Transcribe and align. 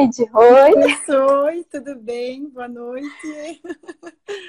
Neide. 0.00 0.30
Oi. 0.32 1.14
Oi, 1.44 1.66
tudo 1.70 1.94
bem? 1.96 2.48
Boa 2.48 2.68
noite. 2.68 3.62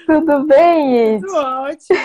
Tudo 0.06 0.46
bem, 0.46 0.88
Neide? 0.88 1.26
Tudo 1.26 1.36
ótimo, 1.36 2.00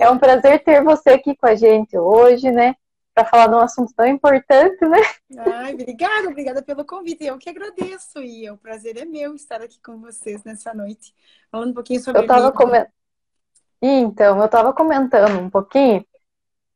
É 0.00 0.10
um 0.10 0.18
prazer 0.18 0.64
ter 0.64 0.82
você 0.82 1.10
aqui 1.10 1.36
com 1.36 1.46
a 1.46 1.54
gente 1.54 1.96
hoje, 1.96 2.50
né? 2.50 2.74
Para 3.14 3.24
falar 3.26 3.46
de 3.46 3.54
um 3.54 3.60
assunto 3.60 3.92
tão 3.94 4.06
importante, 4.06 4.84
né? 4.84 4.98
Ai, 5.38 5.74
obrigada, 5.74 6.28
obrigada 6.28 6.60
pelo 6.60 6.84
convite. 6.84 7.24
Eu 7.24 7.38
que 7.38 7.48
agradeço 7.48 8.18
e 8.18 8.50
o 8.50 8.56
prazer 8.56 8.96
é 8.96 9.04
meu 9.04 9.36
estar 9.36 9.62
aqui 9.62 9.80
com 9.80 10.00
vocês 10.00 10.42
nessa 10.42 10.74
noite, 10.74 11.14
falando 11.52 11.70
um 11.70 11.74
pouquinho 11.74 12.00
sobre 12.00 12.22
Eu 12.22 12.26
tava 12.26 12.50
comentando. 12.50 12.92
Então, 13.80 14.38
eu 14.38 14.46
estava 14.46 14.72
comentando 14.72 15.38
um 15.38 15.48
pouquinho 15.48 16.04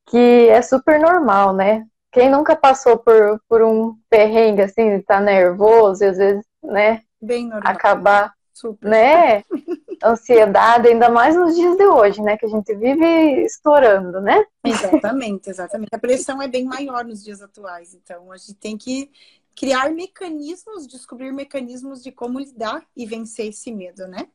que 0.07 0.49
é 0.49 0.63
super 0.63 1.01
normal, 1.01 1.53
né? 1.53 1.85
Quem 2.13 2.31
nunca 2.31 2.55
passou 2.55 2.99
por, 2.99 3.41
por 3.49 3.63
um 3.63 3.97
perrengue 4.11 4.61
assim, 4.61 5.01
tá 5.01 5.19
nervoso 5.19 6.05
e 6.05 6.09
às 6.09 6.19
vezes, 6.19 6.45
né? 6.63 7.03
Bem 7.21 7.49
normal. 7.49 7.73
Acabar, 7.73 8.35
Super. 8.53 8.89
né? 8.89 9.45
Ansiedade, 10.05 10.89
ainda 10.89 11.09
mais 11.09 11.35
nos 11.35 11.55
dias 11.55 11.77
de 11.77 11.87
hoje, 11.87 12.21
né? 12.21 12.37
Que 12.37 12.45
a 12.45 12.49
gente 12.51 12.75
vive 12.75 13.07
estourando, 13.45 14.21
né? 14.21 14.45
Exatamente, 14.63 15.49
exatamente. 15.49 15.89
A 15.91 15.99
pressão 15.99 16.43
é 16.43 16.49
bem 16.49 16.65
maior 16.65 17.03
nos 17.03 17.25
dias 17.25 17.41
atuais, 17.41 17.95
então 17.95 18.31
a 18.31 18.37
gente 18.37 18.55
tem 18.55 18.77
que 18.77 19.11
criar 19.57 19.91
mecanismos, 19.91 20.87
descobrir 20.87 21.33
mecanismos 21.33 22.03
de 22.03 22.13
como 22.13 22.39
lidar 22.39 22.83
e 22.95 23.07
vencer 23.07 23.49
esse 23.49 23.73
medo, 23.73 24.07
né? 24.07 24.27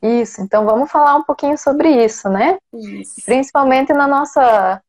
Isso, 0.00 0.40
então 0.40 0.64
vamos 0.64 0.90
falar 0.90 1.16
um 1.16 1.22
pouquinho 1.24 1.56
sobre 1.58 2.04
isso, 2.04 2.28
né? 2.28 2.58
Isso. 2.72 3.22
Principalmente 3.24 3.92
na 3.92 4.06
nossa 4.06 4.80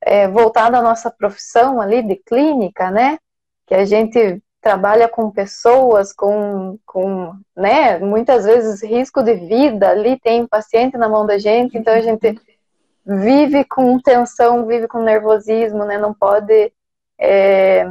é, 0.00 0.28
voltada 0.28 0.78
à 0.78 0.82
nossa 0.82 1.10
profissão 1.10 1.80
ali 1.80 2.02
de 2.02 2.16
clínica, 2.16 2.90
né? 2.90 3.18
Que 3.66 3.74
a 3.74 3.84
gente 3.84 4.42
trabalha 4.60 5.08
com 5.08 5.30
pessoas 5.30 6.12
com, 6.12 6.78
com 6.84 7.34
né, 7.56 7.98
muitas 7.98 8.44
vezes 8.44 8.82
risco 8.82 9.22
de 9.22 9.34
vida 9.34 9.88
ali, 9.88 10.20
tem 10.20 10.46
paciente 10.46 10.98
na 10.98 11.08
mão 11.08 11.24
da 11.24 11.38
gente, 11.38 11.78
então 11.78 11.94
a 11.94 12.00
gente 12.00 12.38
vive 13.06 13.64
com 13.64 13.98
tensão, 13.98 14.66
vive 14.66 14.86
com 14.86 15.02
nervosismo, 15.02 15.84
né? 15.84 15.96
Não 15.96 16.12
pode 16.12 16.72
é, 17.18 17.90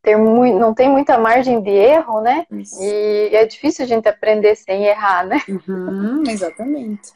ter 0.00 0.16
muito, 0.16 0.58
não 0.58 0.72
tem 0.72 0.88
muita 0.88 1.18
margem 1.18 1.60
de 1.60 1.70
erro, 1.70 2.20
né? 2.20 2.46
Isso. 2.50 2.82
E 2.82 3.34
é 3.34 3.44
difícil 3.44 3.84
a 3.84 3.88
gente 3.88 4.08
aprender 4.08 4.54
sem 4.54 4.84
errar, 4.84 5.26
né? 5.26 5.40
Uhum, 5.48 6.22
exatamente. 6.26 7.12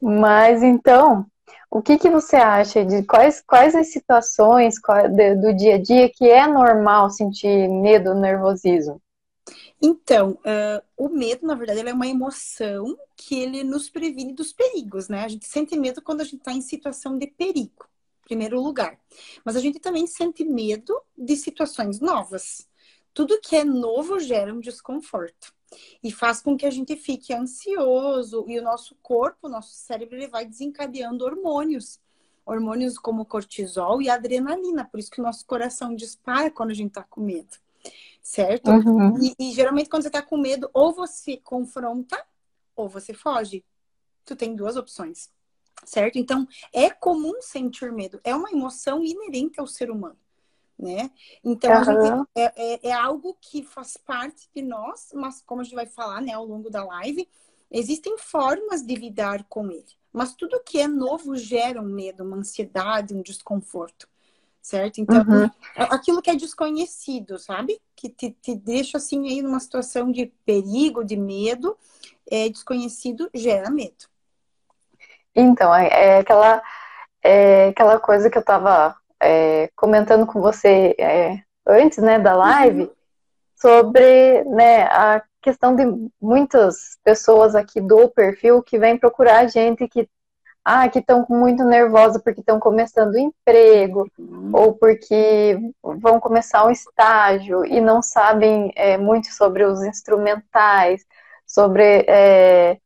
Mas 0.00 0.62
então, 0.62 1.24
o 1.72 1.80
que, 1.80 1.96
que 1.96 2.10
você 2.10 2.36
acha 2.36 2.84
de 2.84 3.02
quais, 3.02 3.40
quais 3.40 3.74
as 3.74 3.90
situações 3.90 4.74
do 5.40 5.54
dia 5.54 5.76
a 5.76 5.78
dia 5.78 6.12
que 6.12 6.28
é 6.28 6.46
normal 6.46 7.08
sentir 7.08 7.66
medo, 7.66 8.14
nervosismo? 8.14 9.00
Então, 9.80 10.32
uh, 10.32 10.84
o 10.98 11.08
medo, 11.08 11.46
na 11.46 11.54
verdade, 11.54 11.80
é 11.80 11.94
uma 11.94 12.06
emoção 12.06 12.94
que 13.16 13.40
ele 13.40 13.64
nos 13.64 13.88
previne 13.88 14.34
dos 14.34 14.52
perigos, 14.52 15.08
né? 15.08 15.24
A 15.24 15.28
gente 15.28 15.46
sente 15.46 15.74
medo 15.74 16.02
quando 16.02 16.20
a 16.20 16.24
gente 16.24 16.40
está 16.40 16.52
em 16.52 16.60
situação 16.60 17.16
de 17.16 17.26
perigo, 17.26 17.88
em 18.20 18.26
primeiro 18.26 18.60
lugar. 18.60 18.98
Mas 19.42 19.56
a 19.56 19.60
gente 19.60 19.80
também 19.80 20.06
sente 20.06 20.44
medo 20.44 20.94
de 21.16 21.36
situações 21.36 22.00
novas. 22.00 22.68
Tudo 23.14 23.40
que 23.40 23.56
é 23.56 23.64
novo 23.64 24.20
gera 24.20 24.52
um 24.52 24.60
desconforto 24.60 25.54
e 26.02 26.10
faz 26.10 26.40
com 26.40 26.56
que 26.56 26.66
a 26.66 26.70
gente 26.70 26.96
fique 26.96 27.32
ansioso 27.32 28.44
e 28.48 28.58
o 28.58 28.62
nosso 28.62 28.94
corpo, 29.02 29.46
o 29.46 29.50
nosso 29.50 29.74
cérebro, 29.74 30.16
ele 30.16 30.28
vai 30.28 30.46
desencadeando 30.46 31.24
hormônios. 31.24 32.00
Hormônios 32.44 32.98
como 32.98 33.24
cortisol 33.24 34.02
e 34.02 34.08
adrenalina, 34.08 34.84
por 34.84 34.98
isso 34.98 35.10
que 35.10 35.20
o 35.20 35.24
nosso 35.24 35.46
coração 35.46 35.94
dispara 35.94 36.50
quando 36.50 36.70
a 36.70 36.74
gente 36.74 36.92
tá 36.92 37.04
com 37.04 37.20
medo. 37.20 37.56
Certo? 38.20 38.70
Uhum. 38.70 39.18
E, 39.22 39.34
e, 39.38 39.52
geralmente 39.52 39.88
quando 39.88 40.02
você 40.02 40.10
tá 40.10 40.22
com 40.22 40.36
medo, 40.36 40.68
ou 40.72 40.92
você 40.92 41.36
confronta 41.36 42.24
ou 42.74 42.88
você 42.88 43.12
foge. 43.12 43.64
Tu 44.24 44.34
tem 44.36 44.54
duas 44.54 44.76
opções. 44.76 45.30
Certo? 45.84 46.16
Então, 46.16 46.46
é 46.72 46.90
comum 46.90 47.40
sentir 47.40 47.92
medo. 47.92 48.20
É 48.22 48.34
uma 48.34 48.50
emoção 48.50 49.02
inerente 49.02 49.58
ao 49.58 49.66
ser 49.66 49.90
humano 49.90 50.16
né? 50.82 51.10
Então, 51.44 51.70
uhum. 51.70 52.26
é, 52.34 52.52
é, 52.56 52.88
é, 52.88 52.92
algo 52.92 53.36
que 53.40 53.62
faz 53.62 53.96
parte 53.96 54.48
de 54.54 54.60
nós, 54.60 55.12
mas 55.14 55.40
como 55.40 55.60
a 55.60 55.64
gente 55.64 55.76
vai 55.76 55.86
falar, 55.86 56.20
né, 56.20 56.32
ao 56.32 56.44
longo 56.44 56.68
da 56.68 56.84
live, 56.84 57.28
existem 57.70 58.18
formas 58.18 58.82
de 58.82 58.96
lidar 58.96 59.44
com 59.48 59.70
ele. 59.70 59.86
Mas 60.12 60.34
tudo 60.34 60.62
que 60.62 60.80
é 60.80 60.88
novo 60.88 61.36
gera 61.36 61.80
um 61.80 61.84
medo, 61.84 62.24
uma 62.24 62.36
ansiedade, 62.36 63.14
um 63.14 63.22
desconforto, 63.22 64.08
certo? 64.60 65.00
Então, 65.00 65.22
uhum. 65.22 65.48
aquilo 65.76 66.20
que 66.20 66.30
é 66.30 66.34
desconhecido, 66.34 67.38
sabe? 67.38 67.80
Que 67.94 68.08
te, 68.08 68.30
te 68.30 68.54
deixa, 68.54 68.98
assim, 68.98 69.28
aí 69.28 69.40
numa 69.40 69.60
situação 69.60 70.10
de 70.10 70.26
perigo, 70.44 71.04
de 71.04 71.16
medo, 71.16 71.78
é 72.28 72.48
desconhecido, 72.48 73.30
gera 73.32 73.70
medo. 73.70 74.10
Então, 75.34 75.72
é, 75.74 75.88
é 75.88 76.18
aquela, 76.18 76.60
é 77.22 77.68
aquela 77.68 78.00
coisa 78.00 78.28
que 78.28 78.36
eu 78.36 78.44
tava 78.44 79.00
é, 79.22 79.70
comentando 79.76 80.26
com 80.26 80.40
você 80.40 80.94
é, 80.98 81.38
antes 81.66 81.98
né, 81.98 82.18
da 82.18 82.34
live 82.34 82.90
sobre 83.54 84.42
né, 84.44 84.84
a 84.84 85.22
questão 85.40 85.74
de 85.74 85.84
muitas 86.20 86.98
pessoas 87.04 87.54
aqui 87.54 87.80
do 87.80 88.08
perfil 88.08 88.62
que 88.62 88.78
vêm 88.78 88.98
procurar 88.98 89.38
a 89.38 89.46
gente 89.46 89.86
que 89.88 90.08
ah, 90.64 90.88
que 90.88 91.00
estão 91.00 91.26
muito 91.28 91.64
nervosas 91.64 92.22
porque 92.22 92.40
estão 92.40 92.60
começando 92.60 93.14
o 93.14 93.18
emprego 93.18 94.08
uhum. 94.16 94.50
ou 94.52 94.74
porque 94.74 95.58
vão 95.82 96.20
começar 96.20 96.64
um 96.64 96.70
estágio 96.70 97.64
e 97.64 97.80
não 97.80 98.00
sabem 98.00 98.72
é, 98.76 98.96
muito 98.96 99.26
sobre 99.34 99.64
os 99.64 99.82
instrumentais, 99.82 101.04
sobre 101.44 102.04
é, 102.06 102.78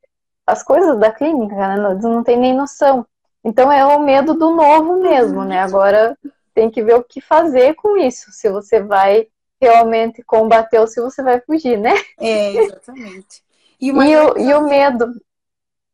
as 0.46 0.62
coisas 0.62 0.98
da 0.98 1.12
clínica, 1.12 1.54
né? 1.54 1.76
não, 1.76 1.94
não 1.98 2.22
tem 2.24 2.38
nem 2.38 2.54
noção. 2.54 3.06
Então 3.46 3.70
é 3.70 3.86
o 3.86 4.02
medo 4.02 4.34
do 4.34 4.56
novo 4.56 5.00
mesmo, 5.00 5.44
né? 5.44 5.60
Agora 5.60 6.18
tem 6.52 6.68
que 6.68 6.82
ver 6.82 6.94
o 6.94 7.04
que 7.04 7.20
fazer 7.20 7.74
com 7.74 7.96
isso, 7.96 8.32
se 8.32 8.50
você 8.50 8.82
vai 8.82 9.28
realmente 9.60 10.20
combater 10.24 10.80
ou 10.80 10.88
se 10.88 11.00
você 11.00 11.22
vai 11.22 11.40
fugir, 11.40 11.78
né? 11.78 11.94
É, 12.18 12.56
exatamente. 12.56 13.46
E, 13.78 13.88
e, 13.88 13.92
o, 13.92 14.38
e 14.38 14.54
o 14.54 14.62
medo? 14.62 15.12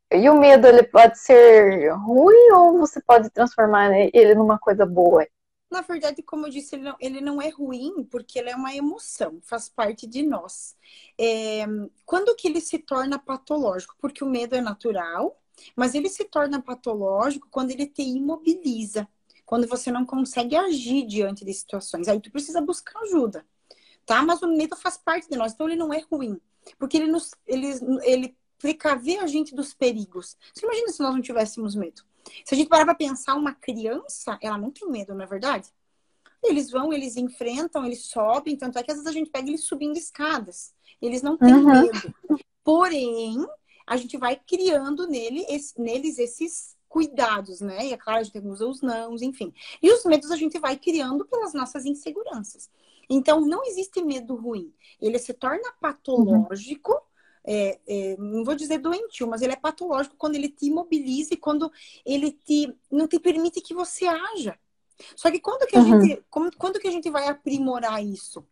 E 0.09 0.29
o 0.29 0.39
medo, 0.39 0.65
ele 0.67 0.83
pode 0.83 1.19
ser 1.19 1.91
ruim 1.95 2.51
ou 2.53 2.77
você 2.77 3.01
pode 3.01 3.29
transformar 3.29 3.91
ele 3.91 4.33
numa 4.35 4.57
coisa 4.57 4.85
boa? 4.85 5.27
Na 5.69 5.81
verdade, 5.81 6.23
como 6.23 6.45
eu 6.45 6.49
disse, 6.49 6.77
ele 6.77 6.83
não, 6.83 6.95
ele 6.97 7.19
não 7.19 7.41
é 7.41 7.49
ruim 7.49 8.05
porque 8.09 8.39
ele 8.39 8.49
é 8.49 8.55
uma 8.55 8.73
emoção, 8.73 9.39
faz 9.43 9.67
parte 9.67 10.07
de 10.07 10.23
nós. 10.23 10.77
É, 11.19 11.65
quando 12.05 12.33
que 12.37 12.47
ele 12.47 12.61
se 12.61 12.79
torna 12.79 13.19
patológico? 13.19 13.95
Porque 13.99 14.23
o 14.23 14.29
medo 14.29 14.55
é 14.55 14.61
natural, 14.61 15.42
mas 15.75 15.95
ele 15.95 16.09
se 16.09 16.25
torna 16.25 16.61
patológico 16.61 17.47
quando 17.49 17.71
ele 17.71 17.87
te 17.87 18.01
imobiliza, 18.01 19.07
quando 19.45 19.67
você 19.67 19.91
não 19.91 20.05
consegue 20.05 20.55
agir 20.55 21.05
diante 21.05 21.45
de 21.45 21.53
situações. 21.53 22.07
Aí 22.07 22.19
tu 22.19 22.31
precisa 22.31 22.61
buscar 22.61 22.99
ajuda, 23.01 23.45
tá? 24.05 24.21
Mas 24.23 24.41
o 24.41 24.47
medo 24.47 24.75
faz 24.75 24.97
parte 24.97 25.29
de 25.29 25.37
nós, 25.37 25.53
então 25.53 25.67
ele 25.67 25.77
não 25.77 25.93
é 25.93 26.03
ruim, 26.11 26.39
porque 26.77 26.97
ele 26.97 27.07
nos 27.07 27.31
ele, 27.45 27.67
ele 28.03 28.37
precaver 28.57 29.19
a 29.19 29.27
gente 29.27 29.53
dos 29.53 29.73
perigos. 29.73 30.37
Você 30.53 30.65
imagina 30.65 30.87
se 30.89 31.01
nós 31.01 31.13
não 31.13 31.21
tivéssemos 31.21 31.75
medo? 31.75 32.01
Se 32.45 32.55
a 32.55 32.57
gente 32.57 32.69
parar 32.69 32.85
para 32.85 32.95
pensar, 32.95 33.35
uma 33.35 33.53
criança, 33.53 34.37
ela 34.41 34.57
não 34.57 34.71
tem 34.71 34.89
medo, 34.89 35.13
não 35.13 35.23
é 35.23 35.27
verdade? 35.27 35.69
Eles 36.41 36.71
vão, 36.71 36.91
eles 36.91 37.15
enfrentam, 37.15 37.85
eles 37.85 38.05
sobem, 38.05 38.57
tanto 38.57 38.77
é 38.77 38.83
que 38.83 38.91
às 38.91 38.97
vezes 38.97 39.09
a 39.09 39.13
gente 39.13 39.29
pega 39.29 39.47
eles 39.49 39.65
subindo 39.65 39.97
escadas. 39.97 40.73
Eles 41.01 41.21
não 41.21 41.37
têm 41.37 41.53
uhum. 41.53 41.81
medo. 41.81 42.15
Porém, 42.63 43.45
a 43.85 43.97
gente 43.97 44.17
vai 44.17 44.35
criando 44.35 45.07
nele, 45.07 45.45
esse, 45.49 45.79
neles 45.79 46.17
esses 46.17 46.75
cuidados, 46.87 47.59
né? 47.59 47.87
E 47.87 47.93
é 47.93 47.97
claro, 47.97 48.19
a 48.19 48.23
gente 48.23 48.39
usa 48.39 48.67
os 48.67 48.81
nãos, 48.81 49.21
enfim. 49.21 49.51
E 49.81 49.91
os 49.91 50.05
medos 50.05 50.29
a 50.29 50.35
gente 50.35 50.59
vai 50.59 50.77
criando 50.77 51.25
pelas 51.25 51.53
nossas 51.53 51.85
inseguranças. 51.85 52.69
Então, 53.09 53.41
não 53.41 53.65
existe 53.65 54.03
medo 54.03 54.35
ruim. 54.35 54.71
Ele 55.01 55.17
se 55.17 55.33
torna 55.33 55.73
patológico, 55.81 56.93
uhum. 56.93 56.99
é, 57.45 57.79
é, 57.87 58.17
não 58.17 58.43
vou 58.43 58.55
dizer 58.55 58.77
doentio, 58.77 59.27
mas 59.27 59.41
ele 59.41 59.53
é 59.53 59.57
patológico 59.57 60.15
quando 60.17 60.35
ele 60.35 60.49
te 60.49 60.67
imobiliza 60.67 61.33
e 61.33 61.37
quando 61.37 61.71
ele 62.05 62.31
te, 62.31 62.71
não 62.91 63.07
te 63.07 63.19
permite 63.19 63.59
que 63.59 63.73
você 63.73 64.05
haja. 64.05 64.57
Só 65.15 65.31
que 65.31 65.39
quando 65.39 65.67
que 65.67 65.75
a 65.75 65.81
uhum. 65.81 66.01
gente, 66.01 66.23
quando 66.29 66.79
que 66.79 66.87
a 66.87 66.91
gente 66.91 67.09
vai 67.09 67.27
aprimorar 67.27 68.03
isso? 68.03 68.45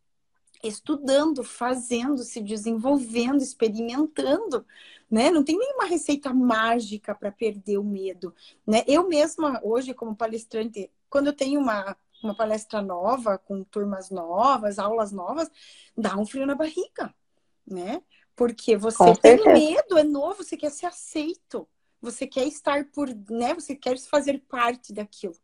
Estudando, 0.64 1.44
fazendo, 1.44 2.24
se 2.24 2.42
desenvolvendo, 2.42 3.42
experimentando, 3.42 4.66
né? 5.10 5.30
Não 5.30 5.44
tem 5.44 5.58
nenhuma 5.58 5.86
receita 5.86 6.34
mágica 6.34 7.14
para 7.14 7.32
perder 7.32 7.78
o 7.78 7.84
medo, 7.84 8.34
né? 8.66 8.84
Eu 8.88 9.08
mesma 9.08 9.60
hoje 9.64 9.94
como 9.94 10.16
palestrante, 10.16 10.90
quando 11.10 11.28
eu 11.28 11.34
tenho 11.34 11.60
uma 11.60 11.96
uma 12.24 12.36
palestra 12.36 12.82
nova, 12.82 13.38
com 13.38 13.64
turmas 13.64 14.10
novas, 14.10 14.78
aulas 14.78 15.12
novas, 15.12 15.50
dá 15.98 16.16
um 16.18 16.26
frio 16.26 16.46
na 16.46 16.56
barriga, 16.56 17.14
né? 17.66 18.02
Porque 18.36 18.78
você 18.78 19.14
tem 19.16 19.44
medo, 19.54 19.98
é 19.98 20.04
novo, 20.04 20.44
você 20.44 20.56
quer 20.56 20.72
ser 20.72 20.86
aceito, 20.86 21.68
você 22.02 22.26
quer 22.26 22.46
estar 22.48 22.86
por, 22.86 23.10
né? 23.30 23.54
Você 23.54 23.76
quer 23.76 23.98
fazer 24.00 24.40
parte 24.48 24.94
daquilo. 24.94 25.36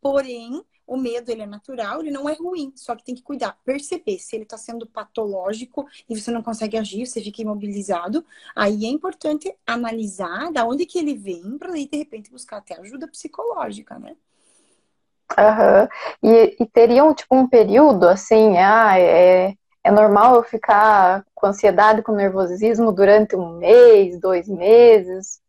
Porém, 0.00 0.62
O 0.92 0.96
medo, 0.98 1.30
ele 1.30 1.40
é 1.40 1.46
natural, 1.46 2.00
ele 2.00 2.10
não 2.10 2.28
é 2.28 2.34
ruim, 2.34 2.70
só 2.76 2.94
que 2.94 3.02
tem 3.02 3.14
que 3.14 3.22
cuidar, 3.22 3.56
perceber 3.64 4.18
se 4.18 4.36
ele 4.36 4.42
está 4.42 4.58
sendo 4.58 4.86
patológico 4.86 5.86
e 6.06 6.14
você 6.14 6.30
não 6.30 6.42
consegue 6.42 6.76
agir, 6.76 7.06
você 7.06 7.18
fica 7.22 7.40
imobilizado. 7.40 8.22
Aí 8.54 8.84
é 8.84 8.88
importante 8.88 9.56
analisar 9.66 10.52
da 10.52 10.66
onde 10.66 10.84
que 10.84 10.98
ele 10.98 11.14
vem 11.14 11.56
para 11.56 11.72
aí, 11.72 11.88
de 11.88 11.96
repente, 11.96 12.30
buscar 12.30 12.58
até 12.58 12.78
ajuda 12.78 13.08
psicológica, 13.08 13.98
né? 13.98 14.14
Uhum. 15.38 16.30
E, 16.30 16.56
e 16.60 16.66
teriam, 16.66 17.14
tipo, 17.14 17.34
um 17.34 17.48
período, 17.48 18.06
assim, 18.06 18.58
ah, 18.58 18.98
é, 18.98 19.54
é 19.82 19.90
normal 19.90 20.36
eu 20.36 20.42
ficar 20.42 21.24
com 21.34 21.46
ansiedade, 21.46 22.02
com 22.02 22.12
nervosismo 22.12 22.92
durante 22.92 23.34
um 23.34 23.56
mês, 23.56 24.20
dois 24.20 24.46
meses? 24.46 25.41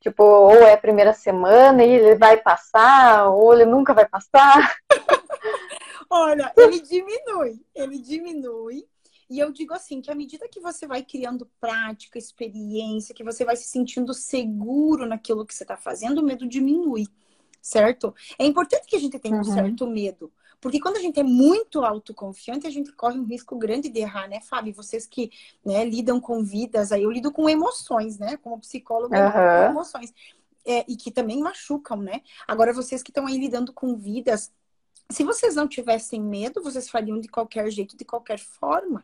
Tipo, 0.00 0.24
ou 0.24 0.52
é 0.52 0.72
a 0.72 0.78
primeira 0.78 1.12
semana 1.12 1.84
e 1.84 1.90
ele 1.90 2.14
vai 2.16 2.38
passar, 2.38 3.28
ou 3.28 3.52
ele 3.52 3.66
nunca 3.66 3.92
vai 3.92 4.08
passar? 4.08 4.74
Olha, 6.08 6.52
ele 6.56 6.80
diminui, 6.80 7.60
ele 7.74 7.98
diminui. 7.98 8.84
E 9.28 9.38
eu 9.38 9.52
digo 9.52 9.72
assim, 9.72 10.00
que 10.00 10.10
à 10.10 10.14
medida 10.14 10.48
que 10.48 10.58
você 10.58 10.86
vai 10.86 11.04
criando 11.04 11.48
prática, 11.60 12.18
experiência, 12.18 13.14
que 13.14 13.22
você 13.22 13.44
vai 13.44 13.54
se 13.54 13.68
sentindo 13.68 14.12
seguro 14.12 15.06
naquilo 15.06 15.46
que 15.46 15.54
você 15.54 15.62
está 15.62 15.76
fazendo, 15.76 16.18
o 16.18 16.24
medo 16.24 16.48
diminui, 16.48 17.06
certo? 17.62 18.12
É 18.38 18.44
importante 18.44 18.88
que 18.88 18.96
a 18.96 18.98
gente 18.98 19.20
tenha 19.20 19.36
um 19.36 19.38
uhum. 19.38 19.44
certo 19.44 19.86
medo. 19.86 20.32
Porque 20.60 20.78
quando 20.78 20.96
a 20.96 21.00
gente 21.00 21.18
é 21.18 21.22
muito 21.22 21.82
autoconfiante, 21.82 22.66
a 22.66 22.70
gente 22.70 22.92
corre 22.92 23.18
um 23.18 23.24
risco 23.24 23.56
grande 23.56 23.88
de 23.88 24.00
errar, 24.00 24.28
né, 24.28 24.40
Fábio? 24.40 24.74
Vocês 24.74 25.06
que 25.06 25.30
né, 25.64 25.84
lidam 25.84 26.20
com 26.20 26.44
vidas, 26.44 26.92
aí 26.92 27.02
eu 27.02 27.10
lido 27.10 27.32
com 27.32 27.48
emoções, 27.48 28.18
né? 28.18 28.36
Como 28.36 28.60
psicólogo, 28.60 29.14
uhum. 29.14 29.32
com 29.32 29.70
emoções. 29.70 30.12
É, 30.64 30.84
e 30.86 30.96
que 30.96 31.10
também 31.10 31.40
machucam, 31.40 31.96
né? 31.96 32.20
Agora, 32.46 32.74
vocês 32.74 33.02
que 33.02 33.10
estão 33.10 33.26
aí 33.26 33.38
lidando 33.38 33.72
com 33.72 33.96
vidas, 33.96 34.52
se 35.08 35.24
vocês 35.24 35.54
não 35.54 35.66
tivessem 35.66 36.20
medo, 36.20 36.62
vocês 36.62 36.90
fariam 36.90 37.18
de 37.18 37.28
qualquer 37.28 37.70
jeito, 37.70 37.96
de 37.96 38.04
qualquer 38.04 38.38
forma, 38.38 39.02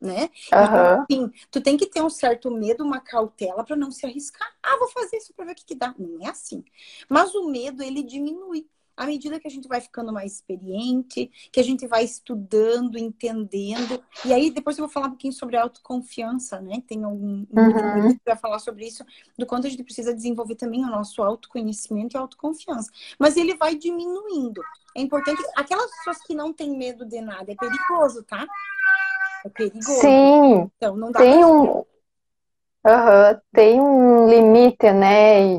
né? 0.00 0.30
Uhum. 0.52 0.64
Então, 0.64 1.02
assim, 1.02 1.32
tu 1.50 1.60
tem 1.60 1.76
que 1.76 1.86
ter 1.86 2.02
um 2.02 2.10
certo 2.10 2.50
medo, 2.52 2.84
uma 2.84 3.00
cautela 3.00 3.64
para 3.64 3.74
não 3.74 3.90
se 3.90 4.06
arriscar. 4.06 4.48
Ah, 4.62 4.76
vou 4.78 4.88
fazer 4.88 5.16
isso 5.16 5.34
para 5.34 5.46
ver 5.46 5.52
o 5.52 5.54
que, 5.56 5.64
que 5.64 5.74
dá. 5.74 5.92
Não 5.98 6.24
é 6.24 6.30
assim. 6.30 6.64
Mas 7.08 7.34
o 7.34 7.50
medo, 7.50 7.82
ele 7.82 8.02
diminui 8.02 8.68
à 8.96 9.06
medida 9.06 9.40
que 9.40 9.48
a 9.48 9.50
gente 9.50 9.66
vai 9.66 9.80
ficando 9.80 10.12
mais 10.12 10.34
experiente, 10.34 11.30
que 11.52 11.60
a 11.60 11.62
gente 11.62 11.86
vai 11.86 12.04
estudando, 12.04 12.98
entendendo. 12.98 14.02
E 14.24 14.32
aí 14.32 14.50
depois 14.50 14.78
eu 14.78 14.84
vou 14.84 14.92
falar 14.92 15.06
um 15.06 15.10
pouquinho 15.10 15.32
sobre 15.32 15.56
autoconfiança, 15.56 16.60
né? 16.60 16.82
Tem 16.86 17.04
um, 17.04 17.46
um 17.50 17.60
uhum. 17.60 18.16
vai 18.24 18.36
falar 18.36 18.58
sobre 18.58 18.86
isso, 18.86 19.04
do 19.38 19.46
quanto 19.46 19.66
a 19.66 19.70
gente 19.70 19.84
precisa 19.84 20.14
desenvolver 20.14 20.54
também 20.54 20.84
o 20.84 20.90
nosso 20.90 21.22
autoconhecimento 21.22 22.16
e 22.16 22.18
autoconfiança. 22.18 22.90
Mas 23.18 23.36
ele 23.36 23.56
vai 23.56 23.74
diminuindo. 23.74 24.62
É 24.96 25.00
importante. 25.00 25.42
Aquelas 25.56 25.90
pessoas 25.96 26.18
que 26.22 26.34
não 26.34 26.52
têm 26.52 26.76
medo 26.76 27.04
de 27.04 27.20
nada, 27.20 27.50
é 27.50 27.54
perigoso, 27.56 28.22
tá? 28.22 28.46
É 29.44 29.48
perigoso. 29.48 30.00
Sim. 30.00 30.70
Então 30.76 30.96
não 30.96 31.10
dá 31.10 31.20
tem 31.20 31.44
um. 31.44 31.84
Uhum, 32.86 33.40
tem 33.52 33.80
um 33.80 34.28
limite, 34.28 34.92
né? 34.92 35.56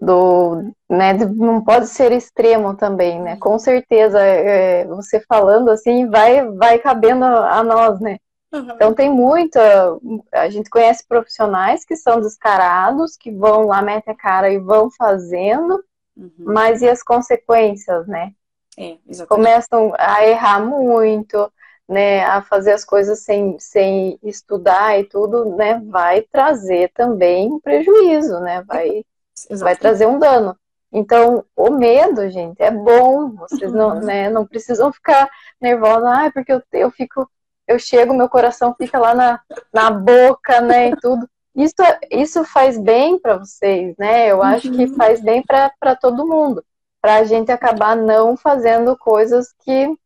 Do 0.00 0.72
né 0.88 1.12
não 1.14 1.62
pode 1.62 1.86
ser 1.88 2.12
extremo 2.12 2.74
também 2.74 3.20
né? 3.20 3.36
Com 3.36 3.58
certeza 3.58 4.20
é, 4.20 4.86
você 4.86 5.20
falando 5.20 5.70
assim 5.70 6.08
vai 6.08 6.46
vai 6.52 6.78
cabendo 6.78 7.24
a 7.24 7.62
nós 7.62 8.00
né? 8.00 8.18
Uhum. 8.52 8.68
então 8.70 8.94
tem 8.94 9.10
muita 9.10 9.98
a 10.32 10.48
gente 10.48 10.70
conhece 10.70 11.04
profissionais 11.06 11.84
que 11.84 11.96
são 11.96 12.20
descarados 12.20 13.16
que 13.16 13.30
vão 13.30 13.66
lá 13.66 13.82
metem 13.82 14.14
a 14.14 14.16
cara 14.16 14.50
e 14.50 14.58
vão 14.58 14.88
fazendo 14.90 15.82
uhum. 16.16 16.30
mas 16.38 16.80
e 16.80 16.88
as 16.88 17.02
consequências 17.02 18.06
né? 18.06 18.32
É, 18.78 18.96
começam 19.26 19.92
a 19.98 20.26
errar 20.26 20.60
muito 20.60 21.50
né? 21.88 22.24
A 22.24 22.42
fazer 22.42 22.72
as 22.72 22.84
coisas 22.84 23.20
sem, 23.20 23.58
sem 23.58 24.18
estudar 24.22 24.98
e 24.98 25.04
tudo 25.04 25.56
né? 25.56 25.80
Vai 25.86 26.22
trazer 26.22 26.90
também 26.92 27.58
prejuízo 27.60 28.40
né? 28.40 28.62
Vai 28.66 29.04
Vai 29.50 29.76
trazer 29.76 30.06
um 30.06 30.18
dano. 30.18 30.56
Então, 30.92 31.44
o 31.54 31.70
medo, 31.70 32.28
gente, 32.30 32.62
é 32.62 32.70
bom. 32.70 33.30
Vocês 33.30 33.72
não, 33.72 33.96
uhum. 33.96 34.00
né, 34.00 34.30
não 34.30 34.46
precisam 34.46 34.92
ficar 34.92 35.28
nervosos, 35.60 36.08
ah, 36.08 36.30
porque 36.32 36.52
eu, 36.52 36.62
eu 36.72 36.90
fico, 36.90 37.28
eu 37.66 37.78
chego, 37.78 38.14
meu 38.14 38.28
coração 38.28 38.74
fica 38.76 38.98
lá 38.98 39.14
na, 39.14 39.40
na 39.72 39.90
boca, 39.90 40.60
né, 40.60 40.90
e 40.90 40.96
tudo. 40.96 41.28
Isso, 41.54 41.74
isso 42.10 42.44
faz 42.44 42.78
bem 42.78 43.18
para 43.18 43.38
vocês, 43.38 43.96
né? 43.98 44.30
Eu 44.30 44.42
acho 44.42 44.70
que 44.70 44.84
uhum. 44.84 44.94
faz 44.94 45.22
bem 45.22 45.42
para 45.42 45.96
todo 45.96 46.26
mundo. 46.26 46.62
Para 47.00 47.16
a 47.16 47.24
gente 47.24 47.50
acabar 47.50 47.96
não 47.96 48.36
fazendo 48.36 48.96
coisas 48.96 49.54
que 49.64 49.96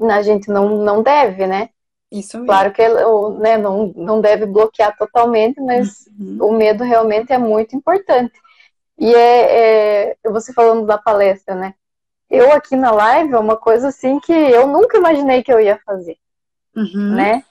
a 0.00 0.22
gente 0.22 0.48
não, 0.48 0.78
não 0.78 1.00
deve, 1.00 1.46
né? 1.46 1.68
Isso 2.10 2.38
mesmo. 2.38 2.46
Claro 2.46 2.72
que 2.72 2.82
né, 3.38 3.56
não, 3.56 3.92
não 3.94 4.20
deve 4.20 4.46
bloquear 4.46 4.96
totalmente, 4.96 5.60
mas 5.60 6.08
uhum. 6.18 6.38
o 6.40 6.52
medo 6.52 6.82
realmente 6.82 7.32
é 7.32 7.38
muito 7.38 7.76
importante. 7.76 8.32
E 9.00 9.14
é, 9.14 10.10
é, 10.10 10.16
você 10.26 10.52
falando 10.52 10.84
da 10.84 10.98
palestra, 10.98 11.54
né? 11.54 11.74
Eu 12.28 12.52
aqui 12.52 12.76
na 12.76 12.90
live 12.90 13.32
é 13.32 13.38
uma 13.38 13.56
coisa 13.56 13.88
assim 13.88 14.20
que 14.20 14.32
eu 14.32 14.66
nunca 14.66 14.98
imaginei 14.98 15.42
que 15.42 15.50
eu 15.50 15.58
ia 15.58 15.80
fazer, 15.86 16.18
uhum. 16.76 17.14
né? 17.16 17.42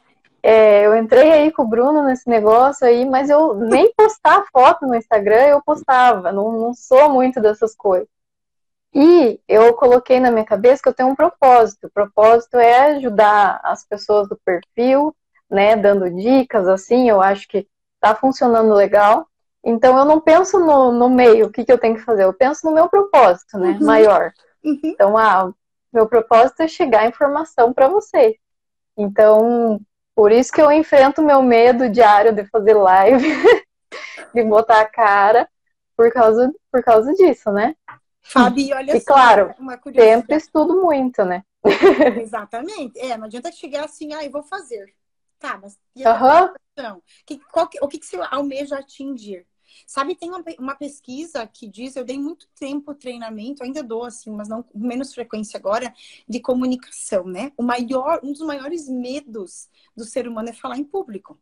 É, 0.44 0.86
eu 0.86 0.96
entrei 0.96 1.32
aí 1.32 1.52
com 1.52 1.64
o 1.64 1.68
Bruno 1.68 2.04
nesse 2.04 2.30
negócio 2.30 2.88
aí, 2.88 3.04
mas 3.04 3.32
eu 3.32 3.56
nem 3.56 3.92
postar 3.98 4.46
foto 4.54 4.86
no 4.86 4.96
Instagram 4.96 5.48
eu 5.48 5.62
postava, 5.62 6.32
não, 6.32 6.52
não 6.52 6.74
sou 6.74 7.10
muito 7.10 7.42
dessas 7.42 7.76
coisas. 7.76 8.08
E 8.94 9.40
eu 9.48 9.74
coloquei 9.74 10.20
na 10.20 10.32
minha 10.32 10.46
cabeça 10.46 10.82
que 10.82 10.90
eu 10.90 10.94
tenho 10.94 11.10
um 11.10 11.16
propósito. 11.16 11.88
O 11.88 11.92
propósito 11.92 12.58
é 12.58 12.92
ajudar 12.96 13.60
as 13.64 13.86
pessoas 13.86 14.30
do 14.30 14.40
perfil, 14.46 15.16
né, 15.50 15.76
dando 15.76 16.10
dicas 16.10 16.68
assim, 16.68 17.10
eu 17.10 17.22
acho 17.22 17.48
que 17.48 17.68
tá 18.00 18.16
funcionando 18.16 18.74
legal. 18.74 19.28
Então 19.64 19.98
eu 19.98 20.06
não 20.06 20.20
penso 20.20 20.60
no, 20.60 20.92
no 20.92 21.10
meio, 21.10 21.48
o 21.48 21.52
que, 21.52 21.66
que 21.66 21.72
eu 21.72 21.78
tenho 21.78 21.96
que 21.96 22.02
fazer, 22.02 22.24
eu 22.24 22.34
penso 22.34 22.66
no 22.66 22.74
meu 22.74 22.88
propósito, 22.88 23.58
né? 23.58 23.78
Uhum. 23.80 23.86
Maior. 23.86 24.32
Uhum. 24.64 24.80
Então, 24.84 25.18
ah, 25.18 25.52
meu 25.92 26.08
propósito 26.08 26.62
é 26.62 26.68
chegar 26.68 27.02
a 27.02 27.08
informação 27.08 27.74
para 27.74 27.88
vocês. 27.88 28.36
Então, 28.98 29.80
por 30.16 30.32
isso 30.32 30.52
que 30.52 30.62
eu 30.62 30.72
enfrento 30.72 31.22
meu 31.22 31.42
medo 31.42 31.90
diário 31.90 32.34
de 32.34 32.46
fazer 32.46 32.74
live, 32.74 33.28
de 34.34 34.44
botar 34.44 34.82
a 34.82 34.90
cara, 34.90 35.50
por 35.96 36.12
causa, 36.12 36.52
por 36.72 36.84
causa 36.84 37.14
disso, 37.14 37.52
né? 37.52 37.76
Fabi, 38.22 38.74
olha 38.74 38.96
e, 38.96 39.00
só. 39.02 39.14
claro, 39.14 39.54
sempre 39.96 40.36
estudo 40.36 40.82
muito, 40.82 41.26
né? 41.26 41.44
Exatamente. 42.22 43.00
É, 43.00 43.18
não 43.18 43.26
adianta 43.26 43.52
chegar 43.52 43.86
assim, 43.86 44.14
ah, 44.14 44.24
eu 44.24 44.32
vou 44.32 44.44
fazer. 44.44 44.94
Tá, 45.40 45.58
mas 45.62 45.80
e 45.96 46.06
a 46.06 46.54
uhum. 46.78 47.02
que, 47.26 47.40
qual 47.52 47.68
que, 47.68 47.80
o 47.82 47.88
que, 47.88 47.98
que 47.98 48.06
você 48.06 48.18
almeja 48.30 48.78
atingir? 48.78 49.48
Sabe, 49.86 50.16
tem 50.16 50.30
uma, 50.30 50.44
uma, 50.58 50.76
pesquisa 50.76 51.46
que 51.48 51.68
diz, 51.68 51.96
eu 51.96 52.04
dei 52.04 52.18
muito 52.18 52.48
tempo 52.56 52.94
treinamento, 52.94 53.64
ainda 53.64 53.84
dou 53.84 54.04
assim, 54.04 54.32
mas 54.32 54.48
não 54.48 54.64
menos 54.74 55.14
frequência 55.14 55.58
agora, 55.58 55.94
de 56.28 56.40
comunicação, 56.40 57.26
né? 57.26 57.52
O 57.58 57.64
maior, 57.64 58.20
um 58.24 58.32
dos 58.32 58.42
maiores 58.42 58.88
medos 58.88 59.70
do 59.96 60.06
ser 60.06 60.28
humano 60.28 60.50
é 60.50 60.54
falar 60.54 60.78
em 60.78 60.84
público. 60.84 61.40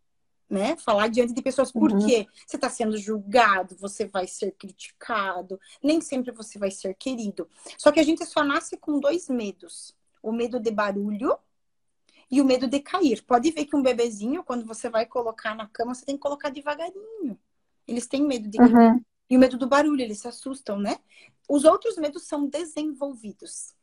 Né? 0.49 0.77
Falar 0.77 1.09
diante 1.09 1.33
de 1.33 1.41
pessoas, 1.41 1.75
uhum. 1.75 2.05
quê? 2.07 2.25
Você 2.45 2.55
está 2.55 2.69
sendo 2.69 2.97
julgado, 2.97 3.75
você 3.77 4.05
vai 4.05 4.25
ser 4.27 4.53
criticado, 4.53 5.59
nem 5.83 5.99
sempre 5.99 6.31
você 6.31 6.57
vai 6.57 6.71
ser 6.71 6.93
querido. 6.93 7.49
Só 7.77 7.91
que 7.91 7.99
a 7.99 8.03
gente 8.03 8.25
só 8.25 8.45
nasce 8.45 8.77
com 8.77 8.97
dois 8.97 9.27
medos: 9.27 9.93
o 10.23 10.31
medo 10.31 10.57
de 10.57 10.71
barulho 10.71 11.37
e 12.29 12.41
o 12.41 12.45
medo 12.45 12.67
de 12.67 12.79
cair. 12.79 13.23
Pode 13.23 13.51
ver 13.51 13.65
que 13.65 13.75
um 13.75 13.81
bebezinho, 13.81 14.43
quando 14.43 14.65
você 14.65 14.89
vai 14.89 15.05
colocar 15.05 15.55
na 15.55 15.67
cama, 15.67 15.95
você 15.95 16.05
tem 16.05 16.15
que 16.15 16.21
colocar 16.21 16.49
devagarinho. 16.49 17.37
Eles 17.87 18.07
têm 18.07 18.23
medo 18.23 18.49
de 18.49 18.59
uhum. 18.59 19.01
E 19.29 19.35
o 19.35 19.39
medo 19.39 19.57
do 19.57 19.67
barulho, 19.67 20.01
eles 20.01 20.19
se 20.19 20.27
assustam, 20.27 20.79
né? 20.79 20.97
Os 21.49 21.65
outros 21.65 21.97
medos 21.97 22.23
são 22.23 22.47
desenvolvidos. 22.47 23.73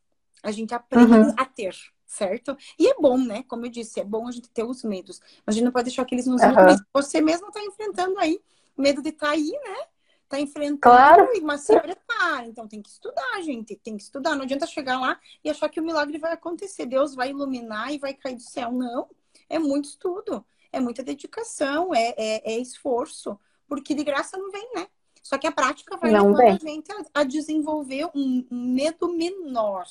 A 0.43 0.51
gente 0.51 0.73
aprende 0.73 1.13
uhum. 1.13 1.33
a 1.37 1.45
ter, 1.45 1.75
certo? 2.05 2.55
E 2.77 2.87
é 2.87 2.95
bom, 2.95 3.17
né? 3.17 3.43
Como 3.43 3.65
eu 3.65 3.69
disse, 3.69 3.99
é 3.99 4.03
bom 4.03 4.27
a 4.27 4.31
gente 4.31 4.49
ter 4.49 4.63
os 4.63 4.83
medos. 4.83 5.19
Mas 5.45 5.55
a 5.55 5.57
gente 5.57 5.65
não 5.65 5.71
pode 5.71 5.85
deixar 5.85 6.05
que 6.05 6.15
eles 6.15 6.27
nos 6.27 6.41
uhum. 6.41 6.77
Você 6.93 7.21
mesmo 7.21 7.47
está 7.47 7.63
enfrentando 7.63 8.17
aí 8.19 8.39
medo 8.77 9.01
de 9.01 9.09
estar 9.09 9.27
tá 9.27 9.31
aí, 9.33 9.51
né? 9.51 9.87
Tá 10.27 10.39
enfrentando, 10.39 10.79
claro. 10.79 11.29
mas 11.43 11.61
se 11.61 11.79
prepara. 11.79 12.47
Então 12.47 12.67
tem 12.67 12.81
que 12.81 12.89
estudar, 12.89 13.41
gente. 13.43 13.75
Tem 13.75 13.95
que 13.95 14.03
estudar. 14.03 14.35
Não 14.35 14.43
adianta 14.43 14.65
chegar 14.65 14.99
lá 14.99 15.19
e 15.43 15.49
achar 15.49 15.69
que 15.69 15.79
o 15.79 15.83
milagre 15.83 16.17
vai 16.17 16.33
acontecer. 16.33 16.87
Deus 16.87 17.13
vai 17.13 17.29
iluminar 17.29 17.93
e 17.93 17.99
vai 17.99 18.13
cair 18.13 18.35
do 18.35 18.41
céu. 18.41 18.71
Não. 18.71 19.07
É 19.47 19.59
muito 19.59 19.85
estudo. 19.85 20.43
É 20.71 20.79
muita 20.79 21.03
dedicação. 21.03 21.93
É, 21.93 22.15
é, 22.17 22.53
é 22.53 22.57
esforço 22.57 23.39
porque 23.67 23.93
de 23.93 24.03
graça 24.03 24.37
não 24.37 24.51
vem, 24.51 24.67
né? 24.75 24.87
Só 25.21 25.37
que 25.37 25.47
a 25.47 25.51
prática 25.51 25.97
vai 25.97 26.11
não 26.11 26.33
levando 26.33 26.63
a 26.63 26.69
gente 26.69 26.91
a, 26.91 27.21
a 27.21 27.23
desenvolver 27.23 28.05
um, 28.13 28.45
um, 28.51 28.73
medo 28.75 29.11
menor, 29.11 29.85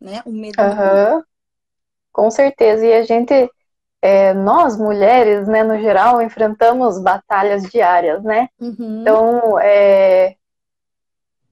né? 0.00 0.22
Um 0.24 0.32
medo 0.32 0.60
uhum. 0.62 0.68
menor. 0.68 1.24
Com 2.12 2.30
certeza. 2.30 2.86
E 2.86 2.92
a 2.92 3.02
gente, 3.02 3.50
é, 4.00 4.32
nós 4.34 4.76
mulheres, 4.76 5.48
né, 5.48 5.64
no 5.64 5.78
geral, 5.80 6.22
enfrentamos 6.22 7.00
batalhas 7.00 7.64
diárias, 7.64 8.22
né? 8.22 8.48
Uhum. 8.60 9.00
Então, 9.00 9.58
é, 9.58 10.36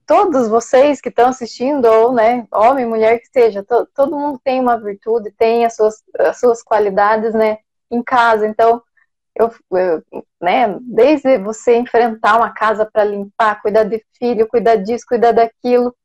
todos 0.05 0.47
vocês 0.47 1.01
que 1.01 1.09
estão 1.09 1.27
assistindo, 1.27 1.85
ou 1.85 2.13
né, 2.13 2.47
homem, 2.49 2.85
mulher 2.85 3.19
que 3.19 3.27
seja, 3.27 3.61
to, 3.61 3.85
todo 3.93 4.17
mundo 4.17 4.39
tem 4.41 4.61
uma 4.61 4.79
virtude, 4.79 5.31
tem 5.31 5.65
as 5.65 5.75
suas, 5.75 6.01
as 6.17 6.39
suas 6.39 6.63
qualidades, 6.63 7.33
né, 7.33 7.57
em 7.91 8.01
casa. 8.01 8.47
Então, 8.47 8.81
eu, 9.39 9.51
eu 9.71 10.03
né, 10.41 10.77
desde 10.81 11.37
você 11.37 11.77
enfrentar 11.77 12.37
uma 12.37 12.51
casa 12.51 12.85
para 12.85 13.03
limpar, 13.03 13.61
cuidar 13.61 13.83
de 13.83 14.03
filho, 14.17 14.47
cuidar 14.47 14.77
disso, 14.77 15.05
cuidar 15.07 15.31
daquilo, 15.31 15.95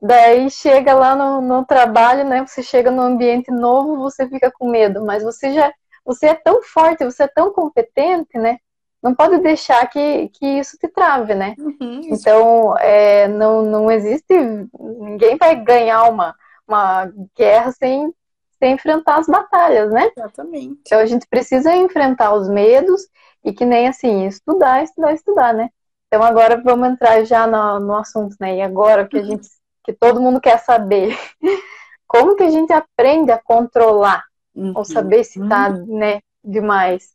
daí 0.00 0.50
chega 0.50 0.94
lá 0.94 1.14
no, 1.14 1.40
no 1.40 1.64
trabalho, 1.64 2.24
né, 2.24 2.44
você 2.46 2.62
chega 2.62 2.90
num 2.90 3.02
ambiente 3.02 3.50
novo, 3.50 3.96
você 3.98 4.28
fica 4.28 4.50
com 4.50 4.68
medo, 4.68 5.04
mas 5.04 5.22
você 5.22 5.52
já, 5.52 5.72
você 6.04 6.28
é 6.28 6.34
tão 6.34 6.62
forte, 6.62 7.04
você 7.04 7.24
é 7.24 7.28
tão 7.28 7.52
competente, 7.52 8.38
né, 8.38 8.58
não 9.02 9.14
pode 9.14 9.38
deixar 9.38 9.86
que, 9.88 10.28
que 10.28 10.46
isso 10.46 10.76
te 10.76 10.86
trave, 10.88 11.34
né? 11.34 11.54
Uhum, 11.58 12.02
então, 12.04 12.76
é, 12.78 13.26
não, 13.28 13.62
não 13.62 13.90
existe. 13.90 14.34
Ninguém 14.78 15.36
vai 15.38 15.56
ganhar 15.56 16.04
uma, 16.04 16.34
uma 16.68 17.10
guerra 17.36 17.72
sem, 17.72 18.12
sem 18.62 18.74
enfrentar 18.74 19.18
as 19.18 19.26
batalhas, 19.26 19.90
né? 19.90 20.10
Exatamente. 20.16 20.78
Então, 20.86 21.00
a 21.00 21.06
gente 21.06 21.26
precisa 21.26 21.74
enfrentar 21.74 22.34
os 22.34 22.48
medos 22.48 23.08
e 23.42 23.52
que 23.52 23.64
nem 23.64 23.88
assim, 23.88 24.26
estudar, 24.26 24.84
estudar, 24.84 25.14
estudar, 25.14 25.54
né? 25.54 25.70
Então, 26.06 26.22
agora 26.22 26.60
vamos 26.62 26.88
entrar 26.88 27.24
já 27.24 27.46
no, 27.46 27.80
no 27.80 27.96
assunto, 27.96 28.36
né? 28.38 28.58
E 28.58 28.62
agora 28.62 29.08
que 29.08 29.16
a 29.16 29.22
gente, 29.22 29.48
que 29.84 29.92
todo 29.92 30.20
mundo 30.20 30.40
quer 30.40 30.58
saber, 30.58 31.16
como 32.06 32.36
que 32.36 32.42
a 32.42 32.50
gente 32.50 32.72
aprende 32.72 33.32
a 33.32 33.38
controlar 33.38 34.22
uhum. 34.54 34.72
ou 34.76 34.84
saber 34.84 35.24
se 35.24 35.40
tá, 35.48 35.70
uhum. 35.70 35.98
né, 35.98 36.20
demais? 36.44 37.14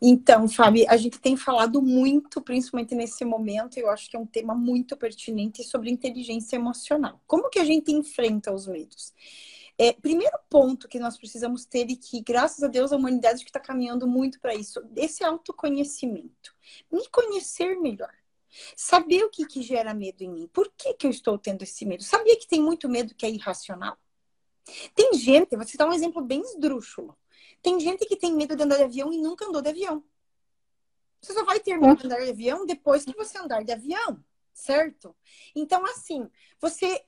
Então, 0.00 0.48
Fábio, 0.48 0.86
a 0.88 0.96
gente 0.96 1.18
tem 1.18 1.36
falado 1.36 1.82
muito, 1.82 2.40
principalmente 2.40 2.94
nesse 2.94 3.24
momento, 3.24 3.76
eu 3.78 3.90
acho 3.90 4.08
que 4.08 4.16
é 4.16 4.20
um 4.20 4.26
tema 4.26 4.54
muito 4.54 4.96
pertinente 4.96 5.62
sobre 5.64 5.90
inteligência 5.90 6.56
emocional. 6.56 7.20
Como 7.26 7.50
que 7.50 7.58
a 7.58 7.64
gente 7.64 7.92
enfrenta 7.92 8.52
os 8.52 8.66
medos? 8.66 9.12
É, 9.82 9.94
primeiro 9.94 10.38
ponto 10.50 10.86
que 10.86 10.98
nós 10.98 11.16
precisamos 11.16 11.64
ter 11.64 11.88
e 11.88 11.96
que, 11.96 12.20
graças 12.20 12.62
a 12.62 12.66
Deus, 12.66 12.92
a 12.92 12.96
humanidade 12.96 13.42
está 13.42 13.58
caminhando 13.58 14.06
muito 14.06 14.38
para 14.38 14.54
isso, 14.54 14.78
esse 14.94 15.24
autoconhecimento. 15.24 16.54
Me 16.92 17.08
conhecer 17.08 17.80
melhor. 17.80 18.12
Saber 18.76 19.24
o 19.24 19.30
que, 19.30 19.46
que 19.46 19.62
gera 19.62 19.94
medo 19.94 20.20
em 20.20 20.28
mim. 20.28 20.50
Por 20.52 20.70
que, 20.76 20.92
que 20.92 21.06
eu 21.06 21.10
estou 21.10 21.38
tendo 21.38 21.62
esse 21.62 21.86
medo? 21.86 22.02
Sabia 22.02 22.38
que 22.38 22.46
tem 22.46 22.60
muito 22.60 22.90
medo 22.90 23.14
que 23.14 23.24
é 23.24 23.30
irracional? 23.30 23.96
Tem 24.94 25.14
gente, 25.14 25.56
vou 25.56 25.66
citar 25.66 25.88
um 25.88 25.94
exemplo 25.94 26.20
bem 26.20 26.42
esdrúxulo. 26.42 27.16
Tem 27.62 27.80
gente 27.80 28.04
que 28.04 28.16
tem 28.16 28.34
medo 28.34 28.54
de 28.54 28.62
andar 28.62 28.76
de 28.76 28.82
avião 28.82 29.10
e 29.10 29.16
nunca 29.16 29.46
andou 29.46 29.62
de 29.62 29.70
avião. 29.70 30.04
Você 31.22 31.32
só 31.32 31.42
vai 31.42 31.58
ter 31.58 31.78
medo 31.78 31.96
de 31.96 32.04
andar 32.04 32.22
de 32.22 32.28
avião 32.28 32.66
depois 32.66 33.02
que 33.02 33.16
você 33.16 33.38
andar 33.38 33.64
de 33.64 33.72
avião, 33.72 34.22
certo? 34.52 35.16
Então, 35.56 35.82
assim, 35.86 36.28
você 36.60 37.02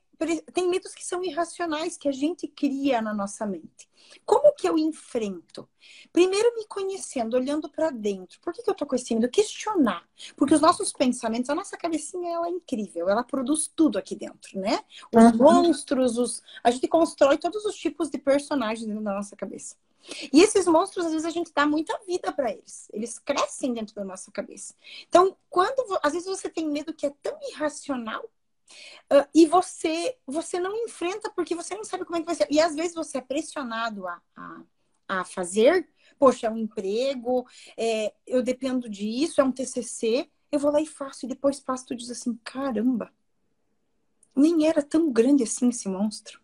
tem 0.53 0.69
medos 0.69 0.93
que 0.93 1.05
são 1.05 1.23
irracionais 1.23 1.97
que 1.97 2.07
a 2.07 2.11
gente 2.11 2.47
cria 2.47 3.01
na 3.01 3.13
nossa 3.13 3.45
mente. 3.45 3.89
Como 4.25 4.53
que 4.53 4.67
eu 4.67 4.77
enfrento? 4.77 5.67
Primeiro 6.11 6.55
me 6.55 6.65
conhecendo, 6.67 7.35
olhando 7.35 7.69
para 7.69 7.89
dentro. 7.89 8.39
Por 8.41 8.53
que, 8.53 8.61
que 8.61 8.69
eu 8.69 8.75
tô 8.75 8.85
com 8.85 8.95
esse 8.95 9.13
medo? 9.15 9.29
Questionar. 9.29 10.07
Porque 10.35 10.53
os 10.53 10.61
nossos 10.61 10.91
pensamentos, 10.93 11.49
a 11.49 11.55
nossa 11.55 11.77
cabecinha 11.77 12.33
ela 12.33 12.47
é 12.47 12.51
incrível, 12.51 13.09
ela 13.09 13.23
produz 13.23 13.71
tudo 13.73 13.97
aqui 13.97 14.15
dentro, 14.15 14.59
né? 14.59 14.79
Os 15.13 15.23
uhum. 15.23 15.37
monstros, 15.37 16.17
os... 16.17 16.43
a 16.63 16.71
gente 16.71 16.87
constrói 16.87 17.37
todos 17.37 17.65
os 17.65 17.75
tipos 17.75 18.09
de 18.09 18.17
personagens 18.17 18.85
dentro 18.85 19.03
da 19.03 19.13
nossa 19.13 19.35
cabeça. 19.35 19.75
E 20.31 20.41
esses 20.41 20.67
monstros, 20.67 21.05
às 21.05 21.11
vezes, 21.13 21.25
a 21.25 21.29
gente 21.29 21.51
dá 21.53 21.65
muita 21.65 21.97
vida 22.05 22.31
para 22.31 22.51
eles. 22.51 22.89
Eles 22.91 23.17
crescem 23.17 23.73
dentro 23.73 23.95
da 23.95 24.03
nossa 24.03 24.31
cabeça. 24.31 24.75
Então, 25.07 25.35
quando 25.49 25.97
às 26.03 26.13
vezes 26.13 26.27
você 26.27 26.49
tem 26.49 26.67
medo 26.67 26.93
que 26.93 27.05
é 27.05 27.13
tão 27.21 27.37
irracional 27.51 28.29
uh, 29.11 29.27
e 29.33 29.45
você 29.45 30.17
você 30.25 30.59
não 30.59 30.75
enfrenta 30.85 31.31
porque 31.35 31.55
você 31.55 31.75
não 31.75 31.83
sabe 31.83 32.05
como 32.05 32.17
é 32.17 32.19
que 32.19 32.25
vai 32.25 32.35
ser. 32.35 32.47
E 32.49 32.59
às 32.59 32.75
vezes 32.75 32.95
você 32.95 33.17
é 33.17 33.21
pressionado 33.21 34.07
a, 34.07 34.21
a, 34.35 34.61
a 35.07 35.23
fazer. 35.25 35.87
Poxa, 36.17 36.47
é 36.47 36.49
um 36.49 36.57
emprego, 36.57 37.45
é, 37.75 38.13
eu 38.25 38.41
dependo 38.41 38.89
disso, 38.89 39.41
é 39.41 39.43
um 39.43 39.51
TCC. 39.51 40.29
Eu 40.51 40.59
vou 40.59 40.71
lá 40.71 40.79
e 40.79 40.85
faço. 40.85 41.25
E 41.25 41.29
depois 41.29 41.59
passo 41.59 41.85
e 41.91 41.95
diz 41.95 42.11
assim: 42.11 42.39
caramba, 42.43 43.11
nem 44.35 44.67
era 44.67 44.81
tão 44.81 45.11
grande 45.11 45.43
assim 45.43 45.69
esse 45.69 45.87
monstro. 45.87 46.41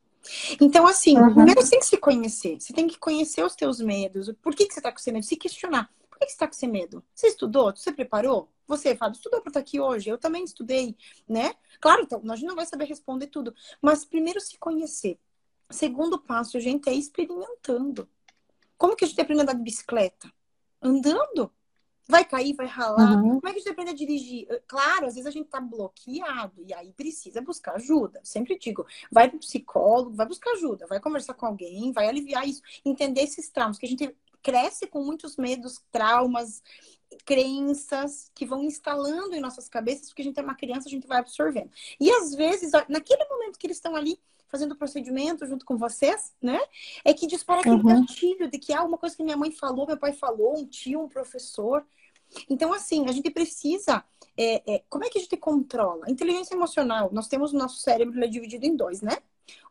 Então, 0.59 0.85
assim, 0.85 1.17
uhum. 1.17 1.33
primeiro 1.33 1.61
você 1.61 1.71
tem 1.71 1.79
que 1.79 1.85
se 1.85 1.97
conhecer. 1.97 2.59
Você 2.59 2.73
tem 2.73 2.87
que 2.87 2.97
conhecer 2.97 3.43
os 3.43 3.55
teus 3.55 3.79
medos. 3.79 4.31
Por 4.41 4.53
que, 4.53 4.65
que 4.65 4.73
você 4.73 4.81
tá 4.81 4.91
com 4.91 4.99
esse 4.99 5.11
medo? 5.11 5.25
Se 5.25 5.35
questionar. 5.35 5.89
Por 6.09 6.19
que, 6.19 6.25
que 6.25 6.31
você 6.31 6.37
tá 6.37 6.47
com 6.47 6.53
esse 6.53 6.67
medo? 6.67 7.03
Você 7.13 7.27
estudou? 7.27 7.75
Você 7.75 7.91
preparou? 7.91 8.49
Você, 8.69 8.95
Fábio, 8.95 9.17
estudou 9.17 9.41
para 9.41 9.49
estar 9.49 9.59
aqui 9.61 9.79
hoje? 9.79 10.11
Eu 10.11 10.17
também 10.19 10.43
estudei, 10.43 10.95
né? 11.27 11.55
Claro, 11.81 12.03
então, 12.03 12.21
a 12.29 12.35
gente 12.35 12.47
não 12.47 12.55
vai 12.55 12.67
saber 12.67 12.85
responder 12.85 13.25
tudo. 13.25 13.51
Mas 13.81 14.05
primeiro 14.05 14.39
se 14.39 14.59
conhecer. 14.59 15.19
Segundo 15.71 16.19
passo, 16.19 16.59
gente, 16.59 16.87
é 16.87 16.93
experimentando. 16.93 18.07
Como 18.77 18.95
que 18.95 19.03
a 19.03 19.07
gente 19.07 19.19
aprende 19.19 19.41
a 19.41 19.43
andar 19.43 19.55
de 19.55 19.63
bicicleta? 19.63 20.31
Andando. 20.79 21.51
Vai 22.07 22.23
cair, 22.23 22.53
vai 22.53 22.67
ralar. 22.67 23.17
Uhum. 23.17 23.39
Como 23.39 23.47
é 23.47 23.51
que 23.51 23.57
a 23.57 23.59
gente 23.59 23.69
aprende 23.69 23.91
a 23.91 23.95
dirigir? 23.95 24.45
Eh, 24.47 24.61
claro, 24.67 25.07
às 25.07 25.15
vezes 25.15 25.25
a 25.25 25.31
gente 25.31 25.49
tá 25.49 25.59
bloqueado 25.59 26.63
e 26.63 26.71
aí 26.71 26.93
precisa 26.93 27.41
buscar 27.41 27.75
ajuda. 27.75 28.21
Sempre 28.23 28.57
digo, 28.57 28.85
vai 29.11 29.29
pro 29.29 29.39
psicólogo, 29.39 30.15
vai 30.15 30.27
buscar 30.27 30.51
ajuda, 30.51 30.85
vai 30.87 30.99
conversar 30.99 31.33
com 31.33 31.47
alguém, 31.47 31.91
vai 31.91 32.07
aliviar 32.07 32.47
isso, 32.47 32.61
entender 32.85 33.21
esses 33.21 33.49
traumas, 33.49 33.79
que 33.79 33.85
a 33.85 33.89
gente 33.89 34.15
cresce 34.41 34.87
com 34.87 35.03
muitos 35.03 35.37
medos, 35.37 35.81
traumas, 35.91 36.61
crenças 37.25 38.31
que 38.35 38.45
vão 38.45 38.63
instalando 38.63 39.35
em 39.35 39.39
nossas 39.39 39.67
cabeças, 39.67 40.07
porque 40.07 40.21
a 40.21 40.25
gente 40.25 40.39
é 40.39 40.43
uma 40.43 40.55
criança, 40.55 40.87
a 40.87 40.91
gente 40.91 41.07
vai 41.07 41.19
absorvendo. 41.19 41.69
E 41.99 42.11
às 42.11 42.35
vezes, 42.35 42.71
naquele 42.87 43.25
momento 43.25 43.57
que 43.57 43.67
eles 43.67 43.77
estão 43.77 43.95
ali 43.95 44.19
fazendo 44.47 44.71
o 44.71 44.75
procedimento 44.75 45.45
junto 45.45 45.63
com 45.63 45.77
vocês, 45.77 46.33
né? 46.41 46.59
É 47.05 47.13
que 47.13 47.27
dispara 47.27 47.59
aquele 47.59 47.75
uhum. 47.75 48.01
gatilho 48.01 48.49
de 48.49 48.57
que 48.57 48.73
há 48.73 48.79
ah, 48.79 48.83
uma 48.83 48.97
coisa 48.97 49.15
que 49.15 49.23
minha 49.23 49.37
mãe 49.37 49.51
falou, 49.51 49.85
meu 49.85 49.97
pai 49.97 50.11
falou, 50.11 50.57
um 50.57 50.65
tio, 50.65 51.01
um 51.01 51.07
professor. 51.07 51.85
Então, 52.49 52.73
assim, 52.73 53.07
a 53.07 53.11
gente 53.11 53.29
precisa. 53.29 54.03
É, 54.35 54.75
é, 54.75 54.83
como 54.89 55.03
é 55.03 55.09
que 55.09 55.17
a 55.17 55.21
gente 55.21 55.37
controla? 55.37 56.09
Inteligência 56.09 56.55
emocional, 56.55 57.09
nós 57.11 57.27
temos 57.27 57.53
o 57.53 57.57
nosso 57.57 57.79
cérebro 57.79 58.15
ele 58.15 58.25
é 58.25 58.27
dividido 58.27 58.65
em 58.65 58.75
dois, 58.75 59.01
né? 59.01 59.17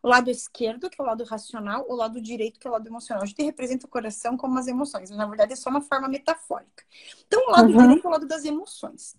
O 0.02 0.08
lado 0.08 0.30
esquerdo, 0.30 0.88
que 0.88 1.00
é 1.00 1.04
o 1.04 1.06
lado 1.06 1.24
racional, 1.24 1.84
o 1.88 1.94
lado 1.94 2.20
direito, 2.20 2.58
que 2.58 2.66
é 2.66 2.70
o 2.70 2.72
lado 2.72 2.86
emocional. 2.86 3.22
A 3.22 3.26
gente 3.26 3.42
representa 3.42 3.86
o 3.86 3.88
coração 3.88 4.36
como 4.36 4.58
as 4.58 4.66
emoções, 4.66 5.10
mas 5.10 5.18
na 5.18 5.26
verdade 5.26 5.52
é 5.52 5.56
só 5.56 5.70
uma 5.70 5.80
forma 5.80 6.08
metafórica. 6.08 6.84
Então, 7.26 7.46
o 7.46 7.50
lado 7.50 7.70
uhum. 7.70 7.78
direito 7.78 8.04
é 8.04 8.08
o 8.08 8.12
lado 8.12 8.26
das 8.26 8.44
emoções. 8.44 9.16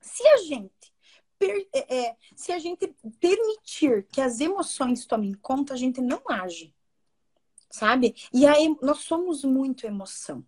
Se 0.00 0.26
a 0.28 0.36
gente 0.38 0.92
per, 1.38 1.68
é, 1.72 1.96
é, 1.96 2.16
se 2.36 2.52
a 2.52 2.58
gente 2.58 2.94
permitir 3.20 4.06
que 4.10 4.20
as 4.20 4.40
emoções 4.40 5.04
tomem 5.04 5.34
conta, 5.34 5.74
a 5.74 5.76
gente 5.76 6.00
não 6.00 6.22
age. 6.28 6.74
Sabe? 7.70 8.14
E 8.32 8.46
aí 8.46 8.76
nós 8.82 8.98
somos 8.98 9.44
muito 9.44 9.86
emoção. 9.86 10.44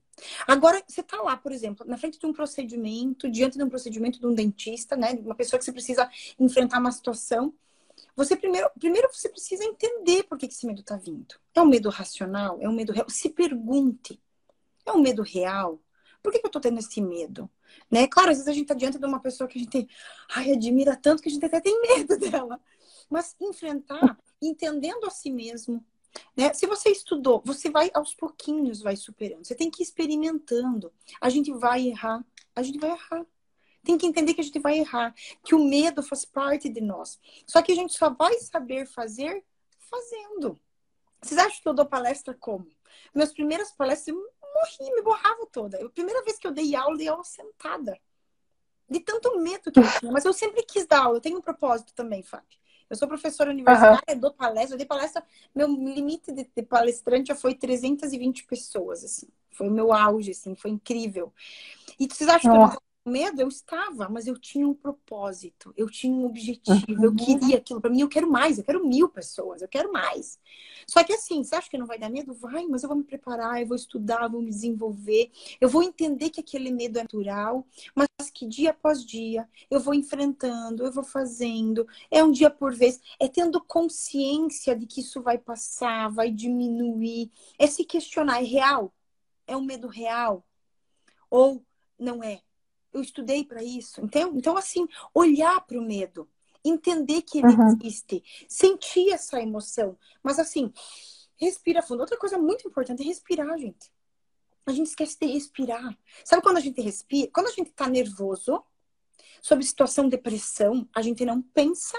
Agora, 0.47 0.83
você 0.87 1.01
está 1.01 1.21
lá, 1.23 1.37
por 1.37 1.53
exemplo, 1.53 1.85
na 1.87 1.97
frente 1.97 2.19
de 2.19 2.27
um 2.27 2.33
procedimento, 2.33 3.31
diante 3.31 3.57
de 3.57 3.65
um 3.65 3.69
procedimento 3.69 4.21
de 4.21 4.27
um 4.27 4.35
dentista, 4.35 4.95
né? 4.95 5.13
Uma 5.25 5.35
pessoa 5.35 5.59
que 5.59 5.65
você 5.65 5.73
precisa 5.73 6.09
enfrentar 6.39 6.79
uma 6.79 6.93
situação. 6.93 7.53
Você 8.17 8.37
primeiro, 8.37 8.71
primeiro 8.79 9.09
você 9.13 9.29
precisa 9.29 9.65
entender 9.65 10.23
por 10.25 10.39
que 10.39 10.47
esse 10.47 10.67
medo 10.67 10.81
está 10.81 10.97
vindo. 10.97 11.35
É 11.55 11.61
um 11.61 11.67
medo 11.67 11.89
racional? 11.89 12.59
É 12.61 12.69
um 12.69 12.73
medo 12.73 12.93
real? 12.93 13.09
Se 13.09 13.29
pergunte. 13.29 14.21
É 14.87 14.93
um 14.93 15.01
medo 15.01 15.23
real? 15.23 15.81
Por 16.23 16.33
que, 16.33 16.39
que 16.39 16.47
eu 16.47 16.49
estou 16.49 16.61
tendo 16.61 16.79
esse 16.79 17.01
medo? 17.03 17.51
Né? 17.91 18.07
Claro, 18.07 18.31
às 18.31 18.37
vezes 18.37 18.49
a 18.49 18.53
gente 18.53 18.63
está 18.63 18.75
diante 18.75 18.99
de 18.99 19.07
uma 19.07 19.21
pessoa 19.21 19.49
que 19.49 19.59
a 19.59 19.63
gente 19.63 19.89
ai, 20.35 20.53
admira 20.53 20.97
tanto 20.97 21.23
que 21.23 21.29
a 21.29 21.33
gente 21.33 21.45
até 21.45 21.61
tem 21.61 21.81
medo 21.83 22.17
dela. 22.31 22.61
Mas 23.11 23.35
enfrentar, 23.41 24.19
entendendo 24.41 25.05
a 25.07 25.11
si 25.11 25.31
mesmo, 25.31 25.85
né? 26.37 26.53
Se 26.55 26.67
você 26.67 26.91
estudou, 26.91 27.43
você 27.45 27.69
vai 27.69 27.91
aos 27.93 28.15
pouquinhos 28.15 28.81
vai 28.81 28.97
superando. 28.97 29.45
Você 29.45 29.55
tem 29.55 29.71
que 29.71 29.83
ir 29.83 29.85
experimentando. 29.85 30.93
A 31.21 31.29
gente 31.29 31.53
vai 31.53 31.89
errar, 31.89 32.25
a 32.55 32.63
gente 32.63 32.79
vai 32.79 32.91
errar. 32.91 33.27
Tem 33.85 33.99
que 33.99 34.07
entender 34.07 34.35
que 34.35 34.41
a 34.41 34.45
gente 34.45 34.59
vai 34.59 34.79
errar, 34.79 35.15
que 35.45 35.55
o 35.55 35.65
medo 35.65 36.03
faz 36.03 36.25
parte 36.25 36.69
de 36.69 36.81
nós. 36.81 37.21
Só 37.47 37.63
que 37.63 37.73
a 37.73 37.75
gente 37.75 37.97
só 37.97 38.11
vai 38.11 38.35
saber 38.41 38.87
fazer 38.87 39.45
fazendo. 39.79 40.59
Vocês 41.21 41.39
acham 41.39 41.63
que 41.63 41.69
eu 41.69 41.75
dou 41.75 41.87
palestra 41.87 42.35
como? 42.35 42.67
Meus 43.15 43.33
primeiras 43.33 43.73
palestras 43.73 44.09
eu 44.09 44.15
morri, 44.17 44.95
me 44.95 45.03
borrava 45.03 45.47
toda. 45.53 45.85
A 45.85 45.89
primeira 45.91 46.23
vez 46.23 46.39
que 46.39 46.47
eu 46.47 46.53
dei 46.53 46.75
aula, 46.75 46.95
eu 46.95 46.99
dei 46.99 47.09
aula 47.09 47.25
sentada. 47.25 47.99
De 48.89 49.01
tanto 49.01 49.39
medo 49.39 49.73
que 49.73 49.81
eu 49.81 49.99
tinha. 49.99 50.13
Mas 50.13 50.25
eu 50.25 50.33
sempre 50.33 50.63
quis 50.63 50.87
dar 50.87 51.05
aula. 51.05 51.17
Eu 51.17 51.21
tenho 51.21 51.39
um 51.39 51.43
propósito 51.43 51.95
também, 51.95 52.23
Fábio. 52.23 52.59
Eu 52.89 52.97
sou 52.97 53.09
professora 53.09 53.51
universitária, 53.51 54.03
uhum. 54.11 54.19
dou 54.19 54.33
palestra, 54.33 54.75
eu 54.75 54.79
dei 54.79 54.87
palestra, 54.87 55.25
meu 55.55 55.67
limite 55.67 56.31
de, 56.31 56.45
de, 56.55 56.63
palestrante 56.63 57.29
já 57.29 57.35
foi 57.35 57.55
320 57.55 58.45
pessoas, 58.45 59.03
assim. 59.03 59.27
Foi 59.51 59.69
o 59.69 59.71
meu 59.71 59.93
auge, 59.93 60.33
assim, 60.33 60.55
foi 60.55 60.71
incrível. 60.71 61.33
E 61.99 62.07
vocês 62.07 62.29
acham 62.29 62.53
que 62.53 62.77
eu 62.77 62.83
medo, 63.05 63.41
eu 63.41 63.49
estava, 63.49 64.09
mas 64.09 64.27
eu 64.27 64.39
tinha 64.39 64.67
um 64.67 64.75
propósito, 64.75 65.75
eu 65.77 65.91
tinha 65.91 66.13
um 66.13 66.25
objetivo, 66.25 66.85
uhum. 66.89 67.05
eu 67.05 67.15
queria 67.15 67.59
aquilo 67.59 67.81
para 67.81 67.91
mim, 67.91 68.01
eu 68.01 68.09
quero 68.09 68.31
mais, 68.31 68.59
eu 68.59 68.65
quero 68.65 68.87
mil 68.87 69.09
pessoas, 69.09 69.61
eu 69.61 69.69
quero 69.69 69.93
mais. 69.93 70.39
Só 70.87 71.05
que 71.05 71.13
assim, 71.13 71.45
você 71.45 71.55
acha 71.55 71.69
que 71.69 71.77
não 71.77 71.87
vai 71.87 71.99
dar 71.99 72.09
medo? 72.09 72.33
Vai, 72.33 72.67
mas 72.67 72.83
eu 72.83 72.89
vou 72.89 72.97
me 72.97 73.05
preparar, 73.05 73.61
eu 73.61 73.67
vou 73.67 73.77
estudar, 73.77 74.23
eu 74.23 74.31
vou 74.31 74.41
me 74.41 74.51
desenvolver, 74.51 75.31
eu 75.61 75.69
vou 75.69 75.83
entender 75.83 76.31
que 76.31 76.41
aquele 76.41 76.71
medo 76.71 76.99
é 76.99 77.03
natural, 77.03 77.67
mas 77.95 78.09
que 78.33 78.47
dia 78.47 78.71
após 78.71 79.05
dia 79.05 79.47
eu 79.71 79.81
vou 79.81 79.95
enfrentando, 79.95 80.85
eu 80.85 80.93
vou 80.93 81.05
fazendo, 81.05 81.87
é 82.11 82.25
um 82.25 82.31
dia 82.31 82.49
por 82.49 82.75
vez, 82.75 83.01
é 83.21 83.29
tendo 83.29 83.61
consciência 83.61 84.75
de 84.75 84.87
que 84.87 85.01
isso 85.01 85.21
vai 85.21 85.37
passar, 85.37 86.09
vai 86.11 86.31
diminuir, 86.31 87.31
é 87.59 87.67
se 87.67 87.85
questionar, 87.85 88.41
é 88.41 88.45
real? 88.45 88.95
É 89.47 89.57
um 89.57 89.63
medo 89.63 89.89
real? 89.89 90.45
Ou 91.31 91.63
não 91.99 92.23
é? 92.23 92.41
Eu 92.95 93.03
estudei 93.03 93.45
para 93.45 93.63
isso. 93.63 94.01
Então, 94.01 94.33
então, 94.37 94.57
assim, 94.57 94.87
olhar 95.13 95.61
para 95.67 95.79
o 95.79 95.83
medo, 95.83 96.29
entender 96.65 97.23
que 97.23 97.39
ele 97.39 97.49
uhum. 97.49 97.77
existe, 97.83 98.23
sentir 98.49 99.11
essa 99.11 99.43
emoção. 99.43 99.99
Mas, 100.23 100.39
assim, 100.39 100.73
respira 101.37 101.83
fundo. 101.83 102.01
Outra 102.01 102.17
coisa 102.17 102.39
muito 102.39 102.67
importante 102.67 103.03
é 103.03 103.05
respirar, 103.05 103.59
gente. 103.59 103.93
A 104.65 104.73
gente 104.73 104.87
esquece 104.87 105.19
de 105.21 105.27
respirar. 105.27 105.99
Sabe 106.25 106.43
quando 106.43 106.57
a 106.57 106.61
gente 106.61 106.81
respira? 106.81 107.31
Quando 107.31 107.49
a 107.49 107.53
gente 107.53 107.71
tá 107.73 107.87
nervoso, 107.87 108.65
sobre 109.45 109.63
situação 109.63 110.05
de 110.05 110.17
depressão, 110.17 110.89
a 110.95 111.03
gente 111.03 111.23
não 111.23 111.43
pensa 111.43 111.99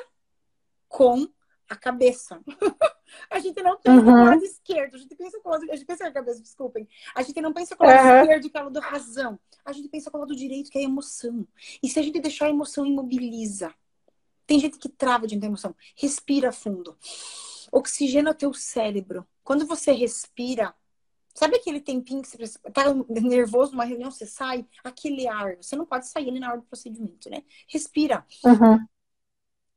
com 0.87 1.27
a 1.69 1.75
cabeça. 1.75 2.41
a 3.29 3.39
gente 3.39 3.61
não 3.61 3.79
pensa 3.79 3.97
uhum. 3.97 4.05
com 4.05 4.11
o 4.11 4.25
lado 4.25 4.43
esquerdo, 4.43 4.95
a 4.95 4.97
gente 4.97 5.15
pensa 5.15 5.39
com 5.39 5.49
o 5.49 5.51
lado, 5.51 5.63
a 5.71 5.75
gente 5.75 5.85
pensa 5.85 6.03
com 6.03 6.09
a 6.09 6.13
cabeça, 6.13 6.41
desculpem. 6.41 6.87
A 7.13 7.21
gente 7.21 7.41
não 7.41 7.53
pensa 7.53 7.75
com 7.75 7.83
o 7.83 7.87
lado 7.87 8.07
uhum. 8.07 8.21
esquerdo, 8.21 8.49
que 8.49 8.57
é 8.57 8.61
o 8.61 8.63
lado 8.63 8.73
da 8.73 8.81
razão. 8.81 9.39
A 9.63 9.71
gente 9.71 9.89
pensa 9.89 10.11
com 10.11 10.17
o 10.17 10.21
lado 10.21 10.35
direito, 10.35 10.69
que 10.69 10.77
é 10.77 10.81
a 10.81 10.85
emoção. 10.85 11.47
E 11.81 11.89
se 11.89 11.99
a 11.99 12.03
gente 12.03 12.19
deixar 12.19 12.45
a 12.45 12.49
emoção 12.49 12.85
imobiliza, 12.85 13.73
tem 14.45 14.59
gente 14.59 14.77
que 14.77 14.89
trava 14.89 15.27
diante 15.27 15.41
da 15.41 15.47
emoção. 15.47 15.75
Respira 15.95 16.51
fundo. 16.51 16.97
Oxigena 17.71 18.31
o 18.31 18.35
teu 18.35 18.53
cérebro. 18.53 19.25
Quando 19.43 19.65
você 19.65 19.91
respira, 19.91 20.73
sabe 21.33 21.57
aquele 21.57 21.79
tempinho 21.79 22.21
que 22.21 22.29
você 22.29 22.59
tá 22.71 22.93
nervoso 23.09 23.71
numa 23.71 23.85
reunião, 23.85 24.11
você 24.11 24.25
sai? 24.25 24.65
Aquele 24.83 25.27
ar. 25.27 25.57
Você 25.57 25.75
não 25.75 25.85
pode 25.85 26.07
sair 26.07 26.29
ali 26.29 26.39
na 26.39 26.49
hora 26.49 26.57
do 26.57 26.67
procedimento, 26.67 27.29
né? 27.29 27.43
Respira. 27.67 28.25
Uhum. 28.43 28.85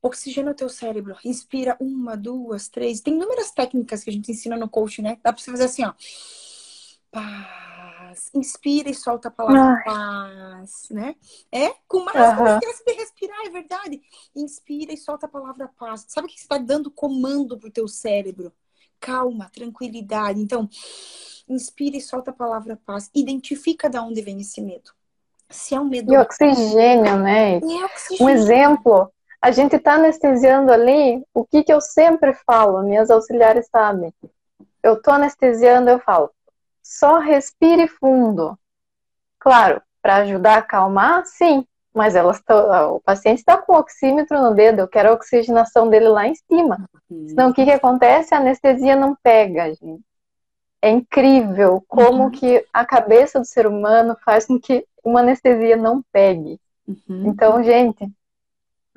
Oxigena 0.01 0.53
o 0.53 0.55
teu 0.55 0.69
cérebro. 0.69 1.17
Inspira 1.25 1.77
uma, 1.81 2.17
duas, 2.17 2.69
três. 2.69 3.01
Tem 3.01 3.15
inúmeras 3.15 3.51
técnicas 3.51 4.05
que 4.05 4.11
a 4.11 4.13
gente 4.13 4.31
ensina 4.31 4.57
no 4.57 4.69
coach, 4.69 5.03
né? 5.03 5.19
Dá 5.23 5.33
pra 5.33 5.43
você 5.43 5.51
fazer 5.51 5.65
assim, 5.65 5.85
ó. 5.85 5.93
Paz. 7.11 8.31
Inspira 8.33 8.89
e 8.89 8.95
solta 8.95 9.29
a 9.29 9.31
palavra 9.31 9.61
Ai. 9.61 9.85
paz, 9.85 10.89
né? 10.91 11.17
É? 11.51 11.75
Com 11.87 12.05
mais, 12.05 12.39
uhum. 12.39 12.47
esquece 12.47 12.85
de 12.85 12.93
respirar, 12.93 13.47
é 13.47 13.51
verdade. 13.51 14.01
Inspira 14.37 14.93
e 14.93 14.97
solta 14.97 15.27
a 15.27 15.29
palavra 15.29 15.69
paz. 15.77 16.07
Sabe 16.09 16.27
o 16.27 16.31
que 16.31 16.39
você 16.39 16.45
está 16.45 16.59
dando 16.59 16.91
comando 16.91 17.59
pro 17.59 17.71
teu 17.71 17.89
cérebro? 17.89 18.53
Calma, 19.01 19.51
tranquilidade. 19.53 20.41
Então, 20.41 20.69
inspira 21.49 21.97
e 21.97 22.01
solta 22.01 22.31
a 22.31 22.35
palavra 22.35 22.81
paz. 22.85 23.11
Identifica 23.15 23.91
de 23.91 23.99
onde 23.99 24.23
vem 24.23 24.41
esse 24.41 24.61
medo. 24.61 24.93
Se 25.51 25.75
é 25.75 25.81
um 25.81 25.89
medo. 25.89 26.13
E 26.13 26.19
oxigênio, 26.19 27.19
né? 27.19 27.59
E 27.59 27.85
oxigênio. 27.85 28.25
Um 28.25 28.29
exemplo 28.29 29.13
a 29.41 29.51
gente 29.51 29.77
está 29.77 29.95
anestesiando 29.95 30.73
ali, 30.73 31.25
o 31.33 31.45
que, 31.45 31.63
que 31.63 31.73
eu 31.73 31.81
sempre 31.81 32.35
falo, 32.47 32.83
minhas 32.83 33.11
auxiliares 33.11 33.69
sabem. 33.71 34.13
Eu 34.83 34.95
estou 34.95 35.15
anestesiando, 35.15 35.91
eu 35.91 35.99
falo, 35.99 36.31
só 36.83 37.19
respire 37.19 37.87
fundo. 37.87 38.59
Claro, 39.39 39.81
para 40.03 40.17
ajudar 40.17 40.55
a 40.55 40.59
acalmar, 40.59 41.25
sim, 41.27 41.65
mas 41.95 42.15
elas 42.15 42.41
tão, 42.41 42.95
o 42.95 43.01
paciente 43.01 43.39
está 43.39 43.57
com 43.57 43.73
o 43.73 43.79
oxímetro 43.79 44.41
no 44.41 44.55
dedo, 44.55 44.81
eu 44.81 44.89
quero 44.89 45.11
a 45.11 45.15
oxigenação 45.15 45.89
dele 45.89 46.09
lá 46.09 46.27
em 46.27 46.35
cima. 46.35 46.89
Uhum. 47.11 47.29
Senão, 47.29 47.51
o 47.51 47.55
que, 47.55 47.65
que 47.65 47.71
acontece? 47.71 48.35
A 48.35 48.39
anestesia 48.39 48.97
não 48.97 49.17
pega, 49.23 49.75
gente. 49.75 50.03
É 50.81 50.91
incrível 50.91 51.83
como 51.89 52.25
uhum. 52.25 52.31
que 52.31 52.65
a 52.73 52.85
cabeça 52.85 53.41
do 53.41 53.45
ser 53.45 53.67
humano 53.67 54.17
faz 54.25 54.47
com 54.47 54.61
que 54.61 54.87
uma 55.05 55.21
anestesia 55.21 55.77
não 55.77 56.03
pegue. 56.13 56.61
Uhum. 56.87 57.27
Então, 57.27 57.63
gente, 57.63 58.09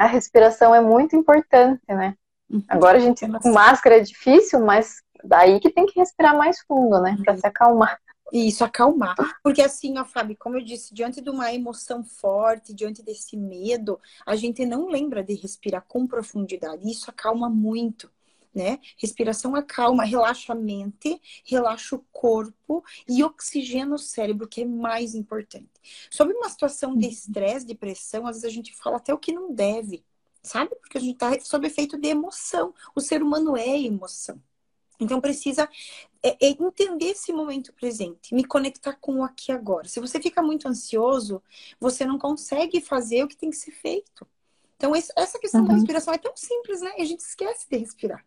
a 0.01 0.08
respiração 0.08 0.74
é 0.74 0.81
muito 0.81 1.15
importante, 1.15 1.81
né? 1.88 2.15
Uhum. 2.50 2.63
Agora 2.67 2.98
a 2.98 3.01
gente 3.01 3.25
com 3.39 3.51
máscara 3.51 3.98
é 3.98 4.00
difícil, 4.00 4.60
mas 4.60 4.96
daí 5.24 5.60
que 5.60 5.70
tem 5.70 5.86
que 5.86 6.00
respirar 6.00 6.36
mais 6.36 6.60
fundo, 6.62 7.00
né? 7.00 7.15
Pra 7.24 7.38
se 7.38 7.46
acalmar. 7.46 8.00
Isso, 8.34 8.63
acalmar. 8.63 9.15
Porque 9.43 9.62
assim, 9.62 10.00
ó, 10.00 10.05
Fábio, 10.05 10.36
como 10.39 10.58
eu 10.58 10.63
disse, 10.63 10.93
diante 10.93 11.22
de 11.22 11.29
uma 11.29 11.53
emoção 11.53 12.03
forte, 12.03 12.74
diante 12.74 13.03
desse 13.03 13.38
medo, 13.38 13.99
a 14.25 14.36
gente 14.36 14.65
não 14.65 14.88
lembra 14.88 15.23
de 15.23 15.36
respirar 15.36 15.84
com 15.88 16.08
profundidade. 16.08 16.89
Isso 16.89 17.10
acalma 17.10 17.49
muito 17.49 18.10
né? 18.53 18.79
Respiração 18.97 19.55
acalma, 19.55 20.03
relaxa 20.03 20.53
a 20.53 20.55
mente, 20.55 21.21
relaxa 21.45 21.95
o 21.95 22.05
corpo 22.11 22.83
e 23.07 23.23
oxigena 23.23 23.95
o 23.95 23.99
cérebro, 23.99 24.47
que 24.47 24.61
é 24.61 24.65
mais 24.65 25.15
importante. 25.15 25.69
Sobre 26.09 26.35
uma 26.35 26.49
situação 26.49 26.95
de 26.95 27.05
uhum. 27.05 27.11
estresse, 27.11 27.65
de 27.65 27.75
pressão, 27.75 28.27
às 28.27 28.37
vezes 28.37 28.45
a 28.45 28.53
gente 28.53 28.75
fala 28.75 28.97
até 28.97 29.13
o 29.13 29.17
que 29.17 29.31
não 29.31 29.53
deve, 29.53 30.03
sabe? 30.43 30.75
Porque 30.75 30.97
a 30.97 31.01
gente 31.01 31.13
está 31.13 31.39
sob 31.41 31.65
efeito 31.65 31.97
de 31.97 32.09
emoção. 32.09 32.73
O 32.95 33.01
ser 33.01 33.23
humano 33.23 33.55
é 33.55 33.79
emoção. 33.79 34.41
Então 34.99 35.19
precisa 35.19 35.67
é, 36.21 36.37
é 36.45 36.49
entender 36.49 37.07
esse 37.07 37.33
momento 37.33 37.73
presente, 37.73 38.35
me 38.35 38.43
conectar 38.43 38.93
com 38.93 39.15
o 39.15 39.23
aqui 39.23 39.51
e 39.51 39.55
agora. 39.55 39.87
Se 39.87 39.99
você 39.99 40.21
fica 40.21 40.43
muito 40.43 40.67
ansioso, 40.67 41.41
você 41.79 42.05
não 42.05 42.19
consegue 42.19 42.79
fazer 42.79 43.23
o 43.23 43.27
que 43.27 43.35
tem 43.35 43.49
que 43.49 43.55
ser 43.55 43.71
feito. 43.71 44.27
Então, 44.77 44.95
essa 44.95 45.37
questão 45.37 45.61
uhum. 45.61 45.67
da 45.67 45.73
respiração 45.75 46.11
é 46.11 46.17
tão 46.17 46.35
simples, 46.35 46.81
né? 46.81 46.91
E 46.97 47.03
a 47.03 47.05
gente 47.05 47.19
esquece 47.19 47.67
de 47.69 47.77
respirar. 47.77 48.25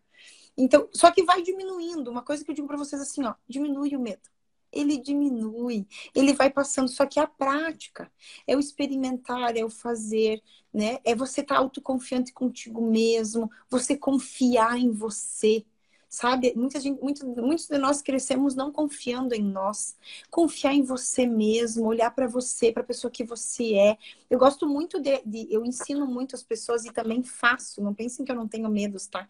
Então, 0.57 0.87
só 0.93 1.11
que 1.11 1.23
vai 1.23 1.41
diminuindo. 1.41 2.09
Uma 2.09 2.21
coisa 2.21 2.43
que 2.43 2.51
eu 2.51 2.55
digo 2.55 2.67
para 2.67 2.77
vocês 2.77 3.01
assim, 3.01 3.23
ó, 3.25 3.33
diminui 3.47 3.95
o 3.95 3.99
medo. 3.99 4.29
Ele 4.71 4.97
diminui, 4.97 5.87
ele 6.13 6.33
vai 6.33 6.49
passando, 6.49 6.89
só 6.89 7.05
que 7.05 7.17
a 7.17 7.25
prática 7.25 8.11
é 8.45 8.57
o 8.57 8.59
experimentar, 8.59 9.55
é 9.55 9.63
o 9.63 9.69
fazer, 9.69 10.43
né? 10.73 10.99
É 11.05 11.15
você 11.15 11.41
estar 11.41 11.55
tá 11.55 11.61
autoconfiante 11.61 12.33
contigo 12.33 12.81
mesmo, 12.81 13.49
você 13.69 13.95
confiar 13.95 14.77
em 14.77 14.91
você, 14.91 15.65
sabe? 16.09 16.53
Muita 16.55 16.79
gente, 16.79 17.01
muito, 17.01 17.25
muitos 17.25 17.67
de 17.67 17.77
nós 17.77 18.01
crescemos 18.01 18.55
não 18.55 18.71
confiando 18.71 19.33
em 19.33 19.43
nós. 19.43 19.95
Confiar 20.29 20.73
em 20.73 20.83
você 20.83 21.27
mesmo, 21.27 21.85
olhar 21.85 22.11
para 22.11 22.27
você, 22.27 22.71
para 22.71 22.83
a 22.83 22.85
pessoa 22.85 23.11
que 23.11 23.23
você 23.23 23.75
é. 23.75 23.97
Eu 24.29 24.39
gosto 24.39 24.67
muito 24.67 24.99
de, 24.99 25.21
de, 25.25 25.47
eu 25.51 25.65
ensino 25.65 26.05
muito 26.07 26.35
as 26.35 26.43
pessoas 26.43 26.85
e 26.85 26.91
também 26.91 27.23
faço. 27.23 27.81
Não 27.81 27.93
pensem 27.93 28.25
que 28.25 28.31
eu 28.31 28.35
não 28.35 28.47
tenho 28.47 28.69
medos, 28.69 29.07
tá? 29.07 29.27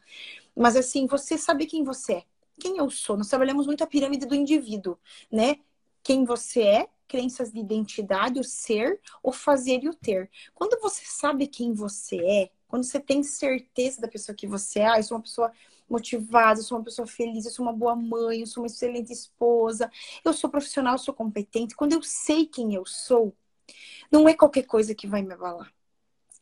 Mas 0.55 0.75
assim, 0.75 1.07
você 1.07 1.37
saber 1.37 1.65
quem 1.65 1.83
você 1.83 2.13
é. 2.13 2.23
Quem 2.59 2.77
eu 2.77 2.89
sou? 2.89 3.17
Nós 3.17 3.27
trabalhamos 3.27 3.65
muito 3.65 3.83
a 3.83 3.87
pirâmide 3.87 4.25
do 4.25 4.35
indivíduo, 4.35 4.97
né? 5.31 5.57
Quem 6.01 6.23
você 6.23 6.61
é, 6.61 6.89
crenças 7.07 7.51
de 7.51 7.59
identidade, 7.59 8.39
o 8.39 8.43
ser, 8.43 8.99
o 9.21 9.31
fazer 9.31 9.83
e 9.83 9.89
o 9.89 9.93
ter. 9.93 10.29
Quando 10.53 10.79
você 10.81 11.01
sabe 11.05 11.47
quem 11.47 11.73
você 11.73 12.17
é, 12.17 12.49
quando 12.67 12.83
você 12.83 12.99
tem 12.99 13.23
certeza 13.23 14.01
da 14.01 14.07
pessoa 14.07 14.35
que 14.35 14.47
você 14.47 14.79
é, 14.79 14.87
ah, 14.87 14.97
eu 14.97 15.03
sou 15.03 15.17
uma 15.17 15.23
pessoa 15.23 15.51
motivada, 15.89 16.59
eu 16.59 16.63
sou 16.63 16.77
uma 16.77 16.83
pessoa 16.83 17.07
feliz, 17.07 17.45
eu 17.45 17.51
sou 17.51 17.65
uma 17.65 17.73
boa 17.73 17.95
mãe, 17.95 18.41
eu 18.41 18.47
sou 18.47 18.63
uma 18.63 18.67
excelente 18.67 19.11
esposa, 19.11 19.89
eu 20.23 20.33
sou 20.33 20.49
profissional, 20.49 20.95
eu 20.95 20.99
sou 20.99 21.13
competente. 21.13 21.75
Quando 21.75 21.93
eu 21.93 22.01
sei 22.01 22.45
quem 22.45 22.73
eu 22.73 22.85
sou, 22.85 23.35
não 24.11 24.27
é 24.27 24.33
qualquer 24.33 24.63
coisa 24.63 24.95
que 24.95 25.07
vai 25.07 25.21
me 25.21 25.33
abalar. 25.33 25.71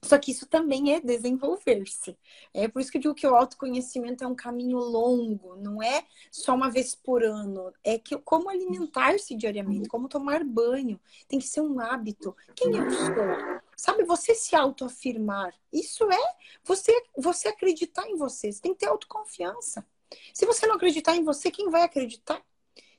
Só 0.03 0.17
que 0.17 0.32
isso 0.32 0.45
também 0.45 0.93
é 0.93 0.99
desenvolver-se. 0.99 2.17
É 2.53 2.67
por 2.67 2.82
isso 2.82 2.91
que 2.91 2.97
eu 2.97 3.01
digo 3.01 3.15
que 3.15 3.25
o 3.25 3.36
autoconhecimento 3.36 4.23
é 4.23 4.27
um 4.27 4.36
caminho 4.36 4.77
longo, 4.77 5.56
não 5.56 5.82
é 5.82 6.03
só 6.29 6.53
uma 6.53 6.69
vez 6.69 6.93
por 6.93 7.23
ano. 7.23 7.71
É 7.84 7.97
que 7.97 8.17
como 8.17 8.49
alimentar-se 8.49 9.34
diariamente, 9.34 9.88
como 9.88 10.10
tomar 10.10 10.43
banho, 10.43 10.99
tem 11.27 11.39
que 11.39 11.47
ser 11.47 11.62
um 11.62 11.79
hábito. 11.79 12.36
Quem 12.53 12.75
eu 12.75 12.91
sou? 12.91 13.52
Sabe, 13.84 14.06
você 14.06 14.34
se 14.34 14.56
autoafirmar. 14.56 15.54
Isso 15.69 16.10
é 16.10 16.36
você 16.63 17.04
você 17.17 17.50
acreditar 17.50 18.08
em 18.08 18.15
você. 18.15 18.50
Você 18.50 18.62
tem 18.62 18.74
que 18.74 18.80
ter 18.80 18.86
autoconfiança. 18.86 19.86
Se 20.34 20.46
você 20.46 20.65
não 20.65 20.76
acreditar 20.76 21.17
em 21.17 21.24
você, 21.26 21.52
quem 21.52 21.69
vai 21.69 21.82
acreditar? 21.82 22.41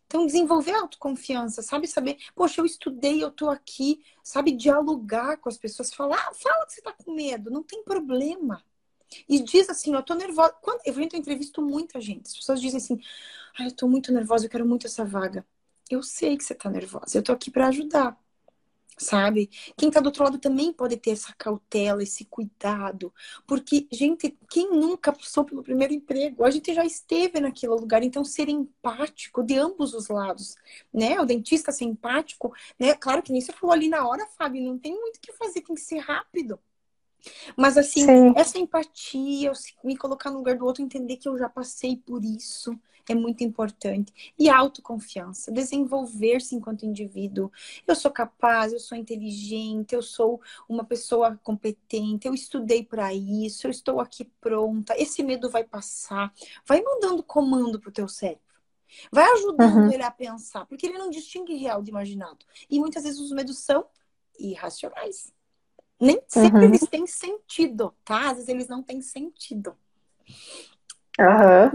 Então, 0.06 0.26
desenvolver 0.26 0.74
autoconfiança, 0.74 1.62
sabe? 1.62 1.86
Saber, 1.86 2.18
poxa, 2.34 2.60
eu 2.60 2.66
estudei, 2.66 3.24
eu 3.24 3.30
tô 3.30 3.48
aqui, 3.48 4.04
sabe? 4.22 4.52
Dialogar 4.52 5.38
com 5.38 5.48
as 5.48 5.56
pessoas, 5.56 5.94
falar, 5.94 6.18
ah, 6.18 6.34
fala 6.34 6.66
que 6.66 6.74
você 6.74 6.82
tá 6.82 6.92
com 6.92 7.14
medo, 7.14 7.50
não 7.50 7.62
tem 7.62 7.82
problema. 7.82 8.62
E 9.26 9.42
diz 9.42 9.70
assim, 9.70 9.94
eu 9.94 10.02
tô 10.02 10.12
nervosa. 10.12 10.52
Quando 10.60 10.82
eu 10.84 11.00
entrevisto 11.00 11.62
muita 11.62 11.98
gente, 11.98 12.26
as 12.26 12.36
pessoas 12.36 12.60
dizem 12.60 12.76
assim, 12.76 13.00
ah, 13.58 13.64
eu 13.64 13.72
tô 13.72 13.88
muito 13.88 14.12
nervosa, 14.12 14.44
eu 14.44 14.50
quero 14.50 14.66
muito 14.66 14.86
essa 14.86 15.02
vaga. 15.02 15.46
Eu 15.90 16.02
sei 16.02 16.36
que 16.36 16.44
você 16.44 16.54
tá 16.54 16.68
nervosa, 16.68 17.16
eu 17.16 17.22
tô 17.22 17.32
aqui 17.32 17.50
para 17.50 17.68
ajudar. 17.68 18.22
Sabe? 18.96 19.50
Quem 19.76 19.90
tá 19.90 20.00
do 20.00 20.06
outro 20.06 20.24
lado 20.24 20.38
também 20.38 20.72
pode 20.72 20.96
ter 20.96 21.10
essa 21.10 21.34
cautela, 21.36 22.02
esse 22.02 22.24
cuidado, 22.24 23.12
porque, 23.46 23.86
gente, 23.90 24.36
quem 24.50 24.70
nunca 24.70 25.12
passou 25.12 25.44
pelo 25.44 25.62
primeiro 25.62 25.92
emprego? 25.92 26.44
A 26.44 26.50
gente 26.50 26.72
já 26.72 26.84
esteve 26.84 27.40
naquele 27.40 27.72
lugar, 27.72 28.02
então 28.02 28.24
ser 28.24 28.48
empático 28.48 29.42
de 29.42 29.56
ambos 29.56 29.94
os 29.94 30.08
lados, 30.08 30.56
né? 30.92 31.20
O 31.20 31.24
dentista 31.24 31.72
ser 31.72 31.84
empático, 31.84 32.52
né? 32.78 32.94
Claro 32.94 33.22
que 33.22 33.32
nem 33.32 33.40
você 33.40 33.52
falou 33.52 33.72
ali 33.72 33.88
na 33.88 34.06
hora, 34.06 34.26
Fábio, 34.38 34.62
não 34.62 34.78
tem 34.78 34.92
muito 34.92 35.16
o 35.16 35.20
que 35.20 35.32
fazer, 35.32 35.60
tem 35.60 35.74
que 35.74 35.80
ser 35.80 35.98
rápido. 35.98 36.58
Mas 37.56 37.78
assim, 37.78 38.04
Sim. 38.04 38.34
essa 38.36 38.58
empatia, 38.58 39.52
me 39.82 39.96
colocar 39.96 40.30
no 40.30 40.38
lugar 40.38 40.56
do 40.56 40.64
outro, 40.64 40.82
entender 40.82 41.16
que 41.16 41.28
eu 41.28 41.38
já 41.38 41.48
passei 41.48 41.96
por 41.96 42.24
isso, 42.24 42.78
é 43.08 43.14
muito 43.14 43.44
importante. 43.44 44.34
E 44.38 44.48
autoconfiança, 44.48 45.52
desenvolver-se 45.52 46.54
enquanto 46.54 46.86
indivíduo. 46.86 47.50
Eu 47.86 47.94
sou 47.94 48.10
capaz, 48.10 48.72
eu 48.72 48.80
sou 48.80 48.96
inteligente, 48.96 49.94
eu 49.94 50.02
sou 50.02 50.40
uma 50.68 50.84
pessoa 50.84 51.38
competente, 51.42 52.26
eu 52.26 52.34
estudei 52.34 52.82
para 52.82 53.12
isso, 53.12 53.66
eu 53.66 53.70
estou 53.70 54.00
aqui 54.00 54.24
pronta. 54.40 54.94
Esse 54.96 55.22
medo 55.22 55.50
vai 55.50 55.64
passar. 55.64 56.32
Vai 56.66 56.82
mandando 56.82 57.22
comando 57.22 57.78
pro 57.80 57.92
teu 57.92 58.08
cérebro. 58.08 58.42
Vai 59.10 59.24
ajudando 59.32 59.76
uhum. 59.76 59.92
ele 59.92 60.02
a 60.02 60.10
pensar, 60.10 60.66
porque 60.66 60.86
ele 60.86 60.98
não 60.98 61.10
distingue 61.10 61.56
real 61.56 61.82
de 61.82 61.90
imaginado. 61.90 62.44
E 62.70 62.78
muitas 62.78 63.02
vezes 63.02 63.20
os 63.20 63.32
medos 63.32 63.58
são 63.58 63.86
irracionais. 64.38 65.32
Nem 66.00 66.20
sempre 66.26 66.58
uhum. 66.58 66.64
eles 66.64 66.86
têm 66.88 67.06
sentido, 67.06 67.94
tá? 68.04 68.30
Às 68.30 68.34
vezes 68.34 68.48
eles 68.48 68.68
não 68.68 68.82
têm 68.82 69.00
sentido. 69.00 69.76
Uhum. 71.18 71.70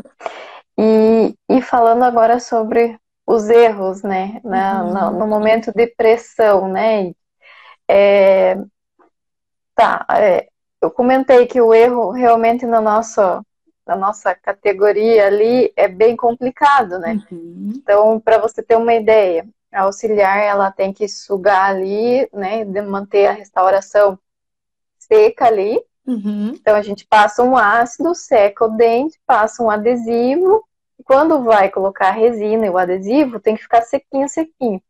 E, 0.81 1.35
e 1.49 1.61
falando 1.61 2.03
agora 2.03 2.39
sobre 2.39 2.97
os 3.27 3.49
erros, 3.49 4.01
né? 4.01 4.39
Na, 4.45 4.81
uhum. 4.81 4.93
no, 4.93 5.19
no, 5.19 5.27
momento 5.27 5.73
de 5.73 5.87
pressão, 5.87 6.71
né? 6.71 7.11
É, 7.85 8.55
tá, 9.75 10.05
é, 10.11 10.47
eu 10.81 10.89
comentei 10.89 11.45
que 11.47 11.59
o 11.59 11.73
erro 11.73 12.11
realmente 12.11 12.65
na 12.65 12.79
nossa, 12.79 13.43
na 13.85 13.97
nossa 13.97 14.33
categoria 14.33 15.27
ali 15.27 15.69
é 15.75 15.89
bem 15.89 16.15
complicado, 16.15 16.97
né? 16.97 17.21
Uhum. 17.29 17.73
Então, 17.75 18.17
para 18.17 18.37
você 18.37 18.63
ter 18.63 18.77
uma 18.77 18.93
ideia, 18.93 19.45
a 19.73 19.81
auxiliar 19.81 20.39
ela 20.41 20.71
tem 20.71 20.93
que 20.93 21.09
sugar 21.09 21.71
ali, 21.71 22.25
né? 22.31 22.63
De 22.63 22.81
manter 22.81 23.27
a 23.27 23.33
restauração 23.33 24.17
seca 24.97 25.47
ali. 25.47 25.77
Uhum. 26.07 26.53
Então 26.55 26.73
a 26.73 26.81
gente 26.81 27.05
passa 27.05 27.43
um 27.43 27.57
ácido, 27.57 28.15
seca 28.15 28.63
o 28.63 28.69
dente, 28.69 29.19
passa 29.27 29.61
um 29.61 29.69
adesivo 29.69 30.63
quando 31.03 31.43
vai 31.43 31.69
colocar 31.69 32.09
a 32.09 32.11
resina 32.11 32.65
e 32.65 32.69
o 32.69 32.77
adesivo, 32.77 33.39
tem 33.39 33.55
que 33.55 33.63
ficar 33.63 33.81
sequinho, 33.81 34.27
sequinho. 34.27 34.81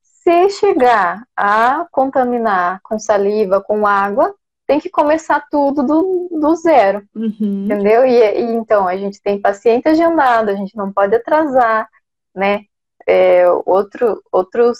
Se 0.00 0.50
chegar 0.50 1.26
a 1.36 1.86
contaminar 1.90 2.80
com 2.82 2.98
saliva, 2.98 3.60
com 3.60 3.86
água, 3.86 4.34
tem 4.66 4.80
que 4.80 4.88
começar 4.88 5.44
tudo 5.50 5.82
do, 5.82 6.28
do 6.30 6.54
zero, 6.54 7.02
uhum. 7.14 7.64
entendeu? 7.64 8.06
E, 8.06 8.18
e, 8.18 8.54
então 8.54 8.86
a 8.86 8.96
gente 8.96 9.20
tem 9.20 9.40
paciente 9.40 9.88
agendado, 9.88 10.50
a 10.50 10.54
gente 10.54 10.76
não 10.76 10.92
pode 10.92 11.14
atrasar, 11.14 11.88
né? 12.34 12.64
É, 13.06 13.44
outro, 13.66 14.22
outros, 14.30 14.78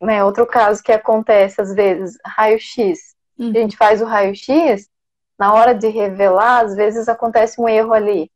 né? 0.00 0.24
Outro 0.24 0.44
caso 0.44 0.82
que 0.82 0.92
acontece 0.92 1.60
às 1.60 1.72
vezes, 1.72 2.18
raio-x. 2.26 3.14
Uhum. 3.38 3.50
A 3.50 3.54
gente 3.54 3.76
faz 3.76 4.02
o 4.02 4.04
raio-x, 4.04 4.88
na 5.38 5.54
hora 5.54 5.72
de 5.72 5.88
revelar, 5.88 6.64
às 6.64 6.74
vezes 6.74 7.08
acontece 7.08 7.60
um 7.60 7.68
erro 7.68 7.92
ali 7.92 8.28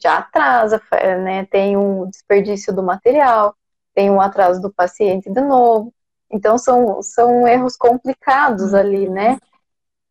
já 0.00 0.18
atrasa, 0.18 0.80
né? 1.22 1.44
Tem 1.46 1.76
um 1.76 2.08
desperdício 2.08 2.72
do 2.72 2.82
material, 2.82 3.54
tem 3.94 4.10
um 4.10 4.20
atraso 4.20 4.60
do 4.60 4.72
paciente 4.72 5.30
de 5.30 5.40
novo. 5.40 5.92
Então 6.30 6.56
são, 6.56 7.02
são 7.02 7.46
erros 7.46 7.76
complicados 7.76 8.74
ali, 8.74 9.08
né? 9.08 9.38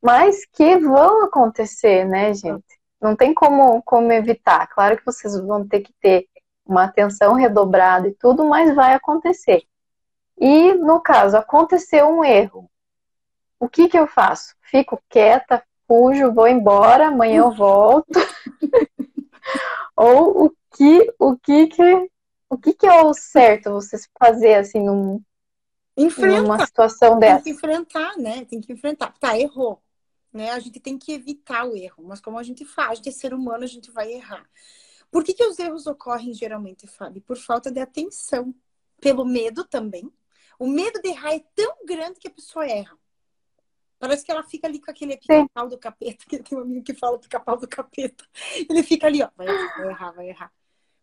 Mas 0.01 0.45
que 0.45 0.77
vão 0.77 1.23
acontecer, 1.23 2.05
né, 2.05 2.33
gente? 2.33 2.79
Não 3.01 3.15
tem 3.15 3.33
como, 3.33 3.81
como 3.83 4.11
evitar. 4.11 4.67
Claro 4.67 4.97
que 4.97 5.05
vocês 5.05 5.39
vão 5.39 5.67
ter 5.67 5.81
que 5.81 5.93
ter 6.01 6.27
uma 6.65 6.83
atenção 6.83 7.33
redobrada 7.33 8.07
e 8.07 8.13
tudo, 8.13 8.45
mas 8.45 8.73
vai 8.75 8.93
acontecer. 8.93 9.63
E 10.39 10.73
no 10.73 10.99
caso, 10.99 11.37
aconteceu 11.37 12.07
um 12.07 12.23
erro. 12.23 12.69
O 13.59 13.69
que 13.69 13.87
que 13.87 13.97
eu 13.97 14.07
faço? 14.07 14.55
Fico 14.61 15.01
quieta, 15.09 15.63
fujo, 15.87 16.33
vou 16.33 16.47
embora, 16.47 17.07
amanhã 17.07 17.41
eu 17.41 17.51
volto. 17.53 18.19
Ou 20.01 20.45
o 20.45 20.55
que, 20.75 21.13
o 21.19 21.37
que 21.37 21.67
que, 21.67 22.09
o 22.49 22.57
que 22.57 22.73
que 22.73 22.87
é 22.87 23.03
o 23.03 23.13
certo 23.13 23.69
você 23.69 23.99
fazer 24.19 24.55
assim 24.55 24.83
num, 24.83 25.21
Enfrenta. 25.95 26.41
numa 26.41 26.65
situação 26.65 27.19
dessa? 27.19 27.43
Tem 27.43 27.43
que 27.43 27.49
enfrentar, 27.51 28.17
né? 28.17 28.45
Tem 28.45 28.59
que 28.59 28.73
enfrentar. 28.73 29.13
Tá, 29.19 29.37
errou. 29.37 29.79
Né? 30.33 30.49
A 30.49 30.59
gente 30.59 30.79
tem 30.79 30.97
que 30.97 31.11
evitar 31.11 31.65
o 31.65 31.75
erro, 31.75 32.03
mas 32.03 32.19
como 32.19 32.39
a 32.39 32.43
gente 32.43 32.65
faz, 32.65 32.91
a 32.91 32.95
gente 32.95 33.09
é 33.09 33.11
ser 33.11 33.31
humano, 33.31 33.63
a 33.63 33.67
gente 33.67 33.91
vai 33.91 34.11
errar. 34.11 34.49
Por 35.11 35.23
que, 35.23 35.35
que 35.35 35.45
os 35.45 35.59
erros 35.59 35.85
ocorrem 35.85 36.33
geralmente, 36.33 36.87
Fábio? 36.87 37.21
Por 37.21 37.37
falta 37.37 37.69
de 37.69 37.79
atenção, 37.79 38.55
pelo 38.99 39.23
medo 39.23 39.63
também. 39.65 40.11
O 40.57 40.65
medo 40.65 40.99
de 40.99 41.09
errar 41.09 41.35
é 41.35 41.43
tão 41.53 41.85
grande 41.85 42.19
que 42.19 42.27
a 42.27 42.31
pessoa 42.31 42.65
erra. 42.65 42.97
Parece 44.01 44.25
que 44.25 44.31
ela 44.31 44.41
fica 44.41 44.65
ali 44.65 44.79
com 44.79 44.89
aquele 44.89 45.15
pica-pau 45.15 45.69
do 45.69 45.77
capeta, 45.77 46.25
que 46.27 46.41
tem 46.41 46.57
um 46.57 46.61
amigo 46.61 46.83
que 46.83 46.95
fala 46.95 47.19
pica-pau 47.19 47.55
do 47.55 47.67
capeta. 47.67 48.25
Ele 48.67 48.81
fica 48.81 49.05
ali, 49.05 49.21
ó, 49.21 49.29
vai 49.37 49.47
errar, 49.47 49.77
vai 49.77 49.89
errar, 49.89 50.11
vai 50.13 50.29
errar. 50.29 50.53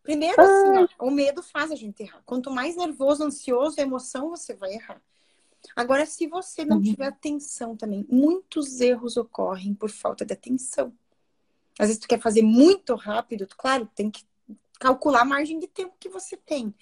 Primeiro, 0.02 0.42
assim, 0.42 0.88
ó, 0.98 1.06
o 1.06 1.08
medo 1.08 1.40
faz 1.40 1.70
a 1.70 1.76
gente 1.76 2.02
errar. 2.02 2.20
Quanto 2.26 2.50
mais 2.50 2.74
nervoso, 2.74 3.22
ansioso, 3.22 3.80
emoção, 3.80 4.30
você 4.30 4.52
vai 4.52 4.72
errar. 4.72 5.00
Agora, 5.76 6.04
se 6.06 6.26
você 6.26 6.64
não 6.64 6.78
uhum. 6.78 6.82
tiver 6.82 7.06
atenção 7.06 7.76
também, 7.76 8.04
muitos 8.10 8.80
erros 8.80 9.16
ocorrem 9.16 9.74
por 9.74 9.90
falta 9.90 10.24
de 10.24 10.32
atenção. 10.32 10.92
Às 11.78 11.86
vezes 11.86 12.00
tu 12.00 12.08
quer 12.08 12.20
fazer 12.20 12.42
muito 12.42 12.96
rápido, 12.96 13.46
claro, 13.56 13.88
tem 13.94 14.10
que 14.10 14.26
calcular 14.80 15.20
a 15.20 15.24
margem 15.24 15.60
de 15.60 15.68
tempo 15.68 15.94
que 16.00 16.08
você 16.08 16.36
tem. 16.36 16.74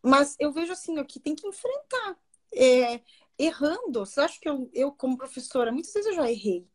Mas 0.00 0.36
eu 0.38 0.52
vejo 0.52 0.72
assim, 0.72 0.96
ó, 1.00 1.02
que 1.02 1.18
tem 1.18 1.34
que 1.34 1.48
enfrentar. 1.48 2.16
É, 2.54 3.00
errando. 3.38 4.04
Você 4.04 4.20
acha 4.20 4.38
que 4.40 4.48
eu, 4.48 4.70
eu, 4.72 4.92
como 4.92 5.16
professora, 5.16 5.72
muitas 5.72 5.92
vezes 5.92 6.10
eu 6.10 6.16
já 6.16 6.30
errei. 6.30 6.66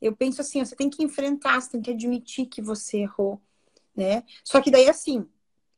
Eu 0.00 0.14
penso 0.14 0.40
assim, 0.40 0.64
você 0.64 0.76
tem 0.76 0.90
que 0.90 1.02
enfrentar, 1.02 1.60
você 1.60 1.70
tem 1.70 1.80
que 1.80 1.90
admitir 1.90 2.46
que 2.46 2.60
você 2.60 2.98
errou, 2.98 3.40
né? 3.94 4.24
Só 4.44 4.60
que 4.60 4.70
daí, 4.70 4.88
assim, 4.88 5.26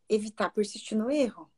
evitar 0.08 0.50
persistir 0.50 0.96
no 0.98 1.10
erro. 1.10 1.50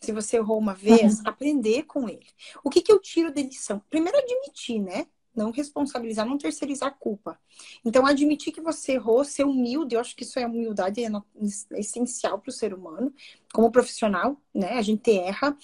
Se 0.00 0.12
você 0.12 0.36
errou 0.36 0.58
uma 0.58 0.74
vez, 0.74 1.18
uhum. 1.18 1.22
aprender 1.26 1.84
com 1.84 2.08
ele. 2.08 2.26
O 2.64 2.70
que, 2.70 2.80
que 2.80 2.90
eu 2.90 3.00
tiro 3.00 3.32
da 3.32 3.40
lição? 3.40 3.80
Primeiro, 3.88 4.18
admitir, 4.18 4.80
né? 4.80 5.06
Não 5.34 5.50
responsabilizar, 5.50 6.26
não 6.26 6.36
terceirizar 6.36 6.88
a 6.88 6.92
culpa. 6.92 7.38
Então, 7.84 8.04
admitir 8.04 8.52
que 8.52 8.60
você 8.60 8.92
errou, 8.92 9.24
ser 9.24 9.44
humilde, 9.44 9.94
eu 9.94 10.00
acho 10.00 10.14
que 10.14 10.24
isso 10.24 10.38
é 10.38 10.46
humildade, 10.46 11.02
é, 11.02 11.08
é 11.08 11.80
essencial 11.80 12.38
para 12.38 12.50
o 12.50 12.52
ser 12.52 12.74
humano, 12.74 13.14
como 13.52 13.70
profissional, 13.70 14.36
né? 14.54 14.72
A 14.72 14.82
gente 14.82 15.10
erra. 15.10 15.56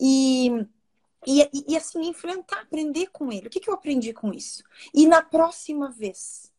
E 0.00 0.66
e, 1.26 1.42
e, 1.42 1.64
e, 1.68 1.76
assim, 1.76 2.00
enfrentar, 2.02 2.62
aprender 2.62 3.08
com 3.08 3.30
ele. 3.30 3.46
O 3.46 3.50
que, 3.50 3.60
que 3.60 3.70
eu 3.70 3.74
aprendi 3.74 4.12
com 4.12 4.32
isso? 4.32 4.62
E 4.92 5.06
na 5.06 5.22
próxima 5.22 5.90
vez, 5.90 6.52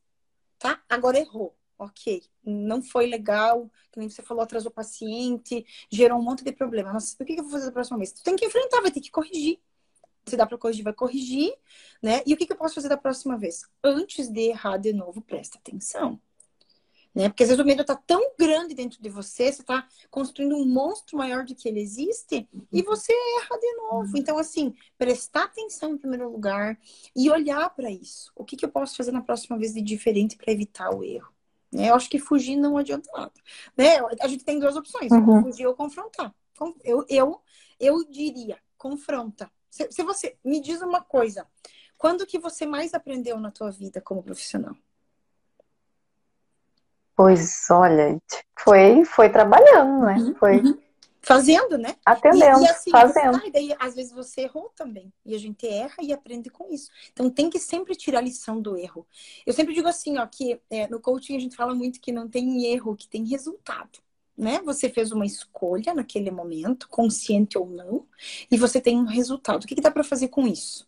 tá? 0.57 0.81
Agora 0.89 1.19
errou. 1.19 1.55
Ok, 1.77 2.23
não 2.45 2.81
foi 2.81 3.07
legal, 3.07 3.69
que 3.91 3.99
nem 3.99 4.07
você 4.07 4.21
falou, 4.21 4.43
atrasou 4.43 4.69
o 4.71 4.73
paciente, 4.73 5.65
gerou 5.89 6.17
um 6.19 6.21
monte 6.21 6.43
de 6.43 6.51
problema. 6.51 6.93
Mas 6.93 7.13
o 7.13 7.25
que, 7.25 7.33
que 7.33 7.39
eu 7.39 7.43
vou 7.43 7.51
fazer 7.51 7.65
da 7.65 7.71
próxima 7.71 7.97
vez? 7.97 8.13
Tu 8.13 8.23
tem 8.23 8.35
que 8.35 8.45
enfrentar, 8.45 8.79
vai 8.79 8.91
ter 8.91 9.01
que 9.01 9.11
corrigir. 9.11 9.59
Se 10.25 10.37
dá 10.37 10.45
para 10.45 10.57
corrigir, 10.57 10.83
vai 10.83 10.93
corrigir, 10.93 11.53
né? 12.01 12.21
E 12.25 12.33
o 12.33 12.37
que, 12.37 12.45
que 12.45 12.53
eu 12.53 12.57
posso 12.57 12.75
fazer 12.75 12.87
da 12.87 12.95
próxima 12.95 13.37
vez? 13.37 13.67
Antes 13.83 14.29
de 14.29 14.41
errar 14.49 14.77
de 14.77 14.93
novo, 14.93 15.21
presta 15.21 15.57
atenção 15.57 16.21
né? 17.13 17.29
Porque 17.29 17.43
às 17.43 17.49
vezes 17.49 17.63
o 17.63 17.67
medo 17.67 17.81
está 17.81 17.95
tão 17.95 18.33
grande 18.37 18.73
dentro 18.73 19.01
de 19.01 19.09
você, 19.09 19.51
você 19.51 19.61
está 19.61 19.87
construindo 20.09 20.55
um 20.55 20.65
monstro 20.65 21.17
maior 21.17 21.45
do 21.45 21.53
que 21.53 21.69
ele 21.69 21.79
existe 21.79 22.47
e 22.71 22.79
uhum. 22.79 22.85
você 22.85 23.13
erra 23.39 23.59
de 23.59 23.73
novo. 23.75 24.17
Então, 24.17 24.37
assim, 24.37 24.73
prestar 24.97 25.43
atenção 25.43 25.91
em 25.91 25.97
primeiro 25.97 26.31
lugar 26.31 26.79
e 27.15 27.29
olhar 27.29 27.69
para 27.69 27.91
isso. 27.91 28.31
O 28.35 28.43
que, 28.43 28.57
que 28.57 28.65
eu 28.65 28.69
posso 28.69 28.95
fazer 28.95 29.11
na 29.11 29.21
próxima 29.21 29.57
vez 29.57 29.73
de 29.73 29.81
diferente 29.81 30.35
para 30.35 30.51
evitar 30.51 30.89
o 30.89 31.03
erro? 31.03 31.31
Né? 31.71 31.89
Eu 31.89 31.95
acho 31.95 32.09
que 32.09 32.19
fugir 32.19 32.55
não 32.55 32.77
adianta 32.77 33.09
nada. 33.13 33.33
Né? 33.77 33.97
A 34.21 34.27
gente 34.27 34.43
tem 34.43 34.59
duas 34.59 34.75
opções: 34.75 35.11
uhum. 35.11 35.43
fugir 35.43 35.67
ou 35.67 35.75
confrontar. 35.75 36.33
Eu, 36.83 37.05
eu, 37.09 37.41
eu 37.79 38.03
diria, 38.09 38.57
confronta. 38.77 39.51
Se, 39.69 39.91
se 39.91 40.03
você 40.03 40.37
me 40.43 40.59
diz 40.59 40.81
uma 40.81 41.01
coisa, 41.01 41.47
quando 41.97 42.25
que 42.25 42.39
você 42.39 42.65
mais 42.65 42.93
aprendeu 42.93 43.39
na 43.39 43.51
tua 43.51 43.71
vida 43.71 44.01
como 44.01 44.23
profissional? 44.23 44.75
Pois, 47.15 47.67
olha, 47.69 48.17
foi, 48.59 49.05
foi 49.05 49.29
trabalhando, 49.29 50.05
né? 50.05 50.15
Uhum, 50.15 50.35
foi. 50.35 50.57
Uhum. 50.57 50.79
Fazendo, 51.21 51.77
né? 51.77 51.95
Atendendo, 52.05 52.61
e, 52.61 52.65
e 52.65 52.67
assim, 52.67 52.91
fazendo. 52.91 53.39
Você, 53.39 53.49
daí, 53.51 53.75
às 53.79 53.95
vezes 53.95 54.11
você 54.11 54.41
errou 54.41 54.69
também. 54.75 55.13
E 55.25 55.33
a 55.33 55.39
gente 55.39 55.65
erra 55.65 55.95
e 56.01 56.11
aprende 56.11 56.49
com 56.49 56.69
isso. 56.73 56.89
Então 57.13 57.29
tem 57.29 57.49
que 57.49 57.59
sempre 57.59 57.95
tirar 57.95 58.19
a 58.19 58.21
lição 58.21 58.61
do 58.61 58.75
erro. 58.77 59.07
Eu 59.45 59.53
sempre 59.53 59.73
digo 59.73 59.87
assim, 59.87 60.17
ó, 60.17 60.25
que 60.27 60.59
é, 60.69 60.87
no 60.89 60.99
coaching 60.99 61.37
a 61.37 61.39
gente 61.39 61.55
fala 61.55 61.73
muito 61.73 62.01
que 62.01 62.11
não 62.11 62.27
tem 62.27 62.65
erro, 62.65 62.95
que 62.95 63.07
tem 63.07 63.25
resultado. 63.25 63.99
né? 64.37 64.61
Você 64.63 64.89
fez 64.89 65.11
uma 65.11 65.25
escolha 65.25 65.93
naquele 65.93 66.31
momento, 66.31 66.89
consciente 66.89 67.57
ou 67.57 67.67
não, 67.69 68.07
e 68.51 68.57
você 68.57 68.81
tem 68.81 68.97
um 68.99 69.05
resultado. 69.05 69.63
O 69.63 69.67
que, 69.67 69.75
que 69.75 69.81
dá 69.81 69.91
para 69.91 70.03
fazer 70.03 70.29
com 70.29 70.47
isso? 70.47 70.87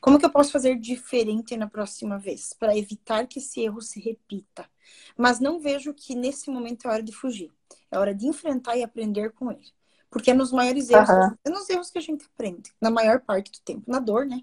Como 0.00 0.18
que 0.18 0.24
eu 0.26 0.30
posso 0.30 0.52
fazer 0.52 0.78
diferente 0.78 1.56
na 1.56 1.68
próxima 1.68 2.18
vez 2.18 2.52
para 2.54 2.76
evitar 2.76 3.26
que 3.26 3.38
esse 3.40 3.60
erro 3.62 3.80
se 3.80 4.00
repita? 4.00 4.68
Mas 5.16 5.40
não 5.40 5.60
vejo 5.60 5.94
que 5.94 6.14
nesse 6.14 6.50
momento 6.50 6.86
é 6.86 6.90
hora 6.90 7.02
de 7.02 7.12
fugir. 7.12 7.50
É 7.90 7.98
hora 7.98 8.14
de 8.14 8.26
enfrentar 8.26 8.76
e 8.76 8.82
aprender 8.82 9.32
com 9.32 9.50
ele. 9.50 9.72
Porque 10.10 10.30
é 10.30 10.34
nos 10.34 10.52
maiores 10.52 10.90
erros, 10.90 11.08
uhum. 11.08 11.36
é 11.44 11.50
nos 11.50 11.68
erros 11.70 11.90
que 11.90 11.98
a 11.98 12.02
gente 12.02 12.26
aprende, 12.26 12.70
na 12.80 12.90
maior 12.90 13.20
parte 13.20 13.50
do 13.50 13.60
tempo. 13.60 13.90
Na 13.90 13.98
dor, 13.98 14.26
né? 14.26 14.42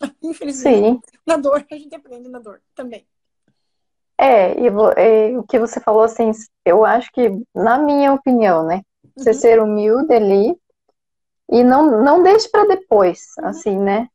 Infelizmente. 0.22 1.06
Sim. 1.06 1.18
Na 1.26 1.36
dor, 1.36 1.66
a 1.70 1.76
gente 1.76 1.94
aprende 1.94 2.28
na 2.28 2.38
dor 2.38 2.62
também. 2.74 3.06
É, 4.18 4.58
e, 4.58 4.66
e, 4.66 5.36
o 5.36 5.42
que 5.42 5.58
você 5.58 5.78
falou, 5.80 6.02
assim, 6.02 6.30
eu 6.64 6.84
acho 6.84 7.10
que, 7.12 7.30
na 7.54 7.78
minha 7.78 8.12
opinião, 8.12 8.64
né? 8.64 8.82
Você 9.14 9.30
uhum. 9.30 9.36
ser 9.36 9.60
humilde 9.60 10.12
ali 10.12 10.58
e 11.50 11.62
não, 11.62 12.02
não 12.02 12.22
deixe 12.22 12.48
para 12.48 12.66
depois, 12.66 13.26
uhum. 13.38 13.46
assim, 13.46 13.78
né? 13.78 14.08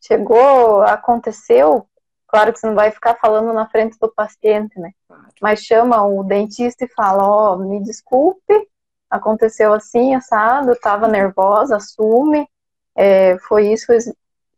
Chegou, 0.00 0.82
aconteceu, 0.82 1.88
claro 2.34 2.52
que 2.52 2.58
você 2.58 2.66
não 2.66 2.74
vai 2.74 2.90
ficar 2.90 3.14
falando 3.14 3.52
na 3.52 3.68
frente 3.68 3.96
do 3.96 4.12
paciente, 4.12 4.76
né? 4.76 4.90
Mas 5.40 5.60
chama 5.60 6.04
o 6.04 6.24
dentista 6.24 6.84
e 6.84 6.88
fala, 6.88 7.22
ó, 7.22 7.54
oh, 7.54 7.58
me 7.58 7.80
desculpe, 7.80 8.68
aconteceu 9.08 9.72
assim, 9.72 10.16
assado, 10.16 10.70
eu 10.70 10.80
tava 10.80 11.06
nervosa, 11.06 11.76
assume, 11.76 12.48
é, 12.96 13.38
foi 13.38 13.72
isso, 13.72 13.86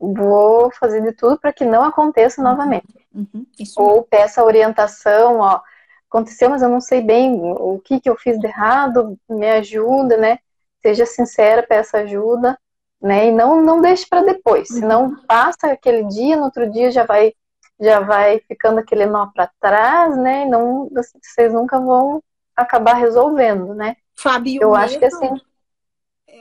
vou 0.01 0.71
fazer 0.73 1.03
de 1.03 1.12
tudo 1.12 1.39
para 1.39 1.53
que 1.53 1.67
não 1.67 1.85
aconteça 1.85 2.41
uhum. 2.41 2.49
novamente. 2.49 3.07
Uhum, 3.15 3.45
Ou 3.77 4.03
peça 4.03 4.43
orientação, 4.43 5.41
ó, 5.41 5.61
aconteceu, 6.09 6.49
mas 6.49 6.62
eu 6.62 6.71
não 6.71 6.81
sei 6.81 7.03
bem 7.03 7.39
o 7.43 7.79
que, 7.79 8.01
que 8.01 8.09
eu 8.09 8.17
fiz 8.17 8.39
de 8.39 8.47
errado, 8.47 9.19
me 9.29 9.51
ajuda, 9.51 10.17
né? 10.17 10.39
Seja 10.81 11.05
sincera, 11.05 11.62
peça 11.62 11.99
ajuda, 11.99 12.59
né? 13.03 13.27
E 13.27 13.33
não, 13.33 13.61
não 13.61 13.83
deixe 13.83 14.07
para 14.09 14.23
depois, 14.23 14.71
uhum. 14.71 14.77
senão 14.79 15.17
passa 15.27 15.67
aquele 15.67 16.05
dia, 16.05 16.39
no 16.39 16.45
outro 16.45 16.71
dia 16.71 16.91
já 16.91 17.05
vai 17.05 17.35
já 17.81 18.01
vai 18.01 18.41
ficando 18.41 18.81
aquele 18.81 19.07
nó 19.07 19.27
para 19.27 19.51
trás, 19.61 20.17
né? 20.17 20.45
E 20.45 20.49
não, 20.49 20.89
vocês 20.91 21.53
nunca 21.53 21.79
vão 21.79 22.23
acabar 22.55 22.95
resolvendo, 22.95 23.75
né? 23.75 23.97
Fábio, 24.15 24.62
eu 24.62 24.75
acho 24.75 24.95
medo, 24.95 25.01
que 25.01 25.05
assim 25.05 25.41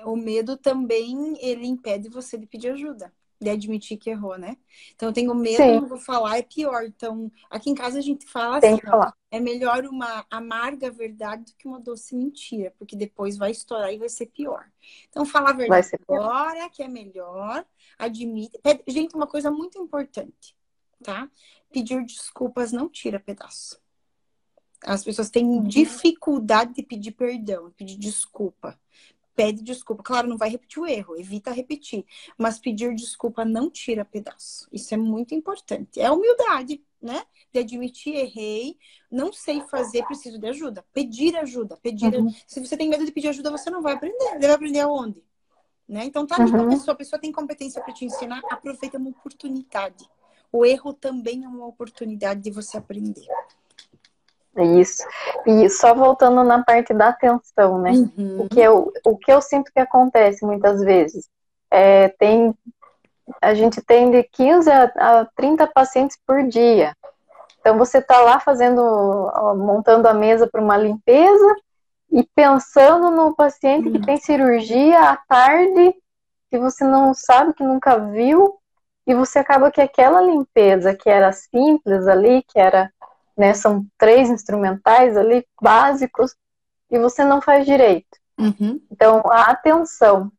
o 0.06 0.16
medo 0.16 0.58
também 0.58 1.38
ele 1.40 1.66
impede 1.68 2.10
você 2.10 2.38
de 2.38 2.46
pedir 2.46 2.70
ajuda 2.70 3.12
de 3.40 3.50
admitir 3.50 3.98
que 3.98 4.10
errou, 4.10 4.38
né? 4.38 4.58
Então 4.96 5.10
eu 5.10 5.14
tenho 5.14 5.36
medo, 5.36 5.64
Sim. 5.64 5.82
não 5.82 5.88
vou 5.88 5.98
falar, 5.98 6.38
é 6.38 6.42
pior. 6.42 6.84
Então, 6.86 7.32
aqui 7.50 7.70
em 7.70 7.76
casa 7.76 8.00
a 8.00 8.02
gente 8.02 8.26
fala 8.26 8.58
Tem 8.60 8.76
assim, 8.76 8.80
que 8.80 8.88
falar. 8.88 9.14
é 9.30 9.40
melhor 9.40 9.86
uma 9.86 10.26
amarga 10.30 10.90
verdade 10.90 11.44
do 11.44 11.54
que 11.58 11.68
uma 11.68 11.80
doce 11.80 12.16
mentira, 12.16 12.74
porque 12.80 12.96
depois 12.96 13.38
vai 13.38 13.52
estourar 13.52 13.94
e 13.94 13.98
vai 13.98 14.10
ser 14.10 14.28
pior. 14.28 14.66
Então, 15.10 15.26
falar 15.26 15.50
a 15.50 15.54
verdade 15.54 15.90
agora, 16.08 16.70
que 16.70 16.82
é 16.82 16.88
melhor, 16.88 17.66
admite. 18.00 18.58
Gente, 18.88 19.16
uma 19.16 19.28
coisa 19.28 19.52
muito 19.52 19.78
importante, 19.78 20.55
tá? 21.06 21.30
Pedir 21.72 22.04
desculpas 22.04 22.72
não 22.72 22.90
tira 22.90 23.20
pedaço. 23.20 23.80
As 24.84 25.04
pessoas 25.04 25.30
têm 25.30 25.46
uhum. 25.46 25.64
dificuldade 25.64 26.74
de 26.74 26.84
pedir 26.84 27.12
perdão, 27.12 27.72
pedir 27.72 27.98
desculpa 27.98 28.80
pede 29.36 29.62
desculpa. 29.62 30.02
Claro, 30.02 30.28
não 30.28 30.38
vai 30.38 30.50
repetir 30.50 30.82
o 30.82 30.88
erro, 30.88 31.20
evita 31.20 31.52
repetir. 31.52 32.06
Mas 32.38 32.58
pedir 32.58 32.96
desculpa 32.96 33.44
não 33.44 33.70
tira 33.70 34.06
pedaço. 34.06 34.68
Isso 34.72 34.94
é 34.94 34.98
muito 34.98 35.36
importante. 35.36 36.00
É 36.00 36.10
humildade, 36.10 36.82
né? 37.02 37.24
De 37.52 37.60
admitir, 37.60 38.16
errei, 38.16 38.78
não 39.12 39.34
sei 39.34 39.62
fazer, 39.62 40.06
preciso 40.06 40.40
de 40.40 40.48
ajuda. 40.48 40.86
Pedir 40.94 41.36
ajuda. 41.36 41.78
Pedir. 41.78 42.16
Uhum. 42.16 42.34
Se 42.48 42.66
você 42.66 42.78
tem 42.78 42.90
medo 42.90 43.06
de 43.06 43.12
pedir 43.12 43.28
ajuda, 43.28 43.52
você 43.52 43.70
não 43.70 43.82
vai 43.82 43.94
aprender. 43.94 44.18
Você 44.18 44.40
vai 44.40 44.52
aprender 44.52 44.80
aonde? 44.80 45.22
Né? 45.88 46.06
Então, 46.06 46.26
tá 46.26 46.40
uhum. 46.40 46.66
a 46.66 46.70
pessoa, 46.70 46.94
a 46.94 46.98
pessoa 46.98 47.20
tem 47.20 47.32
competência 47.32 47.82
para 47.82 47.94
te 47.94 48.06
ensinar, 48.06 48.42
aproveita 48.50 48.98
uma 48.98 49.10
oportunidade. 49.10 50.10
O 50.56 50.66
erro 50.66 50.94
também 50.94 51.44
é 51.44 51.48
uma 51.50 51.68
oportunidade 51.68 52.40
de 52.40 52.50
você 52.50 52.78
aprender. 52.78 53.28
Isso. 54.80 55.04
E 55.46 55.70
só 55.70 55.94
voltando 55.94 56.46
na 56.46 56.64
parte 56.64 56.94
da 56.94 57.10
atenção, 57.10 57.78
né? 57.82 57.92
Uhum. 57.92 58.40
O, 58.40 58.48
que 58.48 58.62
eu, 58.62 58.94
o 59.06 59.18
que 59.18 59.34
eu 59.34 59.42
sinto 59.42 59.70
que 59.70 59.82
acontece 59.82 60.46
muitas 60.46 60.80
vezes 60.80 61.28
é, 61.70 62.08
tem 62.08 62.56
a 63.42 63.54
gente 63.54 63.82
tem 63.82 64.10
de 64.10 64.24
15 64.24 64.72
a, 64.72 64.84
a 64.96 65.26
30 65.36 65.68
pacientes 65.68 66.18
por 66.26 66.42
dia. 66.48 66.96
Então 67.60 67.78
você 67.78 67.98
está 67.98 68.22
lá 68.22 68.40
fazendo, 68.40 68.82
montando 69.58 70.08
a 70.08 70.14
mesa 70.14 70.48
para 70.48 70.62
uma 70.62 70.78
limpeza 70.78 71.56
e 72.12 72.24
pensando 72.34 73.12
no 73.12 73.36
paciente 73.36 73.90
uhum. 73.90 73.94
que 73.94 74.06
tem 74.06 74.16
cirurgia 74.16 75.02
à 75.02 75.18
tarde, 75.18 75.94
que 76.50 76.58
você 76.58 76.86
não 76.86 77.14
sabe, 77.14 77.54
que 77.54 77.64
nunca 77.64 77.98
viu, 77.98 78.58
e 79.06 79.14
você 79.14 79.40
acaba 79.40 79.72
que 79.72 79.82
aquela 79.82 80.22
limpeza 80.22 80.96
que 80.96 81.10
era 81.10 81.32
simples 81.32 82.08
ali, 82.08 82.44
que 82.44 82.60
era 82.60 82.92
né? 83.38 83.54
São 83.54 83.86
três 83.98 84.30
instrumentais 84.30 85.18
ali 85.18 85.46
básicos 85.62 86.36
e 86.90 86.98
você 86.98 87.26
não 87.26 87.42
faz 87.42 87.66
direito. 87.66 88.18
Uhum. 88.38 88.82
Então, 88.92 89.22
a 89.26 89.52
atenção, 89.52 90.32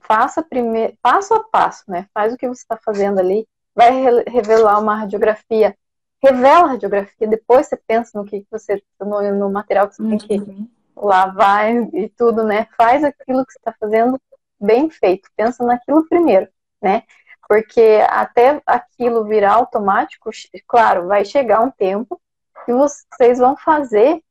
faça 0.00 0.42
primeiro, 0.42 0.96
passo 1.02 1.34
a 1.34 1.44
passo, 1.44 1.84
né? 1.88 2.06
Faz 2.12 2.32
o 2.32 2.36
que 2.36 2.48
você 2.48 2.62
está 2.62 2.76
fazendo 2.76 3.18
ali, 3.18 3.46
vai 3.74 3.90
revelar 4.26 4.80
uma 4.80 4.96
radiografia, 4.96 5.76
revela 6.22 6.66
a 6.66 6.70
radiografia, 6.72 7.28
depois 7.28 7.66
você 7.66 7.76
pensa 7.76 8.10
no 8.14 8.24
que 8.24 8.46
você, 8.50 8.82
no, 9.00 9.32
no 9.32 9.50
material 9.50 9.88
que 9.88 9.96
você 9.96 10.02
uhum. 10.02 10.18
tem 10.18 10.18
que 10.18 10.50
uhum. 10.50 10.68
lavar 10.96 11.70
e 11.72 12.08
tudo, 12.16 12.42
né? 12.42 12.66
Faz 12.76 13.04
aquilo 13.04 13.44
que 13.44 13.52
você 13.52 13.58
está 13.58 13.74
fazendo 13.78 14.20
bem 14.60 14.88
feito, 14.90 15.28
pensa 15.36 15.64
naquilo 15.64 16.06
primeiro, 16.08 16.48
né? 16.80 17.02
Porque 17.48 18.04
até 18.08 18.62
aquilo 18.66 19.24
virar 19.24 19.54
automático, 19.54 20.30
claro, 20.66 21.06
vai 21.06 21.24
chegar 21.24 21.60
um 21.60 21.70
tempo 21.70 22.20
que 22.64 22.72
vocês 22.72 23.38
vão 23.38 23.56
fazer 23.56 24.22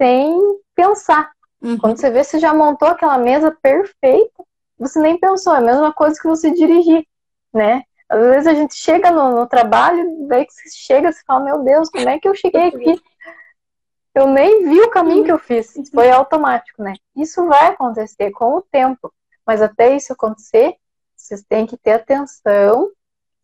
sem 0.00 0.38
pensar. 0.74 1.30
Uhum. 1.62 1.78
Quando 1.78 1.98
você 1.98 2.10
vê, 2.10 2.22
você 2.22 2.38
já 2.38 2.52
montou 2.52 2.88
aquela 2.88 3.18
mesa 3.18 3.56
perfeita, 3.62 4.44
você 4.78 5.00
nem 5.00 5.18
pensou, 5.18 5.54
é 5.54 5.58
a 5.58 5.62
mesma 5.62 5.92
coisa 5.92 6.20
que 6.20 6.26
você 6.26 6.50
dirigir, 6.50 7.06
né? 7.52 7.82
Às 8.08 8.20
vezes 8.20 8.46
a 8.46 8.54
gente 8.54 8.74
chega 8.74 9.10
no, 9.10 9.34
no 9.34 9.46
trabalho, 9.46 10.26
daí 10.28 10.46
que 10.46 10.52
você 10.52 10.68
chega 10.70 11.10
e 11.10 11.24
fala, 11.26 11.44
meu 11.44 11.62
Deus, 11.64 11.88
como 11.88 12.08
é 12.08 12.18
que 12.18 12.28
eu 12.28 12.34
cheguei 12.34 12.68
aqui? 12.68 13.02
Eu 14.14 14.28
nem 14.28 14.68
vi 14.68 14.80
o 14.80 14.90
caminho 14.90 15.24
que 15.24 15.32
eu 15.32 15.38
fiz, 15.38 15.74
foi 15.92 16.10
automático, 16.10 16.82
né? 16.82 16.94
Isso 17.16 17.44
vai 17.46 17.66
acontecer 17.66 18.30
com 18.30 18.56
o 18.56 18.62
tempo, 18.62 19.12
mas 19.46 19.60
até 19.60 19.94
isso 19.94 20.12
acontecer, 20.12 20.76
vocês 21.26 21.44
têm 21.48 21.66
que 21.66 21.76
ter 21.76 21.92
atenção 21.92 22.90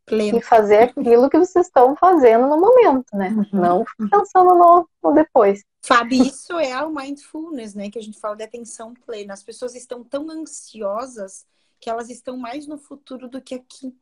Pleno. 0.06 0.38
e 0.38 0.42
fazer 0.42 0.78
aquilo 0.78 1.30
que 1.30 1.38
vocês 1.38 1.66
estão 1.66 1.96
fazendo 1.96 2.46
no 2.46 2.60
momento, 2.60 3.16
né? 3.16 3.28
Uhum. 3.28 3.60
Não 3.60 3.84
pensando 4.10 4.54
no, 4.54 4.88
no 5.02 5.14
depois. 5.14 5.64
Fábio, 5.84 6.22
isso 6.22 6.58
é 6.58 6.80
o 6.84 6.94
mindfulness, 6.94 7.74
né? 7.74 7.90
Que 7.90 7.98
a 7.98 8.02
gente 8.02 8.18
fala 8.18 8.36
de 8.36 8.44
atenção 8.44 8.94
plena. 8.94 9.34
As 9.34 9.42
pessoas 9.42 9.74
estão 9.74 10.04
tão 10.04 10.30
ansiosas 10.30 11.46
que 11.80 11.90
elas 11.90 12.08
estão 12.10 12.36
mais 12.36 12.66
no 12.66 12.78
futuro 12.78 13.28
do 13.28 13.40
que 13.42 13.56
aqui. 13.56 13.94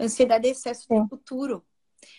Ansiedade 0.00 0.48
é 0.48 0.52
excesso 0.52 0.86
Sim. 0.86 1.02
do 1.02 1.08
futuro. 1.08 1.64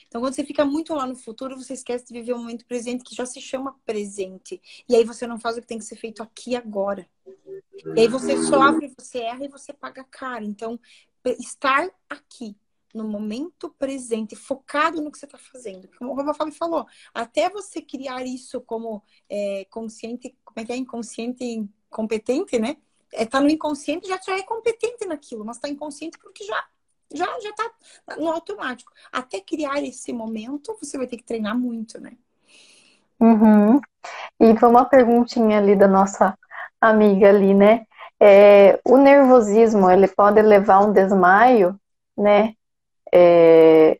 Então, 0.08 0.22
quando 0.22 0.34
você 0.34 0.44
fica 0.44 0.66
muito 0.66 0.94
lá 0.94 1.06
no 1.06 1.16
futuro, 1.16 1.58
você 1.58 1.74
esquece 1.74 2.06
de 2.06 2.14
viver 2.14 2.34
o 2.34 2.38
momento 2.38 2.66
presente, 2.66 3.04
que 3.04 3.16
já 3.16 3.26
se 3.26 3.40
chama 3.40 3.76
presente. 3.86 4.62
E 4.88 4.96
aí 4.96 5.04
você 5.04 5.28
não 5.28 5.40
faz 5.40 5.58
o 5.58 5.62
que 5.62 5.68
tem 5.68 5.78
que 5.78 5.86
ser 5.86 5.96
feito 5.96 6.22
aqui 6.22 6.56
agora. 6.56 7.08
E 7.96 8.02
aí 8.02 8.08
você 8.08 8.42
sofre, 8.44 8.94
você 8.98 9.20
erra 9.20 9.46
e 9.46 9.50
você 9.50 9.72
paga 9.74 10.04
caro. 10.04 10.44
Então, 10.46 10.80
estar 11.40 11.90
aqui, 12.10 12.56
no 12.94 13.08
momento 13.08 13.70
presente, 13.78 14.36
focado 14.36 15.02
no 15.02 15.12
que 15.12 15.18
você 15.18 15.26
está 15.26 15.38
fazendo. 15.38 15.88
Como 15.98 16.14
o 16.14 16.34
Fábio 16.34 16.54
falou, 16.54 16.86
até 17.14 17.50
você 17.50 17.82
criar 17.82 18.26
isso 18.26 18.60
como 18.62 19.04
é, 19.30 19.66
consciente, 19.70 20.36
como 20.44 20.60
é 20.60 20.66
que 20.66 20.72
é? 20.72 20.76
Inconsciente 20.76 21.70
competente, 21.90 22.58
né? 22.58 22.78
É, 23.12 23.26
tá 23.26 23.40
no 23.40 23.50
inconsciente, 23.50 24.08
já, 24.08 24.20
já 24.20 24.38
é 24.38 24.44
competente 24.44 25.06
naquilo, 25.06 25.44
mas 25.44 25.58
está 25.58 25.68
inconsciente 25.68 26.18
porque 26.20 26.44
já 26.44 26.68
já 27.14 27.26
já 27.40 27.54
tá 27.54 27.72
no 28.18 28.30
automático. 28.30 28.92
Até 29.12 29.40
criar 29.40 29.82
esse 29.84 30.14
momento, 30.14 30.78
você 30.82 30.98
vai 30.98 31.08
ter 31.08 31.18
que 31.18 31.24
treinar 31.24 31.58
muito, 31.58 32.00
né? 32.00 32.14
Uhum. 33.20 33.82
E 34.40 34.58
foi 34.58 34.70
uma 34.70 34.86
perguntinha 34.86 35.58
ali 35.58 35.76
da 35.76 35.88
nossa 35.88 36.38
amiga 36.80 37.30
ali, 37.30 37.54
né? 37.54 37.86
É, 38.20 38.80
o 38.86 38.98
nervosismo, 38.98 39.90
ele 39.90 40.08
pode 40.08 40.42
levar 40.42 40.76
a 40.76 40.80
um 40.82 40.94
desmaio, 40.94 41.80
né? 42.18 42.54
É, 43.14 44.00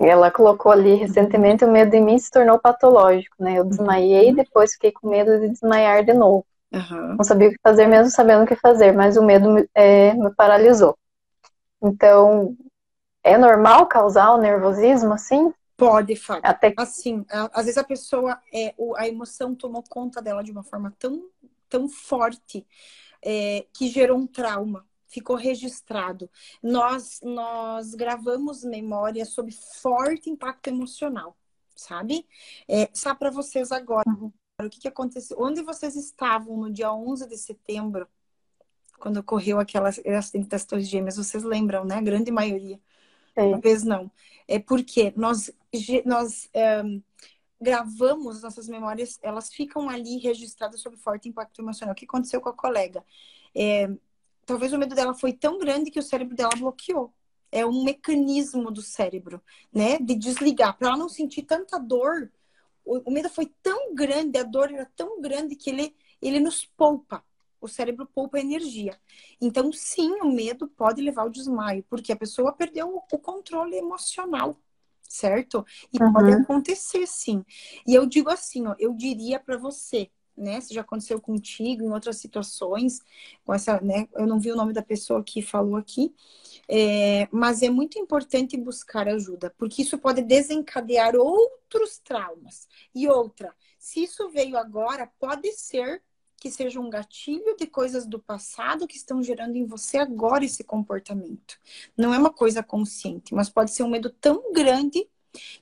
ela 0.00 0.30
colocou 0.30 0.70
ali 0.70 0.94
recentemente 0.94 1.64
o 1.64 1.70
medo 1.70 1.94
em 1.94 2.04
mim 2.04 2.18
se 2.18 2.30
tornou 2.30 2.58
patológico, 2.58 3.36
né? 3.40 3.58
Eu 3.58 3.64
desmaiei 3.64 4.30
e 4.30 4.34
depois 4.34 4.72
fiquei 4.74 4.92
com 4.92 5.08
medo 5.08 5.40
de 5.40 5.48
desmaiar 5.48 6.04
de 6.04 6.12
novo. 6.12 6.46
Uhum. 6.72 7.16
Não 7.16 7.24
sabia 7.24 7.48
o 7.48 7.50
que 7.50 7.58
fazer, 7.62 7.86
mesmo 7.86 8.10
sabendo 8.10 8.44
o 8.44 8.46
que 8.46 8.54
fazer, 8.54 8.92
mas 8.92 9.16
o 9.16 9.24
medo 9.24 9.50
me, 9.50 9.68
é, 9.74 10.14
me 10.14 10.32
paralisou. 10.34 10.96
Então, 11.82 12.56
é 13.22 13.36
normal 13.36 13.86
causar 13.86 14.32
o 14.32 14.38
nervosismo 14.38 15.12
assim? 15.12 15.52
Pode, 15.76 16.16
Fábio. 16.16 16.42
Até... 16.44 16.74
Assim, 16.76 17.24
às 17.28 17.64
vezes 17.64 17.78
a 17.78 17.84
pessoa, 17.84 18.40
é, 18.52 18.74
a 18.96 19.06
emoção 19.06 19.54
tomou 19.54 19.82
conta 19.88 20.20
dela 20.20 20.42
de 20.42 20.50
uma 20.50 20.64
forma 20.64 20.94
tão, 20.98 21.28
tão 21.68 21.88
forte 21.88 22.66
é, 23.22 23.66
que 23.72 23.88
gerou 23.88 24.18
um 24.18 24.26
trauma 24.26 24.84
ficou 25.08 25.36
registrado. 25.36 26.30
Nós, 26.62 27.20
nós 27.22 27.94
gravamos 27.94 28.62
memória 28.62 29.24
sob 29.24 29.50
forte 29.50 30.30
impacto 30.30 30.68
emocional, 30.68 31.36
sabe? 31.74 32.26
É, 32.68 32.88
só 32.92 33.14
para 33.14 33.30
vocês 33.30 33.72
agora, 33.72 34.08
uhum. 34.08 34.30
o 34.60 34.70
que, 34.70 34.80
que 34.80 34.88
aconteceu? 34.88 35.36
Onde 35.40 35.62
vocês 35.62 35.96
estavam 35.96 36.56
no 36.56 36.70
dia 36.70 36.92
11 36.92 37.26
de 37.26 37.36
setembro, 37.36 38.06
quando 38.98 39.18
ocorreu 39.18 39.58
aquela 39.58 39.88
acidente 39.88 40.48
das 40.48 40.64
Torres 40.64 40.88
Gêmeas? 40.88 41.16
Vocês 41.16 41.42
lembram, 41.42 41.84
né? 41.84 41.96
A 41.96 42.00
grande 42.02 42.30
maioria. 42.30 42.78
Talvez 43.34 43.84
não. 43.84 44.10
É 44.46 44.58
porque 44.58 45.12
nós, 45.16 45.50
nós 46.04 46.50
um, 46.84 47.02
gravamos 47.60 48.42
nossas 48.42 48.68
memórias, 48.68 49.18
elas 49.22 49.52
ficam 49.52 49.88
ali 49.88 50.18
registradas 50.18 50.80
sob 50.80 50.96
forte 50.96 51.28
impacto 51.28 51.60
emocional. 51.60 51.92
O 51.92 51.96
que 51.96 52.04
aconteceu 52.04 52.40
com 52.40 52.48
a 52.48 52.52
colega? 52.52 53.04
É, 53.54 53.88
talvez 54.46 54.72
o 54.72 54.78
medo 54.78 54.94
dela 54.94 55.14
foi 55.14 55.32
tão 55.32 55.58
grande 55.58 55.90
que 55.90 55.98
o 55.98 56.02
cérebro 56.02 56.36
dela 56.36 56.52
bloqueou. 56.56 57.12
É 57.50 57.64
um 57.64 57.84
mecanismo 57.84 58.70
do 58.70 58.82
cérebro, 58.82 59.40
né? 59.72 59.98
De 59.98 60.14
desligar, 60.14 60.76
para 60.76 60.88
ela 60.88 60.96
não 60.96 61.08
sentir 61.08 61.42
tanta 61.42 61.78
dor. 61.78 62.30
O, 62.84 63.10
o 63.10 63.12
medo 63.12 63.28
foi 63.28 63.46
tão 63.62 63.94
grande, 63.94 64.38
a 64.38 64.42
dor 64.42 64.72
era 64.72 64.86
tão 64.96 65.20
grande 65.20 65.56
que 65.56 65.70
ele, 65.70 65.94
ele 66.20 66.40
nos 66.40 66.64
poupa. 66.64 67.24
O 67.60 67.68
cérebro 67.68 68.06
poupa 68.06 68.38
energia. 68.38 68.98
Então, 69.40 69.72
sim, 69.72 70.12
o 70.22 70.32
medo 70.32 70.68
pode 70.68 71.02
levar 71.02 71.22
ao 71.22 71.30
desmaio, 71.30 71.84
porque 71.88 72.12
a 72.12 72.16
pessoa 72.16 72.52
perdeu 72.52 72.94
o 72.94 73.18
controle 73.18 73.76
emocional 73.76 74.56
certo? 75.08 75.64
E 75.92 76.02
uhum. 76.02 76.12
pode 76.12 76.32
acontecer 76.32 77.06
sim. 77.06 77.42
E 77.86 77.94
eu 77.94 78.06
digo 78.06 78.28
assim, 78.28 78.66
ó, 78.66 78.74
eu 78.78 78.92
diria 78.92 79.40
para 79.40 79.56
você, 79.56 80.10
né? 80.36 80.60
Se 80.60 80.72
já 80.72 80.82
aconteceu 80.82 81.20
contigo 81.20 81.82
em 81.82 81.90
outras 81.90 82.18
situações, 82.18 83.00
com 83.44 83.52
essa, 83.52 83.80
né? 83.80 84.08
Eu 84.14 84.26
não 84.26 84.38
vi 84.38 84.52
o 84.52 84.56
nome 84.56 84.72
da 84.72 84.82
pessoa 84.82 85.22
que 85.22 85.42
falou 85.42 85.76
aqui, 85.76 86.14
é, 86.68 87.26
mas 87.32 87.62
é 87.62 87.70
muito 87.70 87.98
importante 87.98 88.56
buscar 88.56 89.08
ajuda, 89.08 89.52
porque 89.58 89.82
isso 89.82 89.98
pode 89.98 90.22
desencadear 90.22 91.16
outros 91.16 91.98
traumas. 91.98 92.68
E 92.94 93.08
outra, 93.08 93.54
se 93.78 94.02
isso 94.04 94.28
veio 94.30 94.56
agora, 94.56 95.10
pode 95.18 95.50
ser 95.52 96.02
que 96.40 96.50
seja 96.50 96.80
um 96.80 96.88
gatilho 96.88 97.56
de 97.56 97.66
coisas 97.66 98.06
do 98.06 98.18
passado 98.18 98.86
que 98.86 98.96
estão 98.96 99.22
gerando 99.22 99.56
em 99.56 99.66
você 99.66 99.98
agora 99.98 100.44
esse 100.44 100.62
comportamento. 100.62 101.58
Não 101.96 102.14
é 102.14 102.18
uma 102.18 102.32
coisa 102.32 102.62
consciente, 102.62 103.34
mas 103.34 103.48
pode 103.48 103.72
ser 103.72 103.82
um 103.82 103.90
medo 103.90 104.10
tão 104.10 104.52
grande 104.52 105.08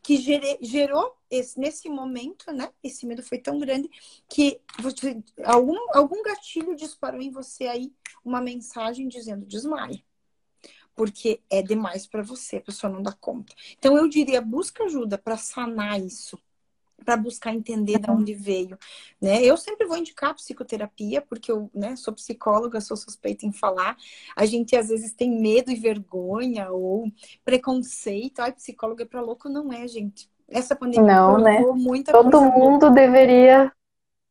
que 0.02 0.16
gerou 0.60 1.16
esse, 1.30 1.58
nesse 1.58 1.88
momento, 1.88 2.52
né? 2.52 2.70
Esse 2.82 3.06
medo 3.06 3.22
foi 3.22 3.38
tão 3.38 3.58
grande 3.58 3.90
que 4.28 4.60
você, 4.80 5.22
algum, 5.44 5.76
algum 5.92 6.22
gatilho 6.22 6.76
disparou 6.76 7.20
em 7.20 7.30
você 7.30 7.66
aí 7.66 7.92
uma 8.24 8.40
mensagem 8.40 9.08
dizendo 9.08 9.44
desmaia. 9.46 10.02
Porque 10.94 11.42
é 11.50 11.62
demais 11.62 12.06
para 12.06 12.22
você, 12.22 12.56
a 12.56 12.62
pessoa 12.62 12.90
não 12.90 13.02
dá 13.02 13.12
conta. 13.12 13.54
Então 13.78 13.96
eu 13.96 14.08
diria, 14.08 14.40
busca 14.40 14.84
ajuda 14.84 15.18
para 15.18 15.36
sanar 15.36 16.00
isso 16.00 16.38
para 17.04 17.16
buscar 17.16 17.54
entender 17.54 17.98
de 17.98 18.10
onde 18.10 18.34
veio, 18.34 18.78
né? 19.20 19.42
Eu 19.44 19.56
sempre 19.56 19.86
vou 19.86 19.96
indicar 19.96 20.34
psicoterapia 20.34 21.20
porque 21.20 21.52
eu, 21.52 21.70
né, 21.74 21.94
sou 21.96 22.12
psicóloga, 22.14 22.80
sou 22.80 22.96
suspeita 22.96 23.46
em 23.46 23.52
falar. 23.52 23.96
A 24.34 24.46
gente 24.46 24.74
às 24.74 24.88
vezes 24.88 25.12
tem 25.12 25.30
medo 25.30 25.70
e 25.70 25.76
vergonha 25.76 26.70
ou 26.70 27.10
preconceito. 27.44 28.40
Ai, 28.40 28.52
psicóloga 28.52 29.04
é 29.04 29.06
para 29.06 29.20
louco 29.20 29.48
não 29.48 29.72
é, 29.72 29.86
gente. 29.86 30.28
Essa 30.48 30.76
pandemia 30.76 31.02
não, 31.02 31.38
né? 31.38 31.60
muita 31.74 32.12
Todo 32.12 32.40
mundo 32.40 32.90
deveria 32.90 33.72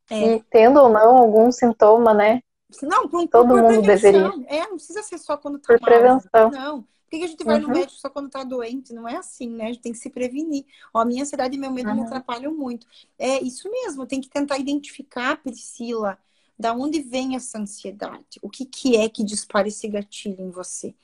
é. 0.10 0.36
e 0.36 0.44
tendo 0.50 0.80
ou 0.80 0.90
não 0.90 1.18
algum 1.18 1.52
sintoma, 1.52 2.14
né? 2.14 2.42
Não, 2.82 3.08
por, 3.08 3.28
todo 3.28 3.48
por 3.48 3.62
mundo 3.62 3.82
deveria. 3.82 4.32
É, 4.48 4.62
não 4.62 4.76
precisa 4.76 5.04
ser 5.04 5.18
só 5.18 5.38
quando 5.38 5.60
tá 5.60 5.68
por 5.68 5.80
mal. 5.80 5.90
prevenção. 5.90 6.52
Não. 6.52 6.88
Que 7.20 7.26
a 7.26 7.28
gente 7.28 7.44
vai 7.44 7.56
uhum. 7.56 7.68
no 7.68 7.74
médico 7.74 8.00
só 8.00 8.10
quando 8.10 8.30
tá 8.30 8.44
doente? 8.44 8.94
Não 8.94 9.08
é 9.08 9.18
assim, 9.18 9.50
né? 9.50 9.66
A 9.66 9.68
gente 9.68 9.82
tem 9.82 9.92
que 9.92 9.98
se 9.98 10.10
prevenir. 10.10 10.66
Ó, 10.94 11.00
a 11.00 11.06
minha 11.06 11.24
ansiedade 11.24 11.56
e 11.56 11.60
meu 11.60 11.72
medo 11.72 11.90
uhum. 11.90 11.96
me 11.96 12.02
atrapalham 12.02 12.56
muito. 12.56 12.88
É 13.18 13.42
isso 13.42 13.70
mesmo, 13.70 14.06
tem 14.06 14.22
que 14.22 14.30
tentar 14.30 14.58
identificar, 14.58 15.42
Priscila, 15.42 16.18
da 16.58 16.74
onde 16.74 17.02
vem 17.02 17.36
essa 17.36 17.60
ansiedade? 17.60 18.40
O 18.42 18.50
que, 18.50 18.66
que 18.66 18.96
é 18.96 19.10
que 19.10 19.24
dispara 19.24 19.68
esse 19.68 19.88
gatilho 19.88 20.42
em 20.42 20.50
você? 20.50 20.96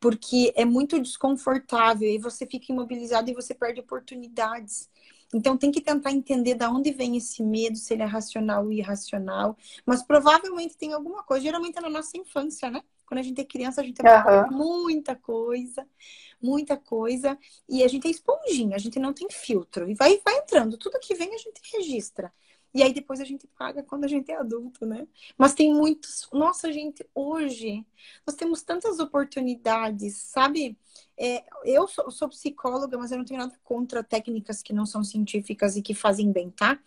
Porque 0.00 0.52
é 0.56 0.64
muito 0.64 1.00
desconfortável 1.00 2.08
e 2.08 2.18
você 2.18 2.46
fica 2.46 2.72
imobilizado 2.72 3.30
e 3.30 3.34
você 3.34 3.54
perde 3.54 3.80
oportunidades. 3.80 4.88
Então 5.34 5.56
tem 5.56 5.70
que 5.70 5.80
tentar 5.80 6.12
entender 6.12 6.54
da 6.54 6.70
onde 6.70 6.92
vem 6.92 7.16
esse 7.16 7.42
medo, 7.42 7.76
se 7.76 7.94
ele 7.94 8.02
é 8.02 8.06
racional 8.06 8.64
ou 8.64 8.72
irracional. 8.72 9.56
Mas 9.86 10.02
provavelmente 10.02 10.76
tem 10.76 10.92
alguma 10.92 11.22
coisa. 11.22 11.44
Geralmente 11.44 11.78
é 11.78 11.80
na 11.80 11.88
nossa 11.88 12.16
infância, 12.16 12.70
né? 12.70 12.82
Quando 13.12 13.18
a 13.18 13.24
gente 13.24 13.42
é 13.42 13.44
criança, 13.44 13.82
a 13.82 13.84
gente 13.84 14.00
uhum. 14.00 14.56
muita 14.56 15.14
coisa, 15.14 15.86
muita 16.40 16.78
coisa. 16.78 17.38
E 17.68 17.84
a 17.84 17.88
gente 17.88 18.08
é 18.08 18.10
esponjinha, 18.10 18.74
a 18.74 18.78
gente 18.78 18.98
não 18.98 19.12
tem 19.12 19.28
filtro. 19.30 19.86
E 19.90 19.92
vai, 19.92 20.18
vai 20.24 20.38
entrando. 20.38 20.78
Tudo 20.78 20.98
que 20.98 21.14
vem 21.14 21.34
a 21.34 21.36
gente 21.36 21.60
registra. 21.74 22.32
E 22.72 22.82
aí 22.82 22.90
depois 22.90 23.20
a 23.20 23.24
gente 23.24 23.46
paga 23.46 23.82
quando 23.82 24.04
a 24.04 24.08
gente 24.08 24.32
é 24.32 24.36
adulto, 24.36 24.86
né? 24.86 25.06
Mas 25.36 25.52
tem 25.52 25.74
muitos. 25.74 26.26
Nossa, 26.32 26.72
gente, 26.72 27.06
hoje 27.14 27.84
nós 28.26 28.34
temos 28.34 28.62
tantas 28.62 28.98
oportunidades, 28.98 30.16
sabe? 30.16 30.78
É, 31.14 31.44
eu 31.66 31.86
sou, 31.86 32.10
sou, 32.10 32.30
psicóloga, 32.30 32.96
mas 32.96 33.12
eu 33.12 33.18
não 33.18 33.26
tenho 33.26 33.40
nada 33.40 33.60
contra 33.62 34.02
técnicas 34.02 34.62
que 34.62 34.72
não 34.72 34.86
são 34.86 35.04
científicas 35.04 35.76
e 35.76 35.82
que 35.82 35.92
fazem 35.92 36.32
bem, 36.32 36.48
tá? 36.48 36.80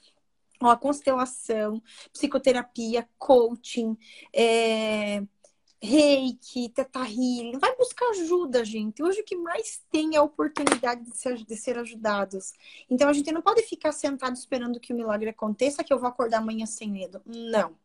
Ó, 0.59 0.69
a 0.69 0.77
constelação, 0.77 1.83
psicoterapia, 2.11 3.07
coaching, 3.19 3.95
é, 4.33 5.21
reiki, 5.81 6.69
teta 6.69 7.01
healing, 7.01 7.57
vai 7.59 7.75
buscar 7.75 8.09
ajuda, 8.09 8.63
gente. 8.65 9.03
Hoje 9.03 9.21
o 9.21 9.23
que 9.23 9.35
mais 9.35 9.83
tem 9.91 10.15
é 10.15 10.17
a 10.17 10.23
oportunidade 10.23 11.03
de 11.03 11.15
ser, 11.15 11.37
de 11.37 11.55
ser 11.55 11.77
ajudados. 11.77 12.53
Então 12.89 13.09
a 13.09 13.13
gente 13.13 13.31
não 13.31 13.41
pode 13.41 13.61
ficar 13.63 13.91
sentado 13.91 14.35
esperando 14.35 14.79
que 14.79 14.93
o 14.93 14.95
milagre 14.95 15.29
aconteça, 15.29 15.83
que 15.83 15.93
eu 15.93 15.99
vou 15.99 16.09
acordar 16.09 16.39
amanhã 16.39 16.65
sem 16.65 16.89
medo. 16.89 17.21
Não. 17.25 17.75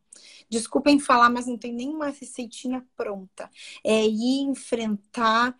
Desculpem 0.49 0.99
falar, 0.99 1.31
mas 1.31 1.47
não 1.47 1.57
tem 1.57 1.73
nenhuma 1.73 2.07
receitinha 2.07 2.85
pronta. 2.97 3.51
É 3.85 4.05
ir 4.05 4.41
enfrentar, 4.43 5.57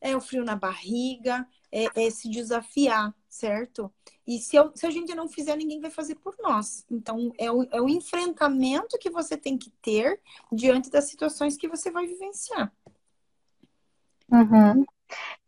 é 0.00 0.16
o 0.16 0.20
frio 0.20 0.44
na 0.44 0.56
barriga, 0.56 1.46
é, 1.70 2.06
é 2.06 2.10
se 2.10 2.28
desafiar, 2.28 3.14
certo? 3.32 3.90
E 4.26 4.38
se, 4.38 4.56
eu, 4.56 4.70
se, 4.74 4.86
a 4.86 4.90
gente 4.90 5.14
não 5.14 5.26
fizer, 5.26 5.56
ninguém 5.56 5.80
vai 5.80 5.90
fazer 5.90 6.16
por 6.16 6.34
nós. 6.38 6.84
Então, 6.90 7.32
é 7.38 7.50
o, 7.50 7.66
é 7.72 7.80
o 7.80 7.88
enfrentamento 7.88 8.98
que 8.98 9.08
você 9.08 9.38
tem 9.38 9.56
que 9.56 9.72
ter 9.80 10.20
diante 10.52 10.90
das 10.90 11.04
situações 11.04 11.56
que 11.56 11.66
você 11.66 11.90
vai 11.90 12.06
vivenciar. 12.06 12.70
Uhum. 14.30 14.84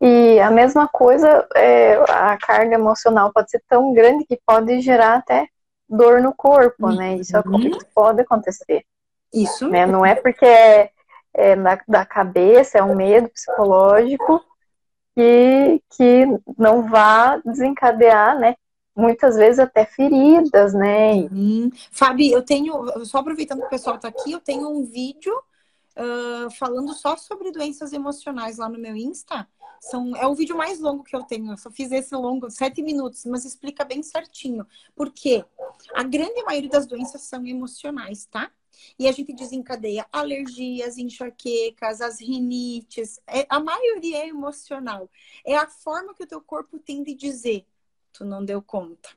E 0.01 0.41
a 0.41 0.51
mesma 0.51 0.89
coisa, 0.89 1.47
é, 1.55 1.97
a 2.11 2.39
carga 2.39 2.75
emocional 2.75 3.31
pode 3.35 3.51
ser 3.51 3.63
tão 3.69 3.93
grande 3.93 4.25
que 4.25 4.41
pode 4.47 4.81
gerar 4.81 5.17
até 5.17 5.47
dor 5.87 6.23
no 6.23 6.35
corpo, 6.35 6.87
uhum. 6.87 6.97
né? 6.97 7.17
Isso, 7.17 7.37
uhum. 7.37 7.69
isso 7.69 7.87
pode 7.95 8.23
acontecer. 8.23 8.87
Isso. 9.33 9.69
Né? 9.69 9.85
Não 9.85 10.07
é 10.07 10.15
porque 10.15 10.47
é, 10.47 10.91
é 11.35 11.55
na, 11.55 11.79
da 11.87 12.07
cabeça, 12.07 12.79
é 12.79 12.83
um 12.83 12.97
medo 12.97 13.29
psicológico 13.29 14.43
que, 15.15 15.83
que 15.91 16.27
não 16.59 16.89
vá 16.89 17.37
desencadear, 17.39 18.39
né? 18.39 18.55
muitas 18.97 19.37
vezes 19.37 19.59
até 19.59 19.85
feridas, 19.85 20.73
né? 20.73 21.15
Hum. 21.33 21.71
Fabi, 21.91 22.31
eu 22.31 22.43
tenho, 22.43 23.05
só 23.05 23.19
aproveitando 23.19 23.61
que 23.61 23.67
o 23.67 23.71
pessoal 23.71 23.97
está 23.97 24.09
aqui, 24.09 24.33
eu 24.33 24.41
tenho 24.41 24.69
um 24.69 24.85
vídeo 24.85 25.35
uh, 25.97 26.51
falando 26.57 26.93
só 26.95 27.17
sobre 27.17 27.51
doenças 27.51 27.93
emocionais 27.93 28.59
lá 28.59 28.69
no 28.69 28.79
meu 28.79 28.97
Insta. 28.97 29.49
São, 29.81 30.17
é 30.17 30.27
o 30.27 30.35
vídeo 30.35 30.57
mais 30.57 30.81
longo 30.81 31.05
que 31.05 31.15
eu 31.15 31.25
tenho. 31.25 31.53
Eu 31.53 31.59
só 31.59 31.71
fiz 31.71 31.91
esse 31.93 32.15
longo, 32.15 32.51
sete 32.51 32.81
minutos, 32.83 33.25
mas 33.27 33.45
explica 33.45 33.85
bem 33.85 34.03
certinho. 34.03 34.67
Por 34.95 35.11
quê? 35.11 35.45
A 35.95 36.03
grande 36.03 36.43
maioria 36.45 36.71
das 36.71 36.87
doenças 36.87 37.23
são 37.23 37.45
emocionais, 37.47 38.27
tá? 38.27 38.51
E 38.99 39.07
a 39.09 39.13
gente 39.13 39.33
desencadeia 39.33 40.07
alergias, 40.13 40.99
enxaquecas, 40.99 42.01
as 42.01 42.21
rinites. 42.21 43.21
É, 43.27 43.47
a 43.49 43.61
maioria 43.61 44.19
é 44.25 44.29
emocional. 44.29 45.11
É 45.45 45.57
a 45.57 45.67
forma 45.67 46.15
que 46.15 46.25
o 46.25 46.27
teu 46.27 46.41
corpo 46.41 46.79
tem 46.79 47.03
de 47.03 47.15
dizer 47.15 47.67
tu 48.15 48.25
não 48.25 48.43
deu 48.43 48.63
conta. 48.63 49.11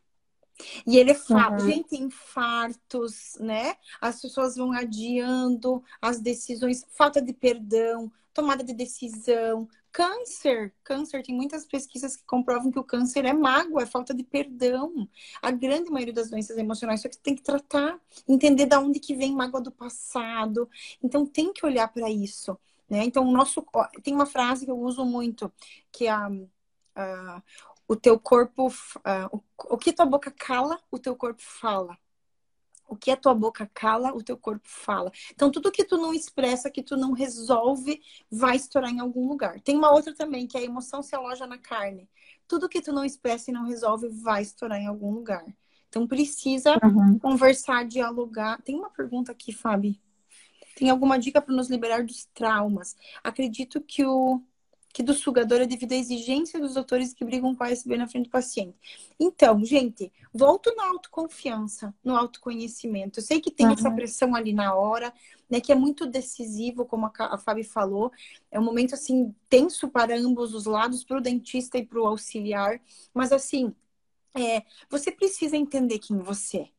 E 0.85 0.97
ele 0.97 1.13
fala, 1.13 1.61
uhum. 1.61 1.69
gente, 1.69 1.95
infartos, 1.95 3.37
né? 3.39 3.75
As 4.01 4.19
pessoas 4.19 4.55
vão 4.55 4.71
adiando 4.71 5.83
as 6.01 6.19
decisões, 6.19 6.83
falta 6.89 7.21
de 7.21 7.31
perdão, 7.31 8.11
tomada 8.33 8.63
de 8.63 8.73
decisão, 8.73 9.69
câncer. 9.97 10.71
Câncer, 10.83 11.23
tem 11.23 11.33
muitas 11.33 11.65
pesquisas 11.65 12.15
que 12.15 12.23
comprovam 12.23 12.71
que 12.71 12.77
o 12.77 12.83
câncer 12.83 13.25
é 13.25 13.33
mágoa, 13.33 13.81
é 13.81 13.85
falta 13.87 14.13
de 14.13 14.23
perdão. 14.23 15.09
A 15.41 15.49
grande 15.49 15.89
maioria 15.89 16.13
das 16.13 16.29
doenças 16.29 16.55
emocionais, 16.55 17.01
só 17.01 17.09
que 17.09 17.17
tem 17.17 17.33
que 17.35 17.41
tratar, 17.41 17.99
entender 18.27 18.67
da 18.67 18.79
onde 18.79 18.99
que 18.99 19.15
vem 19.15 19.33
mágoa 19.33 19.59
do 19.59 19.71
passado. 19.71 20.69
Então 21.01 21.25
tem 21.25 21.51
que 21.51 21.65
olhar 21.65 21.87
para 21.87 22.11
isso, 22.11 22.55
né? 22.87 23.05
Então 23.05 23.27
o 23.27 23.31
nosso 23.31 23.65
tem 24.03 24.13
uma 24.13 24.27
frase 24.27 24.65
que 24.65 24.71
eu 24.71 24.77
uso 24.79 25.03
muito, 25.03 25.51
que 25.91 26.05
é 26.05 26.11
a, 26.11 26.29
a 26.95 27.41
o 27.87 27.95
teu 27.95 28.19
corpo, 28.19 28.69
o 29.57 29.77
que 29.77 29.93
tua 29.93 30.05
boca 30.05 30.29
cala, 30.29 30.77
o 30.91 30.99
teu 30.99 31.15
corpo 31.15 31.41
fala. 31.41 31.97
O 32.87 32.95
que 32.95 33.11
a 33.11 33.17
tua 33.17 33.33
boca 33.33 33.69
cala, 33.73 34.13
o 34.13 34.23
teu 34.23 34.37
corpo 34.37 34.67
fala. 34.67 35.11
Então, 35.33 35.51
tudo 35.51 35.71
que 35.71 35.83
tu 35.83 35.97
não 35.97 36.13
expressa, 36.13 36.71
que 36.71 36.81
tu 36.81 36.95
não 36.95 37.11
resolve, 37.11 38.01
vai 38.31 38.55
estourar 38.55 38.91
em 38.91 38.99
algum 38.99 39.27
lugar. 39.27 39.59
Tem 39.61 39.75
uma 39.75 39.91
outra 39.91 40.15
também, 40.15 40.47
que 40.47 40.57
é 40.57 40.61
a 40.61 40.63
emoção 40.63 41.01
se 41.01 41.15
aloja 41.15 41.45
na 41.45 41.57
carne. 41.57 42.09
Tudo 42.47 42.69
que 42.69 42.81
tu 42.81 42.93
não 42.93 43.03
expressa 43.03 43.51
e 43.51 43.53
não 43.53 43.65
resolve, 43.65 44.07
vai 44.07 44.41
estourar 44.41 44.79
em 44.79 44.87
algum 44.87 45.11
lugar. 45.11 45.45
Então, 45.89 46.07
precisa 46.07 46.77
uhum. 46.83 47.19
conversar, 47.19 47.85
dialogar. 47.85 48.61
Tem 48.61 48.75
uma 48.75 48.89
pergunta 48.89 49.31
aqui, 49.31 49.51
Fabi. 49.51 50.01
Tem 50.75 50.89
alguma 50.89 51.17
dica 51.17 51.41
para 51.41 51.55
nos 51.55 51.69
liberar 51.69 52.03
dos 52.03 52.25
traumas? 52.33 52.95
Acredito 53.23 53.81
que 53.81 54.05
o 54.05 54.41
que 54.97 55.03
do 55.03 55.13
sugador 55.13 55.61
é 55.61 55.67
devido 55.67 55.91
à 55.91 55.95
exigência 55.95 56.59
dos 56.59 56.73
doutores 56.73 57.13
que 57.13 57.23
brigam 57.23 57.53
com 57.53 57.63
a 57.63 57.67
ASB 57.67 57.95
na 57.97 58.07
frente 58.07 58.25
do 58.25 58.31
paciente. 58.31 58.75
Então, 59.19 59.63
gente, 59.63 60.11
volto 60.33 60.73
na 60.75 60.87
autoconfiança, 60.87 61.93
no 62.03 62.15
autoconhecimento. 62.15 63.19
Eu 63.19 63.23
sei 63.23 63.39
que 63.39 63.51
tem 63.51 63.67
uhum. 63.67 63.73
essa 63.73 63.91
pressão 63.91 64.33
ali 64.33 64.53
na 64.53 64.73
hora, 64.73 65.13
né, 65.47 65.61
que 65.61 65.71
é 65.71 65.75
muito 65.75 66.07
decisivo, 66.07 66.83
como 66.83 67.05
a, 67.05 67.11
a 67.15 67.37
Fábio 67.37 67.63
falou. 67.63 68.11
É 68.49 68.59
um 68.59 68.63
momento, 68.63 68.95
assim, 68.95 69.35
tenso 69.47 69.87
para 69.87 70.17
ambos 70.17 70.55
os 70.55 70.65
lados, 70.65 71.03
para 71.03 71.17
o 71.17 71.21
dentista 71.21 71.77
e 71.77 71.85
para 71.85 72.01
o 72.01 72.07
auxiliar. 72.07 72.81
Mas, 73.13 73.31
assim, 73.31 73.75
é, 74.35 74.63
você 74.89 75.11
precisa 75.11 75.55
entender 75.55 75.99
quem 75.99 76.17
você 76.17 76.57
é. 76.57 76.69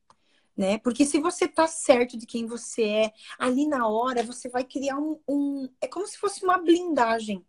Né? 0.57 0.79
Porque 0.79 1.07
se 1.07 1.21
você 1.21 1.47
tá 1.47 1.69
certo 1.69 2.17
de 2.17 2.27
quem 2.27 2.47
você 2.47 2.83
é, 2.83 3.13
ali 3.39 3.65
na 3.69 3.87
hora 3.87 4.25
você 4.25 4.49
vai 4.49 4.65
criar 4.65 4.99
um, 4.99 5.21
um 5.29 5.69
é 5.81 5.87
como 5.87 6.05
se 6.05 6.19
fosse 6.19 6.43
uma 6.43 6.59
blindagem 6.59 7.47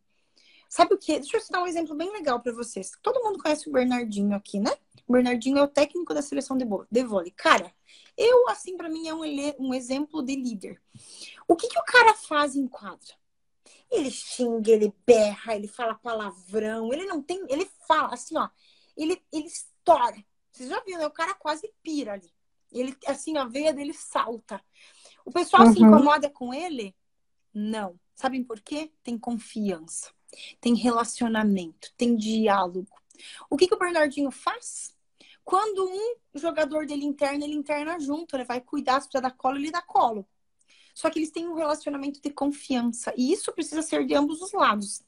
Sabe 0.70 0.94
o 0.94 0.98
que? 1.00 1.20
Deixa 1.20 1.36
eu 1.36 1.42
citar 1.42 1.64
um 1.64 1.68
exemplo 1.68 1.96
bem 1.96 2.12
legal 2.12 2.40
para 2.40 2.54
vocês. 2.54 2.92
Todo 3.02 3.24
mundo 3.24 3.42
conhece 3.42 3.68
o 3.68 3.72
Bernardinho 3.72 4.36
aqui, 4.36 4.60
né? 4.60 4.72
O 5.08 5.14
Bernardinho 5.14 5.58
é 5.58 5.64
o 5.64 5.68
técnico 5.68 6.14
da 6.14 6.22
seleção 6.22 6.56
de, 6.56 6.66
de 6.92 7.04
vôlei. 7.04 7.32
Cara, 7.32 7.74
eu, 8.16 8.48
assim, 8.48 8.78
para 8.78 8.88
mim 8.88 9.08
é 9.08 9.14
um, 9.14 9.24
um 9.58 9.74
exemplo 9.74 10.22
de 10.22 10.36
líder. 10.36 10.80
O 11.48 11.56
que, 11.56 11.68
que 11.68 11.80
o 11.80 11.84
cara 11.84 12.14
faz 12.14 12.56
em 12.56 12.68
quadra? 12.68 13.18
Ele 13.90 14.12
xinga, 14.12 14.70
ele 14.70 14.94
berra, 15.08 15.56
ele 15.56 15.68
fala 15.68 15.96
palavrão, 15.96 16.94
ele 16.94 17.08
não 17.08 17.20
tem. 17.20 17.44
Ele 17.50 17.68
fala 17.88 18.14
assim, 18.14 18.38
ó. 18.38 18.48
Ele, 18.96 19.20
ele 19.34 19.48
estoura. 19.48 20.24
Vocês 20.52 20.70
já 20.70 20.80
viram, 20.82 21.00
né? 21.00 21.08
O 21.08 21.12
cara 21.12 21.34
quase 21.34 21.68
pira 21.82 22.14
ali. 22.14 22.32
Ele, 22.72 22.96
assim, 23.08 23.36
a 23.38 23.46
veia 23.46 23.74
dele 23.74 23.94
salta. 23.94 24.64
O 25.26 25.32
pessoal 25.32 25.64
uhum. 25.64 25.74
se 25.74 25.80
incomoda 25.80 26.30
com 26.30 26.54
ele? 26.54 26.96
Não. 27.52 28.00
Sabem 28.14 28.44
por 28.44 28.62
quê? 28.62 28.92
Tem 29.02 29.18
confiança 29.18 30.12
tem 30.60 30.76
relacionamento, 30.76 31.92
tem 31.98 32.16
diálogo. 32.16 32.88
O 33.50 33.58
que, 33.58 33.68
que 33.68 33.74
o 33.74 33.80
Bernardinho 33.80 34.32
faz? 34.32 34.96
Quando 35.44 35.84
um 35.84 36.16
jogador 36.36 36.86
dele 36.86 37.06
interna, 37.06 37.44
ele 37.44 37.56
interna 37.56 38.00
junto, 38.00 38.36
ele 38.36 38.44
vai 38.46 38.62
cuidar, 38.62 39.02
se 39.02 39.08
precisa 39.08 39.22
dar 39.22 39.36
colo, 39.36 39.58
ele 39.58 39.72
dá 39.72 39.82
colo. 39.82 40.28
Só 40.94 41.10
que 41.10 41.18
eles 41.18 41.32
têm 41.32 41.48
um 41.48 41.56
relacionamento 41.56 42.22
de 42.22 42.30
confiança. 42.30 43.14
E 43.18 43.32
isso 43.32 43.52
precisa 43.54 43.82
ser 43.82 44.06
de 44.06 44.14
ambos 44.14 44.42
os 44.42 44.52
lados. 44.52 45.02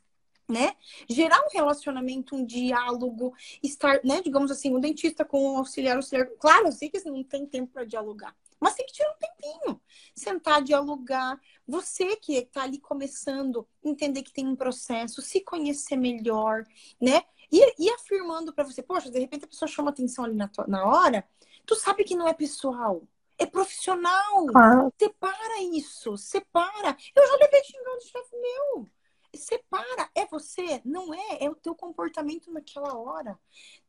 Né? 0.51 0.75
Gerar 1.09 1.39
um 1.45 1.49
relacionamento, 1.49 2.35
um 2.35 2.45
diálogo, 2.45 3.33
estar, 3.63 4.01
né, 4.03 4.21
digamos 4.21 4.51
assim, 4.51 4.73
o 4.73 4.77
um 4.77 4.79
dentista 4.81 5.23
com 5.23 5.53
o 5.53 5.57
auxiliar, 5.57 5.95
auxiliar. 5.95 6.27
Claro, 6.39 6.67
eu 6.67 6.71
sei 6.71 6.89
que 6.89 7.01
não 7.09 7.23
tem 7.23 7.45
tempo 7.45 7.71
para 7.71 7.85
dialogar, 7.85 8.35
mas 8.59 8.75
tem 8.75 8.85
que 8.85 8.93
tirar 8.93 9.11
um 9.11 9.17
tempinho. 9.17 9.81
Sentar, 10.13 10.61
dialogar. 10.61 11.39
Você 11.67 12.15
que 12.17 12.35
está 12.35 12.63
ali 12.63 12.79
começando, 12.79 13.67
entender 13.83 14.21
que 14.23 14.33
tem 14.33 14.47
um 14.47 14.55
processo, 14.55 15.21
se 15.21 15.41
conhecer 15.41 15.95
melhor, 15.95 16.63
né? 16.99 17.23
E, 17.51 17.85
e 17.85 17.89
afirmando 17.89 18.53
para 18.53 18.63
você, 18.63 18.83
poxa, 18.83 19.09
de 19.09 19.19
repente 19.19 19.45
a 19.45 19.47
pessoa 19.47 19.67
chama 19.67 19.89
atenção 19.89 20.25
ali 20.25 20.35
na, 20.35 20.47
tua, 20.47 20.65
na 20.67 20.85
hora, 20.85 21.25
tu 21.65 21.75
sabe 21.75 22.03
que 22.03 22.15
não 22.15 22.27
é 22.27 22.33
pessoal, 22.33 23.01
é 23.37 23.45
profissional. 23.45 24.45
Ah. 24.55 24.89
Separa 24.97 25.61
isso, 25.73 26.17
separa. 26.17 26.95
Eu 27.15 27.27
já 27.27 27.35
levei 27.35 27.63
xingão 27.63 27.97
de 27.97 28.05
chefe 28.05 28.37
meu 28.37 28.89
separa, 29.37 30.09
é 30.15 30.25
você, 30.25 30.81
não 30.83 31.13
é, 31.13 31.43
é 31.45 31.49
o 31.49 31.55
teu 31.55 31.73
comportamento 31.73 32.51
naquela 32.51 32.97
hora. 32.97 33.37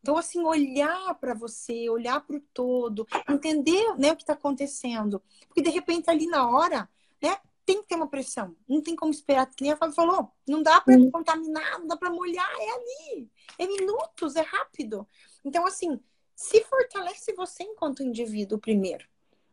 Então, 0.01 0.17
assim, 0.17 0.43
olhar 0.45 1.15
para 1.17 1.35
você, 1.35 1.89
olhar 1.89 2.21
para 2.21 2.37
o 2.37 2.41
todo, 2.53 3.07
entender 3.29 3.97
né, 3.99 4.13
o 4.13 4.17
que 4.17 4.23
está 4.23 4.33
acontecendo. 4.33 5.23
Porque, 5.47 5.63
de 5.63 5.71
repente, 5.71 6.09
ali 6.11 6.27
na 6.27 6.49
hora, 6.49 6.89
né, 7.23 7.37
tem 7.65 7.81
que 7.81 7.89
ter 7.89 7.95
uma 7.95 8.09
pressão. 8.09 8.57
Não 8.69 8.81
tem 8.81 8.97
como 8.97 9.13
esperar, 9.13 9.47
que 9.47 9.63
nem 9.63 9.73
a 9.73 9.77
Fábio 9.77 9.95
falou, 9.95 10.31
não 10.47 10.63
dá 10.63 10.81
para 10.81 10.95
contaminar, 11.11 11.79
não 11.79 11.87
dá 11.87 11.97
para 11.97 12.11
molhar, 12.11 12.51
é 12.59 12.71
ali. 12.71 13.31
É 13.59 13.67
minutos, 13.67 14.37
é 14.37 14.43
rápido. 14.43 15.07
Então, 15.45 15.67
assim, 15.67 16.01
se 16.35 16.63
fortalece 16.65 17.33
você 17.35 17.63
enquanto 17.63 18.03
indivíduo 18.03 18.59
primeiro, 18.59 19.07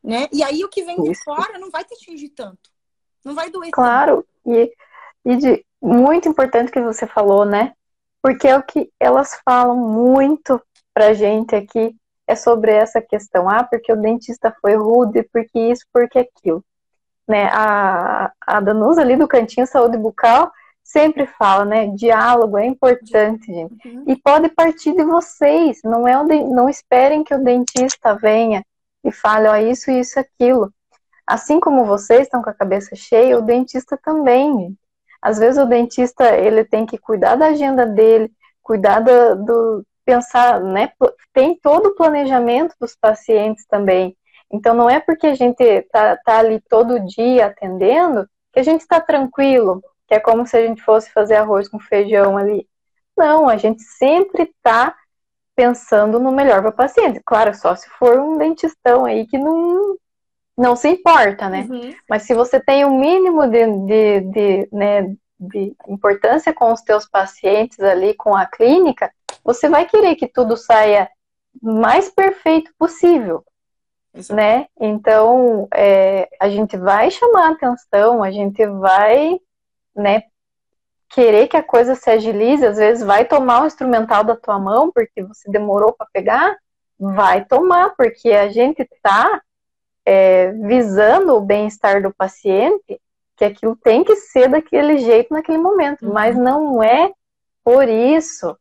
né? 0.03 0.27
E 0.31 0.41
aí 0.41 0.63
o 0.63 0.69
que 0.69 0.83
vem 0.83 1.01
de 1.01 1.15
fora 1.23 1.59
não 1.59 1.69
vai 1.69 1.83
te 1.83 1.93
atingir 1.93 2.29
tanto. 2.29 2.71
Não 3.23 3.35
vai 3.35 3.49
doer 3.49 3.71
Claro, 3.71 4.25
tanto. 4.43 4.57
e, 4.57 4.75
e 5.25 5.35
de, 5.35 5.65
muito 5.82 6.27
importante 6.27 6.71
que 6.71 6.82
você 6.82 7.07
falou, 7.07 7.45
né? 7.45 7.73
Porque 8.21 8.47
é 8.47 8.57
o 8.57 8.63
que 8.63 8.91
elas 8.99 9.39
falam 9.45 9.75
muito 9.75 10.61
pra 10.93 11.13
gente 11.13 11.55
aqui 11.55 11.95
é 12.27 12.36
sobre 12.36 12.71
essa 12.71 13.01
questão. 13.01 13.49
Ah, 13.49 13.63
porque 13.63 13.91
o 13.91 13.99
dentista 13.99 14.55
foi 14.61 14.75
rude, 14.75 15.23
porque 15.34 15.59
isso, 15.59 15.84
porque 15.91 16.19
aquilo. 16.19 16.63
Né? 17.27 17.49
A, 17.51 18.32
a 18.45 18.59
Danusa 18.59 19.01
ali 19.01 19.15
do 19.15 19.27
Cantinho 19.27 19.65
Saúde 19.65 19.97
Bucal 19.97 20.51
sempre 20.84 21.25
fala, 21.25 21.65
né? 21.65 21.88
Diálogo 21.88 22.57
é 22.57 22.65
importante, 22.65 23.45
gente. 23.45 23.88
Uhum. 23.88 24.03
E 24.07 24.15
pode 24.15 24.49
partir 24.49 24.93
de 24.93 25.03
vocês. 25.03 25.80
Não, 25.84 26.07
é 26.07 26.23
de, 26.25 26.43
não 26.43 26.69
esperem 26.69 27.23
que 27.23 27.34
o 27.34 27.43
dentista 27.43 28.15
venha 28.15 28.63
e 29.03 29.11
fale, 29.11 29.47
ó, 29.47 29.55
isso, 29.55 29.89
isso, 29.91 30.19
aquilo. 30.19 30.71
Assim 31.25 31.59
como 31.59 31.86
vocês 31.86 32.21
estão 32.21 32.41
com 32.41 32.49
a 32.49 32.55
cabeça 32.55 32.95
cheia, 32.95 33.38
o 33.38 33.41
dentista 33.41 33.97
também. 34.03 34.75
Às 35.22 35.38
vezes 35.38 35.61
o 35.61 35.65
dentista 35.65 36.36
ele 36.36 36.63
tem 36.63 36.86
que 36.86 36.97
cuidar 36.97 37.36
da 37.36 37.47
agenda 37.47 37.86
dele, 37.86 38.32
cuidar 38.61 38.99
do, 38.99 39.36
do 39.45 39.86
pensar, 40.05 40.61
né? 40.61 40.91
Tem 41.34 41.55
todo 41.59 41.88
o 41.88 41.95
planejamento 41.95 42.76
dos 42.80 42.95
pacientes 42.95 43.65
também. 43.67 44.15
Então 44.51 44.74
não 44.74 44.89
é 44.89 44.99
porque 44.99 45.28
a 45.28 45.36
gente 45.36 45.82
tá, 45.91 46.17
tá 46.17 46.39
ali 46.39 46.59
todo 46.70 47.05
dia 47.05 47.47
atendendo 47.47 48.28
que 48.51 48.59
a 48.59 48.63
gente 48.63 48.82
está 48.82 48.99
tranquilo, 48.99 49.82
que 50.07 50.15
é 50.15 50.20
como 50.20 50.45
se 50.47 50.57
a 50.57 50.65
gente 50.65 50.82
fosse 50.82 51.11
fazer 51.11 51.36
arroz 51.36 51.67
com 51.67 51.80
feijão 51.80 52.38
ali. 52.38 52.67
Não, 53.15 53.47
a 53.47 53.57
gente 53.57 53.84
sempre 53.84 54.43
está 54.43 54.95
pensando 55.55 56.20
no 56.20 56.32
melhor 56.32 56.61
para 56.61 56.70
o 56.70 56.74
paciente. 56.74 57.22
Claro, 57.24 57.53
só 57.53 57.76
se 57.76 57.88
for 57.89 58.17
um 58.17 58.38
dentistão 58.38 59.05
aí 59.05 59.28
que 59.28 59.38
não 59.38 59.97
não 60.60 60.76
se 60.76 60.89
importa, 60.89 61.47
né? 61.47 61.66
Uhum. 61.70 61.95
Mas 62.07 62.24
se 62.24 62.34
você 62.34 62.60
tem 62.60 62.84
o 62.84 62.89
um 62.89 62.99
mínimo 62.99 63.47
de, 63.47 63.66
de, 63.86 64.20
de, 64.20 64.70
né, 64.74 65.16
de 65.39 65.74
importância 65.88 66.53
com 66.53 66.74
os 66.74 66.82
teus 66.82 67.07
pacientes 67.07 67.80
ali, 67.80 68.14
com 68.14 68.36
a 68.36 68.45
clínica, 68.45 69.10
você 69.41 69.70
vai 69.70 69.86
querer 69.86 70.16
que 70.16 70.28
tudo 70.28 70.57
saia 70.57 71.10
mais 71.62 72.10
perfeito 72.10 72.72
possível, 72.78 73.43
Exato. 74.14 74.36
né? 74.36 74.68
Então, 74.78 75.70
é, 75.74 76.28
a 76.41 76.49
gente 76.49 76.76
vai 76.76 77.10
chamar 77.10 77.51
atenção, 77.51 78.22
a 78.22 78.30
gente 78.30 78.66
vai, 78.68 79.39
né, 79.95 80.24
querer 81.07 81.47
que 81.47 81.55
a 81.55 81.64
coisa 81.64 81.95
se 81.95 82.10
agilize, 82.10 82.66
às 82.66 82.78
vezes 82.78 83.03
vai 83.03 83.24
tomar 83.24 83.64
o 83.64 83.66
instrumental 83.66 84.26
da 84.26 84.36
tua 84.36 84.60
mão 84.60 84.91
porque 84.91 85.24
você 85.24 85.49
demorou 85.49 85.93
para 85.93 86.05
pegar, 86.14 86.57
vai 86.99 87.45
tomar, 87.45 87.95
porque 87.95 88.32
a 88.34 88.49
gente 88.49 88.86
tá 89.01 89.41
é, 90.05 90.51
visando 90.51 91.35
o 91.35 91.41
bem-estar 91.41 92.01
do 92.01 92.13
paciente, 92.13 92.99
que 93.35 93.45
aquilo 93.45 93.75
tem 93.75 94.03
que 94.03 94.15
ser 94.15 94.49
daquele 94.49 94.97
jeito 94.97 95.33
naquele 95.33 95.57
momento, 95.57 96.05
uhum. 96.05 96.13
mas 96.13 96.35
não 96.35 96.83
é 96.83 97.11
por 97.63 97.87
isso 97.87 98.57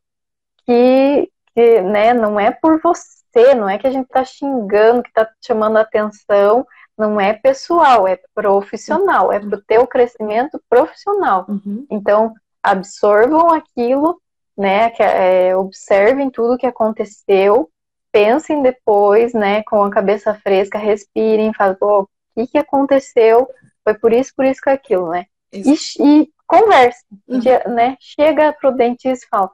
que, 0.65 1.29
que, 1.53 1.81
né, 1.81 2.13
não 2.13 2.39
é 2.39 2.51
por 2.51 2.79
você, 2.81 3.53
não 3.55 3.67
é 3.67 3.77
que 3.77 3.87
a 3.87 3.91
gente 3.91 4.05
está 4.05 4.23
xingando, 4.23 5.03
que 5.03 5.09
está 5.09 5.29
chamando 5.41 5.77
atenção, 5.77 6.65
não 6.97 7.19
é 7.19 7.33
pessoal, 7.33 8.07
é 8.07 8.19
profissional, 8.33 9.27
uhum. 9.27 9.33
é 9.33 9.39
para 9.39 9.57
o 9.57 9.61
teu 9.61 9.87
crescimento 9.87 10.61
profissional. 10.69 11.45
Uhum. 11.49 11.85
Então, 11.89 12.33
absorvam 12.61 13.49
aquilo, 13.49 14.21
né, 14.57 14.89
que, 14.91 15.01
é, 15.01 15.55
observem 15.55 16.29
tudo 16.29 16.57
que 16.57 16.67
aconteceu, 16.67 17.69
pensem 18.11 18.61
depois, 18.61 19.33
né, 19.33 19.63
com 19.63 19.83
a 19.83 19.89
cabeça 19.89 20.33
fresca, 20.35 20.77
respirem, 20.77 21.53
falem, 21.53 21.75
pô, 21.75 22.01
o 22.01 22.07
que, 22.35 22.47
que 22.47 22.57
aconteceu? 22.57 23.47
Foi 23.83 23.93
por 23.93 24.13
isso, 24.13 24.33
por 24.35 24.45
isso 24.45 24.61
que 24.61 24.69
aquilo, 24.69 25.09
né? 25.09 25.25
E, 25.51 25.73
e 25.99 26.29
converse, 26.45 27.03
uhum. 27.27 27.73
né? 27.73 27.97
Chega 27.99 28.53
pro 28.53 28.71
dentista 28.71 29.25
e 29.25 29.29
fala, 29.29 29.51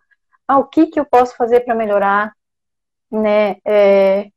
ah, 0.47 0.58
o 0.58 0.66
que 0.66 0.88
que 0.88 0.99
eu 0.99 1.06
posso 1.06 1.36
fazer 1.36 1.62
para 1.62 1.76
melhorar, 1.76 2.34
né? 3.12 3.58
É, 3.66 4.28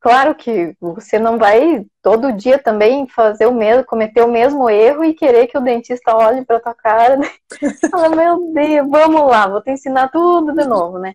claro 0.00 0.34
que 0.34 0.74
você 0.80 1.18
não 1.18 1.38
vai 1.38 1.84
todo 2.02 2.32
dia 2.32 2.58
também 2.58 3.06
fazer 3.08 3.46
o 3.46 3.54
mesmo, 3.54 3.84
cometer 3.84 4.22
o 4.22 4.30
mesmo 4.30 4.68
erro 4.68 5.04
e 5.04 5.14
querer 5.14 5.46
que 5.46 5.56
o 5.56 5.62
dentista 5.62 6.14
olhe 6.16 6.44
para 6.44 6.60
tua 6.60 6.74
cara, 6.74 7.16
né? 7.16 7.28
fala, 7.90 8.08
meu 8.10 8.52
Deus, 8.52 8.88
vamos 8.88 9.30
lá, 9.30 9.46
vou 9.46 9.62
te 9.62 9.70
ensinar 9.70 10.08
tudo 10.10 10.52
de 10.54 10.64
novo, 10.64 10.98
né? 10.98 11.14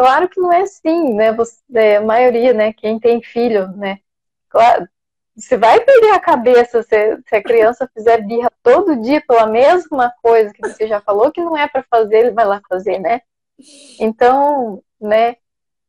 Claro 0.00 0.30
que 0.30 0.40
não 0.40 0.50
é 0.50 0.62
assim, 0.62 1.12
né? 1.12 1.30
Você, 1.34 1.60
é, 1.74 1.96
a 1.96 2.00
maioria, 2.00 2.54
né? 2.54 2.72
Quem 2.72 2.98
tem 2.98 3.22
filho, 3.22 3.68
né? 3.76 3.98
Claro, 4.48 4.88
você 5.36 5.58
vai 5.58 5.78
perder 5.78 6.12
a 6.12 6.18
cabeça 6.18 6.82
se, 6.82 7.18
se, 7.28 7.36
a 7.36 7.42
criança 7.42 7.90
fizer 7.92 8.26
birra 8.26 8.50
todo 8.62 9.02
dia 9.02 9.22
pela 9.28 9.46
mesma 9.46 10.10
coisa 10.22 10.54
que 10.54 10.66
você 10.66 10.88
já 10.88 11.02
falou 11.02 11.30
que 11.30 11.42
não 11.42 11.54
é 11.54 11.68
para 11.68 11.82
fazer, 11.82 12.16
ele 12.16 12.30
vai 12.30 12.46
lá 12.46 12.62
fazer, 12.66 12.98
né? 12.98 13.20
Então, 14.00 14.82
né? 14.98 15.36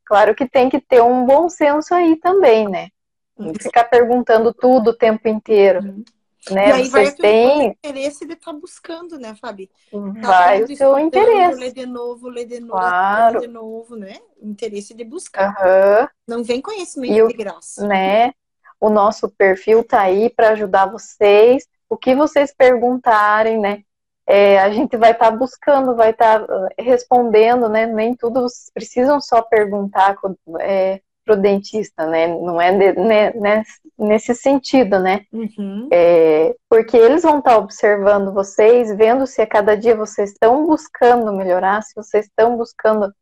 Claro 0.03 0.35
que 0.35 0.45
tem 0.45 0.69
que 0.69 0.81
ter 0.81 1.01
um 1.01 1.25
bom 1.25 1.47
senso 1.47 1.95
aí 1.95 2.17
também, 2.17 2.67
né? 2.67 2.89
Não 3.37 3.53
ficar 3.53 3.85
perguntando 3.85 4.53
tudo 4.53 4.89
o 4.89 4.97
tempo 4.97 5.25
inteiro. 5.29 6.03
Né? 6.49 6.69
E 6.69 6.71
aí 6.71 6.89
Vocês 6.89 6.91
vai 6.91 7.11
têm... 7.11 7.59
o 7.59 7.63
interesse 7.71 8.25
de 8.25 8.33
estar 8.33 8.51
tá 8.51 8.57
buscando, 8.57 9.19
né, 9.19 9.35
Fabi? 9.35 9.69
Tá 9.91 10.27
vai 10.27 10.63
o 10.63 10.75
seu 10.75 10.97
interesse. 10.97 11.59
Ler 11.59 11.71
de 11.71 11.85
novo, 11.85 12.27
ler 12.29 12.45
de 12.45 12.59
novo, 12.59 12.71
claro. 12.71 13.39
ler 13.39 13.47
de 13.47 13.53
novo, 13.53 13.95
né? 13.95 14.17
Interesse 14.41 14.93
de 14.95 15.03
buscar. 15.03 15.49
Uhum. 15.49 16.07
Não 16.27 16.43
vem 16.43 16.61
conhecimento 16.61 17.27
de 17.27 17.33
graça. 17.35 17.85
Né? 17.85 18.33
O 18.79 18.89
nosso 18.89 19.29
perfil 19.29 19.83
tá 19.83 20.01
aí 20.01 20.29
para 20.31 20.49
ajudar 20.49 20.87
vocês. 20.87 21.67
O 21.87 21.95
que 21.95 22.15
vocês 22.15 22.51
perguntarem, 22.51 23.59
né? 23.59 23.83
É, 24.25 24.59
a 24.59 24.71
gente 24.71 24.97
vai 24.97 25.11
estar 25.11 25.29
tá 25.29 25.37
buscando, 25.37 25.95
vai 25.95 26.11
estar 26.11 26.45
tá 26.45 26.69
eh, 26.77 26.81
respondendo, 26.81 27.69
né? 27.69 27.85
Nem 27.85 28.15
tudo 28.15 28.41
vocês 28.41 28.71
precisam 28.73 29.19
só 29.21 29.41
perguntar 29.41 30.15
é, 30.59 31.01
pro 31.25 31.35
dentista, 31.35 32.05
né? 32.05 32.27
Não 32.27 32.59
é 32.59 32.71
de, 32.71 32.93
né, 32.99 33.63
nesse 33.97 34.33
sentido, 34.33 34.99
né? 34.99 35.25
Uhum. 35.31 35.87
É, 35.91 36.55
porque 36.69 36.97
eles 36.97 37.23
vão 37.23 37.39
estar 37.39 37.51
tá 37.51 37.57
observando 37.57 38.33
vocês, 38.33 38.95
vendo 38.95 39.27
se 39.27 39.41
a 39.41 39.47
cada 39.47 39.75
dia 39.75 39.95
vocês 39.95 40.31
estão 40.31 40.65
buscando 40.65 41.31
melhorar, 41.33 41.81
se 41.83 41.93
vocês 41.95 42.25
estão 42.25 42.57
buscando 42.57 43.13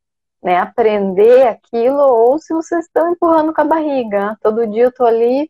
né, 0.42 0.58
aprender 0.58 1.48
aquilo, 1.48 2.00
ou 2.02 2.40
se 2.40 2.54
vocês 2.54 2.86
estão 2.86 3.12
empurrando 3.12 3.54
com 3.54 3.62
a 3.62 3.66
barriga. 3.66 4.38
Todo 4.42 4.68
dia 4.68 4.86
eu 4.86 4.94
tô 4.94 5.06
ali, 5.06 5.50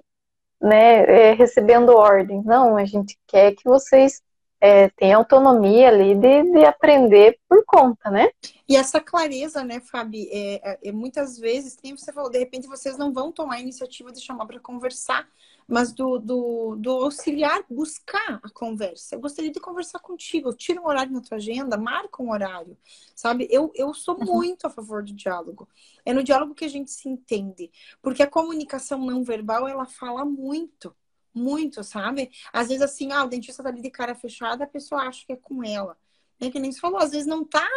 né, 0.61 1.03
é, 1.03 1.33
recebendo 1.33 1.95
ordem. 1.95 2.41
Não, 2.43 2.75
a 2.75 2.85
gente 2.85 3.17
quer 3.27 3.53
que 3.53 3.63
vocês 3.65 4.21
é, 4.61 4.89
tem 4.89 5.13
autonomia 5.13 5.87
ali 5.87 6.15
de, 6.15 6.43
de 6.51 6.65
aprender 6.65 7.39
por 7.47 7.63
conta, 7.65 8.09
né? 8.09 8.29
E 8.67 8.75
essa 8.75 8.99
clareza, 8.99 9.63
né, 9.63 9.79
Fabi, 9.79 10.29
é, 10.31 10.71
é, 10.71 10.79
é 10.89 10.91
muitas 10.91 11.39
vezes, 11.39 11.75
tem 11.75 11.95
você 11.95 12.11
falou, 12.11 12.29
de 12.29 12.37
repente 12.37 12.67
vocês 12.67 12.97
não 12.97 13.11
vão 13.11 13.31
tomar 13.31 13.55
a 13.55 13.61
iniciativa 13.61 14.11
de 14.11 14.21
chamar 14.21 14.45
para 14.45 14.59
conversar, 14.59 15.27
mas 15.67 15.93
do, 15.93 16.19
do, 16.19 16.75
do, 16.75 16.91
auxiliar 16.91 17.63
buscar 17.69 18.39
a 18.43 18.49
conversa. 18.49 19.15
Eu 19.15 19.19
gostaria 19.19 19.51
de 19.51 19.59
conversar 19.59 19.99
contigo, 19.99 20.53
tira 20.53 20.81
um 20.81 20.87
horário 20.87 21.11
na 21.11 21.21
tua 21.21 21.37
agenda, 21.37 21.77
marca 21.77 22.21
um 22.21 22.31
horário, 22.31 22.75
sabe? 23.15 23.47
Eu, 23.49 23.71
eu 23.75 23.93
sou 23.93 24.17
uhum. 24.19 24.25
muito 24.25 24.67
a 24.67 24.69
favor 24.69 25.03
do 25.03 25.13
diálogo. 25.13 25.69
É 26.03 26.13
no 26.13 26.23
diálogo 26.23 26.55
que 26.55 26.65
a 26.65 26.69
gente 26.69 26.91
se 26.91 27.07
entende, 27.07 27.71
porque 28.01 28.23
a 28.23 28.27
comunicação 28.27 28.99
não 29.05 29.23
verbal, 29.23 29.67
ela 29.67 29.85
fala 29.85 30.25
muito 30.25 30.93
muito, 31.33 31.83
sabe? 31.83 32.31
Às 32.51 32.69
vezes, 32.69 32.81
assim, 32.81 33.11
ah, 33.11 33.23
o 33.23 33.27
dentista 33.27 33.63
tá 33.63 33.69
ali 33.69 33.81
de 33.81 33.91
cara 33.91 34.15
fechada, 34.15 34.63
a 34.63 34.67
pessoa 34.67 35.01
acha 35.01 35.25
que 35.25 35.33
é 35.33 35.35
com 35.35 35.63
ela. 35.63 35.97
É 36.39 36.49
que 36.49 36.59
nem 36.59 36.71
você 36.71 36.79
falou, 36.79 36.99
às 36.99 37.11
vezes 37.11 37.27
não 37.27 37.43
tá, 37.43 37.67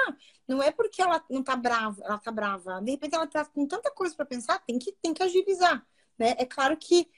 não 0.47 0.63
é 0.63 0.71
porque 0.71 1.03
ela 1.03 1.23
não 1.29 1.43
tá 1.43 1.57
brava, 1.57 2.01
ela 2.05 2.19
tá 2.19 2.31
brava. 2.31 2.81
De 2.81 2.93
repente 2.93 3.15
ela 3.15 3.27
tá 3.27 3.45
com 3.45 3.67
tanta 3.67 3.91
coisa 3.91 4.15
para 4.15 4.25
pensar, 4.25 4.61
tem 4.61 4.79
que, 4.79 4.93
tem 5.03 5.13
que 5.13 5.23
agilizar, 5.23 5.85
né? 6.19 6.35
É 6.39 6.47
claro 6.47 6.77
que 6.77 7.09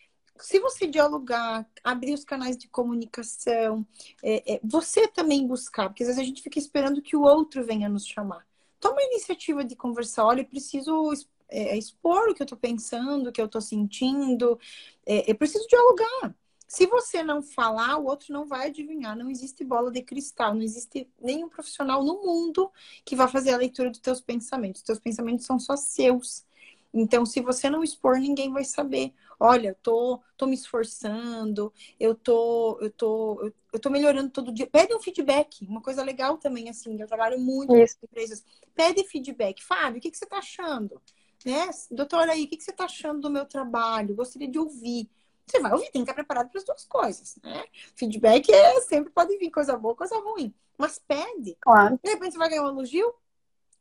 se 0.41 0.59
você 0.59 0.87
dialogar, 0.87 1.69
abrir 1.83 2.13
os 2.15 2.25
canais 2.25 2.57
de 2.57 2.69
comunicação, 2.69 3.87
é, 4.23 4.55
é, 4.55 4.61
você 4.65 5.07
também 5.07 5.47
buscar, 5.47 5.89
porque 5.89 6.03
às 6.03 6.09
vezes 6.09 6.23
a 6.23 6.25
gente 6.25 6.43
fica 6.43 6.59
esperando 6.59 7.03
que 7.03 7.17
o 7.17 7.23
outro 7.23 7.65
venha 7.65 7.89
nos 7.89 8.07
chamar. 8.07 8.47
Toma 8.81 9.01
a 9.01 9.05
iniciativa 9.05 9.65
de 9.65 9.77
conversar, 9.77 10.25
olha, 10.25 10.41
eu 10.41 10.47
preciso 10.47 11.13
é, 11.55 11.77
expor 11.77 12.29
o 12.29 12.35
que 12.35 12.43
eu 12.43 12.45
estou 12.45 12.59
pensando, 12.59 13.29
o 13.29 13.33
que 13.33 13.41
eu 13.41 13.47
estou 13.47 13.61
sentindo. 13.61 14.59
É, 15.07 15.31
eu 15.31 15.35
preciso 15.37 15.67
dialogar. 15.69 16.35
Se 16.67 16.87
você 16.87 17.23
não 17.23 17.43
falar, 17.43 17.99
o 17.99 18.07
outro 18.07 18.33
não 18.33 18.47
vai 18.47 18.67
adivinhar. 18.67 19.17
Não 19.17 19.31
existe 19.31 19.63
bola 19.63 19.91
de 19.93 20.03
cristal, 20.03 20.55
não 20.55 20.63
existe 20.63 21.09
nenhum 21.21 21.49
profissional 21.49 22.03
no 22.03 22.23
mundo 22.23 22.71
que 23.05 23.15
vá 23.15 23.29
fazer 23.29 23.53
a 23.53 23.57
leitura 23.57 23.91
dos 23.91 24.01
teus 24.01 24.21
pensamentos. 24.21 24.81
Os 24.81 24.87
teus 24.87 24.99
pensamentos 24.99 25.47
são 25.47 25.59
só 25.59 25.77
seus. 25.77 26.45
Então, 26.93 27.27
se 27.27 27.41
você 27.41 27.71
não 27.71 27.83
expor, 27.83 28.19
ninguém 28.19 28.53
vai 28.53 28.65
saber. 28.65 29.13
Olha, 29.39 29.69
eu 29.69 29.75
tô, 29.77 30.21
tô 30.37 30.47
me 30.47 30.55
esforçando, 30.55 31.73
eu 31.99 32.15
tô, 32.15 32.79
eu 32.81 32.91
tô, 32.91 33.53
eu, 33.73 33.81
tô 33.81 33.91
melhorando 33.91 34.31
todo 34.31 34.53
dia. 34.53 34.67
Pede 34.67 34.95
um 34.95 35.01
feedback, 35.01 35.67
uma 35.67 35.81
coisa 35.81 36.03
legal 36.05 36.39
também, 36.39 36.69
assim, 36.69 37.01
eu 37.01 37.07
trabalho 37.07 37.39
muito 37.39 37.73
com 37.73 38.07
empresas. 38.07 38.45
Pede 38.75 39.05
feedback. 39.09 39.63
Fábio, 39.63 39.99
o 39.99 40.01
que, 40.01 40.11
que 40.11 40.17
você 40.17 40.27
tá 40.27 40.39
achando? 40.39 41.01
Né? 41.45 41.71
Doutora, 41.91 42.33
aí, 42.33 42.45
o 42.45 42.49
que, 42.49 42.61
você 42.61 42.71
está 42.71 42.85
achando 42.85 43.21
do 43.21 43.31
meu 43.31 43.45
trabalho? 43.45 44.15
Gostaria 44.15 44.49
de 44.49 44.59
ouvir. 44.59 45.11
Você 45.47 45.61
vai 45.61 45.73
ouvir, 45.73 45.91
tem 45.91 46.03
que 46.03 46.11
estar 46.11 46.15
preparado 46.15 46.49
para 46.49 46.59
as 46.59 46.65
duas 46.65 46.85
coisas, 46.87 47.37
né? 47.43 47.65
Feedback 47.95 48.51
é 48.51 48.81
sempre 48.81 49.13
pode 49.13 49.37
vir 49.37 49.51
coisa 49.51 49.77
boa, 49.77 49.95
coisa 49.95 50.17
ruim. 50.19 50.55
Mas 50.79 50.99
pede. 50.99 51.57
Claro. 51.61 52.01
De 52.03 52.11
repente 52.11 52.33
você 52.33 52.39
vai 52.39 52.49
ganhar 52.49 52.63
um 52.63 52.69
elogio. 52.69 53.15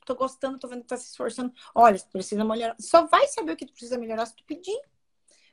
Tô 0.06 0.14
gostando, 0.14 0.60
tô 0.60 0.68
vendo 0.68 0.82
que 0.82 0.88
tá 0.88 0.98
se 0.98 1.10
esforçando. 1.10 1.54
Olha, 1.74 1.98
você 1.98 2.06
precisa 2.12 2.44
melhorar. 2.44 2.76
Só 2.80 3.08
vai 3.08 3.26
saber 3.28 3.54
o 3.54 3.56
que 3.56 3.66
tu 3.66 3.72
precisa 3.72 3.98
melhorar 3.98 4.26
se 4.26 4.36
tu 4.36 4.44
pedir. 4.44 4.78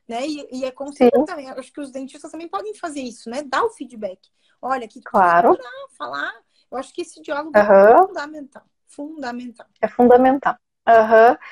Né? 0.09 0.27
E, 0.27 0.49
e 0.51 0.65
é 0.65 0.73
consciente 0.73 1.25
também. 1.25 1.49
Acho 1.49 1.73
que 1.73 1.81
os 1.81 1.93
dentistas 1.93 2.33
também 2.33 2.49
podem 2.49 2.75
fazer 2.75 3.01
isso, 3.01 3.31
né? 3.31 3.45
Dar 3.45 3.63
o 3.65 3.71
feedback. 3.71 4.29
Olha, 4.61 4.89
que 4.89 5.01
claro. 5.01 5.51
Melhorar, 5.53 5.89
falar. 5.97 6.35
Eu 6.69 6.79
acho 6.79 6.93
que 6.93 7.03
esse 7.03 7.23
diálogo 7.23 7.57
uhum. 7.57 7.63
é 7.63 8.07
fundamental. 8.07 8.65
Fundamental. 8.87 9.67
É 9.81 9.89
fundamental. 9.89 10.59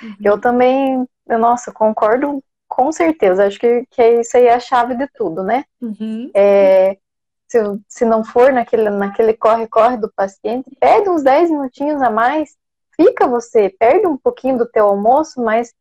Uhum. 0.02 0.16
Eu 0.22 0.40
também, 0.40 1.06
nossa, 1.26 1.72
concordo 1.72 2.42
com 2.68 2.92
certeza. 2.92 3.46
Acho 3.46 3.58
que, 3.58 3.84
que 3.90 4.20
isso 4.20 4.36
aí 4.36 4.46
é 4.46 4.54
a 4.54 4.60
chave 4.60 4.94
de 4.94 5.06
tudo, 5.08 5.42
né? 5.42 5.64
Uhum. 5.80 6.30
É, 6.34 6.98
se, 7.48 7.58
se 7.88 8.04
não 8.04 8.22
for 8.22 8.52
naquele, 8.52 8.90
naquele 8.90 9.32
corre-corre 9.32 9.96
do 9.96 10.12
paciente, 10.14 10.70
pede 10.78 11.08
uns 11.08 11.22
10 11.22 11.50
minutinhos 11.50 12.02
a 12.02 12.10
mais, 12.10 12.56
fica 12.94 13.26
você, 13.26 13.70
perde 13.70 14.06
um 14.06 14.16
pouquinho 14.16 14.58
do 14.58 14.66
teu 14.66 14.86
almoço, 14.86 15.42
mas 15.42 15.72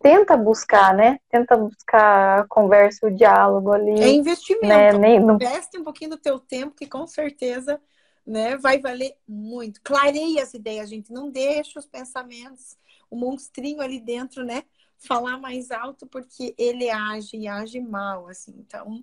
tenta 0.00 0.36
buscar, 0.36 0.92
né? 0.94 1.18
Tenta 1.30 1.56
buscar 1.56 2.40
a 2.40 2.46
conversa, 2.46 3.06
o 3.06 3.10
diálogo 3.10 3.72
ali. 3.72 4.02
É 4.02 4.08
investimento. 4.08 4.66
Né? 4.66 4.92
Nem, 4.92 5.18
não... 5.18 5.36
Investe 5.36 5.78
um 5.78 5.84
pouquinho 5.84 6.10
do 6.10 6.18
teu 6.18 6.38
tempo, 6.38 6.76
que 6.76 6.86
com 6.86 7.06
certeza 7.06 7.80
né? 8.26 8.56
Vai 8.56 8.78
valer 8.80 9.14
muito. 9.28 9.80
Clareia 9.82 10.42
as 10.42 10.54
ideias, 10.54 10.88
gente. 10.88 11.12
Não 11.12 11.30
deixa 11.30 11.78
os 11.78 11.86
pensamentos, 11.86 12.76
o 13.10 13.16
monstrinho 13.16 13.80
ali 13.80 14.00
dentro, 14.00 14.44
né? 14.44 14.62
Falar 14.98 15.38
mais 15.38 15.70
alto, 15.70 16.06
porque 16.06 16.54
ele 16.56 16.88
age 16.90 17.36
e 17.36 17.46
age 17.46 17.80
mal, 17.80 18.28
assim. 18.28 18.54
Então, 18.58 19.02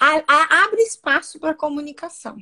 a, 0.00 0.22
a, 0.26 0.64
abre 0.64 0.82
espaço 0.82 1.38
para 1.38 1.54
comunicação. 1.54 2.36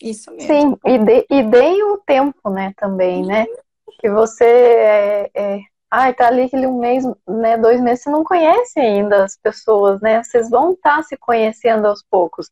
Isso 0.00 0.30
mesmo. 0.32 0.46
Sim, 0.46 0.76
e, 0.84 0.98
de, 0.98 1.26
e 1.30 1.42
dê 1.42 1.82
o 1.82 1.98
tempo, 1.98 2.50
né, 2.50 2.72
também, 2.76 3.24
né? 3.24 3.44
uhum. 3.44 3.50
né? 3.50 3.62
Que 4.00 4.10
você 4.10 4.44
é, 4.44 5.30
é... 5.34 5.60
Ai, 5.90 6.12
tá 6.12 6.26
ali 6.26 6.42
aquele 6.42 6.66
um 6.66 6.80
mês, 6.80 7.04
né, 7.28 7.56
dois 7.56 7.80
meses, 7.80 8.02
você 8.02 8.10
não 8.10 8.24
conhece 8.24 8.80
ainda 8.80 9.24
as 9.24 9.36
pessoas, 9.36 10.00
né? 10.00 10.22
Vocês 10.24 10.50
vão 10.50 10.72
estar 10.72 10.96
tá 10.96 11.02
se 11.04 11.16
conhecendo 11.16 11.86
aos 11.86 12.02
poucos 12.02 12.50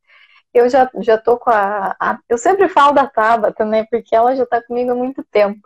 eu 0.54 0.68
já, 0.68 0.90
já 1.00 1.18
tô 1.18 1.38
com 1.38 1.50
a, 1.50 1.96
a, 1.98 2.18
Eu 2.28 2.38
sempre 2.38 2.68
falo 2.68 2.92
da 2.92 3.06
Tabata, 3.06 3.64
né? 3.64 3.86
Porque 3.90 4.14
ela 4.14 4.36
já 4.36 4.46
tá 4.46 4.62
comigo 4.62 4.92
há 4.92 4.94
muito 4.94 5.24
tempo. 5.24 5.60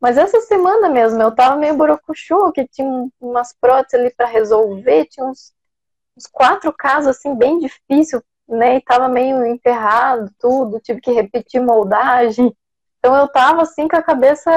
Mas 0.00 0.18
essa 0.18 0.40
semana 0.42 0.88
mesmo, 0.88 1.20
eu 1.22 1.34
tava 1.34 1.56
meio 1.56 1.76
borocuchu, 1.76 2.52
que 2.52 2.66
tinha 2.68 3.08
umas 3.20 3.52
próteses 3.54 3.94
ali 3.94 4.14
para 4.14 4.26
resolver, 4.26 5.06
tinha 5.06 5.26
uns, 5.26 5.52
uns, 6.16 6.26
quatro 6.26 6.72
casos, 6.72 7.08
assim, 7.16 7.34
bem 7.36 7.58
difícil, 7.58 8.22
né? 8.48 8.76
E 8.76 8.80
tava 8.82 9.08
meio 9.08 9.44
enterrado, 9.46 10.30
tudo, 10.38 10.80
tive 10.80 11.00
que 11.00 11.12
repetir 11.12 11.60
moldagem. 11.60 12.54
Então 12.98 13.16
eu 13.16 13.28
tava, 13.28 13.62
assim, 13.62 13.88
com 13.88 13.96
a 13.96 14.02
cabeça, 14.02 14.50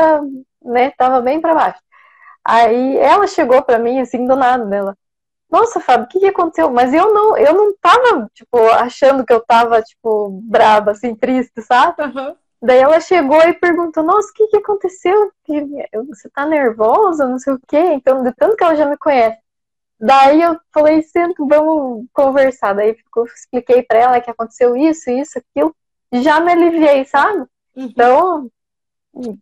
né? 0.63 0.91
Tava 0.91 1.21
bem 1.21 1.41
para 1.41 1.55
baixo. 1.55 1.81
Aí 2.45 2.97
ela 2.97 3.27
chegou 3.27 3.61
para 3.63 3.79
mim, 3.79 3.99
assim, 4.01 4.27
do 4.27 4.35
nada, 4.35 4.65
dela 4.65 4.97
nossa, 5.51 5.81
Fábio, 5.81 6.05
o 6.05 6.07
que, 6.07 6.19
que 6.19 6.27
aconteceu? 6.27 6.71
Mas 6.71 6.93
eu 6.93 7.13
não, 7.13 7.37
eu 7.37 7.53
não 7.53 7.75
tava, 7.77 8.29
tipo, 8.33 8.57
achando 8.69 9.25
que 9.25 9.33
eu 9.33 9.41
tava, 9.41 9.81
tipo, 9.81 10.29
braba, 10.43 10.91
assim, 10.91 11.13
triste, 11.13 11.61
sabe? 11.61 12.01
Uhum. 12.03 12.35
Daí 12.61 12.79
ela 12.79 12.99
chegou 13.01 13.41
e 13.41 13.53
perguntou, 13.53 14.03
nossa, 14.03 14.29
o 14.29 14.33
que, 14.33 14.47
que 14.47 14.57
aconteceu? 14.57 15.31
Você 16.07 16.29
tá 16.29 16.45
nervosa, 16.45 17.27
não 17.27 17.37
sei 17.37 17.53
o 17.53 17.59
quê? 17.67 17.79
Então, 17.93 18.23
de 18.23 18.31
tanto 18.33 18.55
que 18.55 18.63
ela 18.63 18.75
já 18.75 18.85
me 18.85 18.97
conhece. 18.97 19.39
Daí 19.99 20.41
eu 20.41 20.57
falei, 20.71 21.01
sento, 21.01 21.45
vamos 21.45 22.05
conversar. 22.13 22.73
Daí 22.73 22.95
eu 23.15 23.25
expliquei 23.25 23.83
para 23.83 23.99
ela 23.99 24.21
que 24.21 24.31
aconteceu 24.31 24.75
isso, 24.77 25.09
isso, 25.09 25.37
aquilo. 25.37 25.75
Já 26.13 26.39
me 26.39 26.51
aliviei, 26.51 27.03
sabe? 27.05 27.39
Uhum. 27.75 27.85
Então, 27.85 28.51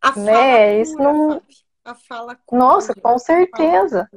a 0.01 0.19
né, 0.19 0.81
isso 0.81 0.95
cura, 0.95 1.13
não. 1.13 1.41
A 1.85 1.95
fala 1.95 2.35
cura, 2.45 2.59
Nossa, 2.59 2.93
com 2.95 3.17
certeza. 3.19 4.09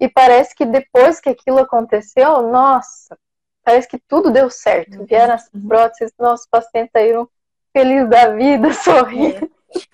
E 0.00 0.08
parece 0.08 0.54
que 0.54 0.64
depois 0.64 1.20
que 1.20 1.28
aquilo 1.28 1.58
aconteceu, 1.58 2.42
nossa, 2.42 3.18
parece 3.64 3.88
que 3.88 3.98
tudo 3.98 4.30
deu 4.30 4.48
certo. 4.48 5.00
Uhum. 5.00 5.06
Vieram 5.06 5.34
as 5.34 5.48
próteses, 5.66 6.14
nossos 6.18 6.46
pacientes 6.46 6.92
saíram 6.92 7.28
felizes 7.72 8.08
da 8.08 8.34
vida, 8.34 8.72
sorrindo. 8.84 9.50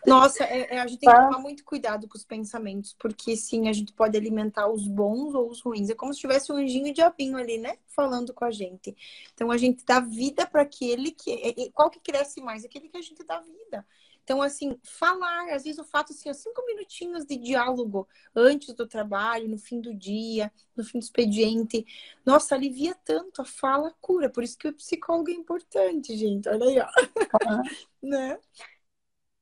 Nossa, 0.07 0.45
é, 0.45 0.77
é, 0.77 0.81
a 0.81 0.87
gente 0.87 1.01
tem 1.01 1.11
que 1.11 1.17
tomar 1.17 1.39
muito 1.39 1.65
cuidado 1.65 2.07
com 2.07 2.17
os 2.17 2.25
pensamentos, 2.25 2.95
porque 2.99 3.37
sim, 3.37 3.69
a 3.69 3.73
gente 3.73 3.93
pode 3.93 4.17
alimentar 4.17 4.69
os 4.69 4.87
bons 4.87 5.35
ou 5.35 5.51
os 5.51 5.61
ruins. 5.61 5.91
É 5.91 5.95
como 5.95 6.15
se 6.15 6.21
tivesse 6.21 6.53
um 6.53 6.57
anjinho 6.57 6.87
e 6.87 6.93
diabinho 6.93 7.37
ali, 7.37 7.59
né? 7.59 7.77
Falando 7.89 8.33
com 8.33 8.45
a 8.45 8.51
gente. 8.51 8.97
Então 9.33 9.51
a 9.51 9.57
gente 9.57 9.85
dá 9.85 9.99
vida 9.99 10.47
para 10.47 10.63
aquele 10.63 11.11
que. 11.11 11.71
Qual 11.73 11.91
que 11.91 11.99
cresce 11.99 12.41
mais? 12.41 12.65
Aquele 12.65 12.89
que 12.89 12.97
a 12.97 13.03
gente 13.03 13.25
dá 13.25 13.41
vida. 13.41 13.85
Então, 14.25 14.41
assim, 14.41 14.79
falar, 14.83 15.53
às 15.53 15.64
vezes 15.64 15.79
o 15.79 15.85
fato, 15.85 16.12
assim, 16.12 16.33
cinco 16.33 16.64
minutinhos 16.66 17.27
de 17.27 17.37
diálogo 17.37 18.09
antes 18.35 18.75
do 18.75 18.87
trabalho, 18.87 19.49
no 19.49 19.59
fim 19.59 19.81
do 19.81 19.95
dia, 19.95 20.51
no 20.75 20.83
fim 20.83 20.99
do 20.99 21.03
expediente. 21.03 21.85
Nossa, 22.25 22.55
alivia 22.55 22.97
tanto, 23.05 23.43
a 23.43 23.45
fala 23.45 23.95
cura. 24.01 24.31
Por 24.31 24.43
isso 24.43 24.57
que 24.59 24.68
o 24.68 24.72
psicólogo 24.72 25.31
é 25.31 25.35
importante, 25.35 26.16
gente. 26.16 26.49
Olha 26.49 26.64
aí, 26.64 26.81
ó. 26.81 26.87
né? 28.03 28.39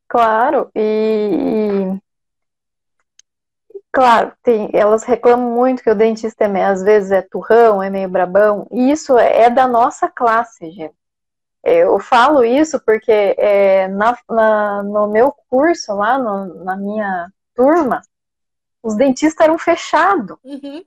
Claro, 0.08 0.70
e, 0.74 1.98
claro, 3.90 4.32
tem, 4.42 4.68
elas 4.74 5.04
reclamam 5.04 5.54
muito 5.54 5.82
que 5.82 5.90
o 5.90 5.94
dentista 5.94 6.44
é, 6.44 6.64
às 6.64 6.82
vezes 6.82 7.10
é 7.10 7.22
turrão, 7.22 7.82
é 7.82 7.88
meio 7.88 8.08
brabão, 8.08 8.66
e 8.70 8.90
isso 8.90 9.16
é 9.18 9.48
da 9.48 9.66
nossa 9.66 10.08
classe, 10.10 10.70
gente. 10.70 10.94
Eu 11.64 12.00
falo 12.00 12.44
isso 12.44 12.80
porque 12.84 13.12
é, 13.38 13.86
na, 13.88 14.16
na, 14.28 14.82
no 14.82 15.06
meu 15.08 15.32
curso 15.48 15.94
lá, 15.94 16.18
no, 16.18 16.64
na 16.64 16.76
minha 16.76 17.30
turma, 17.54 18.02
os 18.82 18.96
dentistas 18.96 19.44
eram 19.44 19.56
fechados. 19.56 20.36
Uhum. 20.42 20.84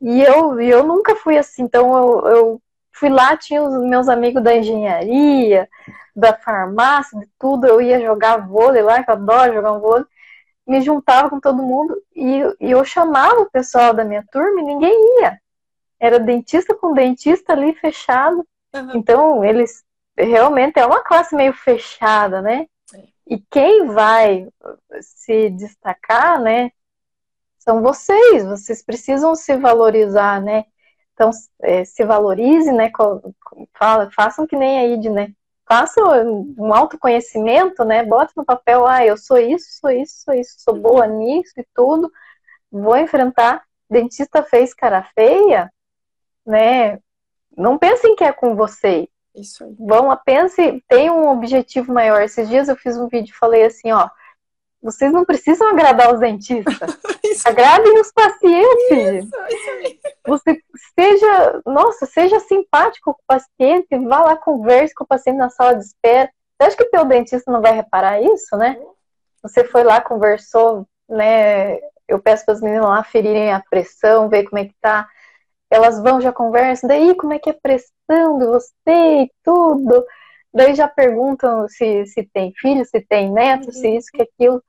E 0.00 0.22
eu, 0.22 0.60
eu 0.60 0.84
nunca 0.84 1.16
fui 1.16 1.36
assim, 1.36 1.62
então 1.62 1.96
eu, 1.96 2.28
eu 2.28 2.62
fui 2.92 3.08
lá, 3.08 3.36
tinha 3.36 3.62
os 3.62 3.82
meus 3.82 4.08
amigos 4.08 4.42
da 4.42 4.54
engenharia, 4.54 5.68
da 6.14 6.32
farmácia, 6.32 7.18
de 7.18 7.28
tudo, 7.38 7.66
eu 7.66 7.80
ia 7.80 8.00
jogar 8.00 8.46
vôlei 8.46 8.82
lá, 8.82 9.02
que 9.02 9.10
eu 9.10 9.14
adoro 9.14 9.54
jogar 9.54 9.72
um 9.72 9.80
vôlei, 9.80 10.06
me 10.66 10.80
juntava 10.80 11.30
com 11.30 11.40
todo 11.40 11.62
mundo 11.62 12.00
e, 12.14 12.40
e 12.60 12.70
eu 12.70 12.84
chamava 12.84 13.40
o 13.40 13.50
pessoal 13.50 13.92
da 13.92 14.04
minha 14.04 14.24
turma 14.30 14.60
e 14.60 14.64
ninguém 14.64 15.20
ia. 15.20 15.40
Era 15.98 16.20
dentista 16.20 16.74
com 16.74 16.92
dentista 16.92 17.52
ali 17.52 17.74
fechado. 17.74 18.46
Uhum. 18.74 18.90
Então, 18.94 19.44
eles 19.44 19.82
realmente 20.24 20.78
é 20.78 20.86
uma 20.86 21.02
classe 21.02 21.34
meio 21.34 21.52
fechada, 21.52 22.42
né? 22.42 22.66
É. 22.94 23.04
E 23.26 23.38
quem 23.50 23.86
vai 23.86 24.48
se 25.00 25.50
destacar, 25.50 26.40
né? 26.40 26.70
São 27.58 27.82
vocês, 27.82 28.44
vocês 28.44 28.82
precisam 28.82 29.34
se 29.34 29.56
valorizar, 29.56 30.40
né? 30.40 30.64
Então, 31.12 31.30
é, 31.62 31.84
se 31.84 32.04
valorize, 32.04 32.70
né? 32.72 32.90
Fala, 33.74 34.10
façam 34.10 34.46
que 34.46 34.56
nem 34.56 34.78
a 34.78 34.86
Id, 34.86 35.10
né? 35.10 35.32
Façam 35.66 36.54
um 36.56 36.72
autoconhecimento, 36.72 37.84
né? 37.84 38.02
Bota 38.04 38.32
no 38.36 38.44
papel, 38.44 38.86
ah, 38.86 39.04
eu 39.04 39.16
sou 39.16 39.36
isso, 39.36 39.66
sou 39.80 39.90
isso, 39.90 40.22
sou 40.24 40.34
isso, 40.34 40.54
sou 40.58 40.74
boa 40.74 41.06
nisso 41.06 41.52
e 41.58 41.66
tudo. 41.74 42.10
Vou 42.70 42.96
enfrentar. 42.96 43.62
Dentista 43.90 44.42
fez 44.42 44.72
cara 44.72 45.02
feia, 45.14 45.70
né? 46.46 46.98
Não 47.56 47.76
pensem 47.76 48.14
que 48.14 48.24
é 48.24 48.32
com 48.32 48.54
você. 48.54 49.08
Isso 49.40 49.64
aí. 49.64 49.74
Vão 49.78 50.16
pense, 50.24 50.82
tem 50.88 51.10
um 51.10 51.28
objetivo 51.28 51.92
maior. 51.92 52.22
Esses 52.22 52.48
dias 52.48 52.68
eu 52.68 52.76
fiz 52.76 52.96
um 52.96 53.08
vídeo 53.08 53.32
e 53.32 53.38
falei 53.38 53.64
assim, 53.64 53.92
ó, 53.92 54.08
vocês 54.82 55.12
não 55.12 55.24
precisam 55.24 55.68
agradar 55.68 56.12
os 56.12 56.20
dentistas. 56.20 56.98
Agradem 57.44 58.00
os 58.00 58.12
pacientes. 58.12 59.24
Isso, 59.24 59.36
isso 59.48 59.98
Você 60.26 60.62
seja, 60.98 61.62
nossa, 61.66 62.06
seja 62.06 62.38
simpático 62.40 63.12
com 63.12 63.20
o 63.20 63.26
paciente, 63.26 63.98
vá 64.06 64.22
lá, 64.22 64.36
converse 64.36 64.94
com 64.94 65.04
o 65.04 65.06
paciente 65.06 65.36
na 65.36 65.50
sala 65.50 65.74
de 65.74 65.84
espera. 65.84 66.30
Você 66.60 66.66
acha 66.68 66.76
que 66.76 66.84
o 66.84 66.90
teu 66.90 67.04
dentista 67.04 67.50
não 67.50 67.60
vai 67.60 67.72
reparar 67.72 68.20
isso, 68.22 68.56
né? 68.56 68.78
Você 69.42 69.64
foi 69.64 69.84
lá, 69.84 70.00
conversou, 70.00 70.86
né? 71.08 71.78
Eu 72.06 72.20
peço 72.20 72.44
para 72.44 72.54
as 72.54 72.60
meninas 72.60 72.86
lá 72.86 73.02
ferirem 73.02 73.52
a 73.52 73.62
pressão, 73.68 74.28
ver 74.28 74.44
como 74.44 74.58
é 74.58 74.64
que 74.64 74.74
tá. 74.80 75.08
Elas 75.70 76.02
vão, 76.02 76.20
já 76.20 76.32
conversam, 76.32 76.88
daí 76.88 77.14
como 77.14 77.34
é 77.34 77.38
que 77.38 77.50
é 77.50 77.52
pressão 77.52 78.38
de 78.38 78.46
você 78.46 79.22
e 79.22 79.30
tudo. 79.44 80.04
Daí 80.52 80.74
já 80.74 80.88
perguntam 80.88 81.68
se, 81.68 82.06
se 82.06 82.22
tem 82.22 82.52
filho, 82.56 82.84
se 82.84 83.00
tem 83.00 83.30
neto, 83.30 83.66
uhum. 83.66 83.72
se 83.72 83.96
isso, 83.96 84.08
que 84.12 84.22
aquilo. 84.22 84.62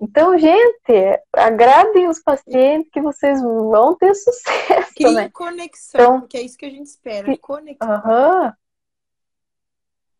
Então, 0.00 0.38
gente, 0.38 1.20
agradem 1.32 2.08
os 2.08 2.20
pacientes 2.20 2.88
que 2.90 3.00
vocês 3.00 3.42
vão 3.42 3.94
ter 3.96 4.14
sucesso. 4.14 4.94
Criem 4.94 5.14
né? 5.14 5.28
conexão, 5.28 6.00
então, 6.00 6.20
porque 6.20 6.38
é 6.38 6.42
isso 6.42 6.56
que 6.56 6.66
a 6.66 6.70
gente 6.70 6.86
espera, 6.86 7.36
conexão. 7.38 8.54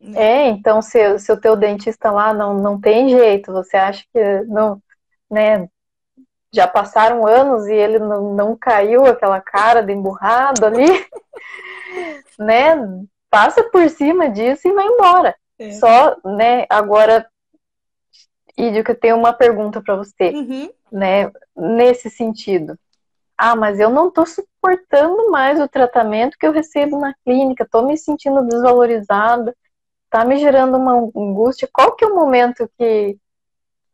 Uhum. 0.01 0.15
É, 0.15 0.49
então 0.49 0.81
se, 0.81 1.19
se 1.19 1.33
o 1.33 1.41
teu 1.41 1.57
dentista 1.57 2.11
lá 2.11 2.33
não, 2.33 2.55
não 2.55 2.81
tem 2.81 3.09
jeito, 3.09 3.53
você 3.53 3.77
acha 3.77 4.05
que 4.13 4.43
não, 4.43 4.81
né, 5.29 5.69
já 6.53 6.67
passaram 6.67 7.27
anos 7.27 7.67
e 7.67 7.75
ele 7.75 7.99
não, 7.99 8.35
não 8.35 8.57
caiu 8.57 9.05
aquela 9.07 9.41
cara 9.41 9.83
de 9.83 9.93
emburrado 9.93 10.65
ali, 10.65 10.87
né, 12.39 12.77
passa 13.31 13.63
por 13.65 13.89
cima 13.91 14.29
disso 14.29 14.67
e 14.67 14.73
vai 14.73 14.87
embora. 14.87 15.35
É. 15.59 15.73
Só, 15.73 16.17
né, 16.25 16.67
agora 16.69 17.27
Ídio, 18.59 18.83
que 18.83 18.91
eu 18.91 18.99
tenho 18.99 19.17
uma 19.17 19.33
pergunta 19.33 19.81
para 19.81 19.95
você, 19.95 20.31
uhum. 20.31 20.69
né? 20.91 21.31
Nesse 21.57 22.11
sentido. 22.11 22.77
Ah, 23.37 23.55
mas 23.55 23.79
eu 23.79 23.89
não 23.89 24.09
estou 24.09 24.27
suportando 24.27 25.31
mais 25.31 25.61
o 25.61 25.69
tratamento 25.69 26.37
que 26.37 26.45
eu 26.45 26.51
recebo 26.51 26.99
na 26.99 27.15
clínica, 27.25 27.63
estou 27.63 27.87
me 27.87 27.97
sentindo 27.97 28.43
desvalorizada, 28.43 29.55
está 30.07 30.25
me 30.25 30.39
gerando 30.39 30.77
uma 30.77 30.95
angústia. 30.95 31.69
Qual 31.73 31.95
que 31.95 32.05
é 32.05 32.09
o 32.09 32.17
momento 32.17 32.69
que, 32.77 33.17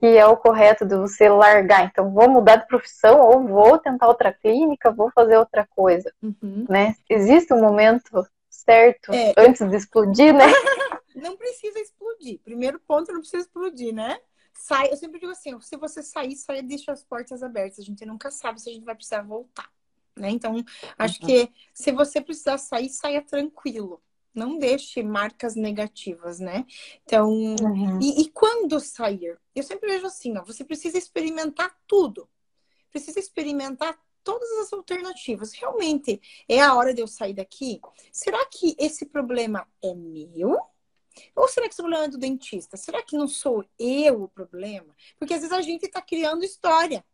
que 0.05 0.19
é 0.19 0.27
o 0.27 0.37
correto 0.37 0.85
de 0.85 0.95
você 0.97 1.31
largar? 1.31 1.87
Então, 1.87 2.13
vou 2.13 2.29
mudar 2.29 2.57
de 2.57 2.67
profissão 2.67 3.21
ou 3.21 3.43
vou 3.47 3.79
tentar 3.79 4.07
outra 4.07 4.31
clínica, 4.31 4.93
vou 4.93 5.11
fazer 5.11 5.39
outra 5.39 5.67
coisa, 5.67 6.13
uhum. 6.23 6.67
né? 6.69 6.95
Existe 7.09 7.55
um 7.55 7.61
momento 7.61 8.27
certo 8.51 9.11
é. 9.15 9.33
antes 9.39 9.67
de 9.67 9.75
explodir, 9.75 10.35
né? 10.35 10.45
não 11.17 11.39
precisa 11.39 11.79
explodir. 11.79 12.39
Primeiro 12.45 12.79
ponto, 12.81 13.11
não 13.13 13.21
precisa 13.21 13.45
explodir, 13.45 13.95
né? 13.95 14.19
sai, 14.53 14.91
eu 14.91 14.97
sempre 14.97 15.19
digo 15.19 15.33
assim, 15.33 15.59
se 15.61 15.75
você 15.77 16.03
sair, 16.03 16.37
saia 16.37 16.63
deixa 16.63 16.93
as 16.93 17.03
portas 17.03 17.43
abertas. 17.43 17.79
A 17.79 17.83
gente 17.83 18.05
nunca 18.05 18.31
sabe 18.31 18.61
se 18.61 18.69
a 18.69 18.73
gente 18.73 18.85
vai 18.85 18.95
precisar 18.95 19.23
voltar, 19.23 19.71
né? 20.15 20.29
Então, 20.31 20.63
acho 20.99 21.21
uhum. 21.23 21.29
que 21.29 21.53
se 21.73 21.93
você 21.93 22.21
precisar 22.21 22.59
sair, 22.59 22.91
saia 22.91 23.23
tranquilo. 23.23 24.03
Não 24.35 24.59
deixe 24.59 25.03
marcas 25.03 25.55
negativas, 25.55 26.41
né? 26.41 26.67
Então, 27.05 27.31
uhum. 27.31 28.01
e, 28.01 28.23
e 28.23 28.31
quando 28.31 28.81
sair? 28.81 29.39
Eu 29.55 29.63
sempre 29.63 29.89
vejo 29.89 30.07
assim, 30.07 30.37
ó, 30.37 30.43
você 30.43 30.65
precisa 30.65 30.99
experimentar 30.99 31.75
tudo. 31.87 32.29
Precisa 32.91 33.19
experimentar 33.19 33.99
todas 34.25 34.51
as 34.59 34.73
alternativas. 34.73 35.53
Realmente 35.53 36.21
é 36.49 36.61
a 36.61 36.75
hora 36.75 36.93
de 36.93 37.03
eu 37.03 37.07
sair 37.07 37.35
daqui? 37.35 37.81
Será 38.11 38.45
que 38.47 38.75
esse 38.79 39.07
problema 39.07 39.69
é 39.83 39.95
meu? 39.95 40.59
Ou 41.37 41.47
será 41.47 41.67
que 41.67 41.75
esse 41.75 41.83
problema 41.83 42.07
é 42.07 42.09
do 42.09 42.19
dentista? 42.19 42.77
Será 42.77 43.03
que 43.03 43.17
não 43.17 43.29
sou 43.29 43.65
eu 43.79 44.25
o 44.25 44.29
problema? 44.29 44.97
Porque 45.17 45.35
às 45.35 45.41
vezes 45.41 45.57
a 45.57 45.63
gente 45.63 45.87
está 45.87 46.03
criando 46.03 46.45
história. 46.45 47.05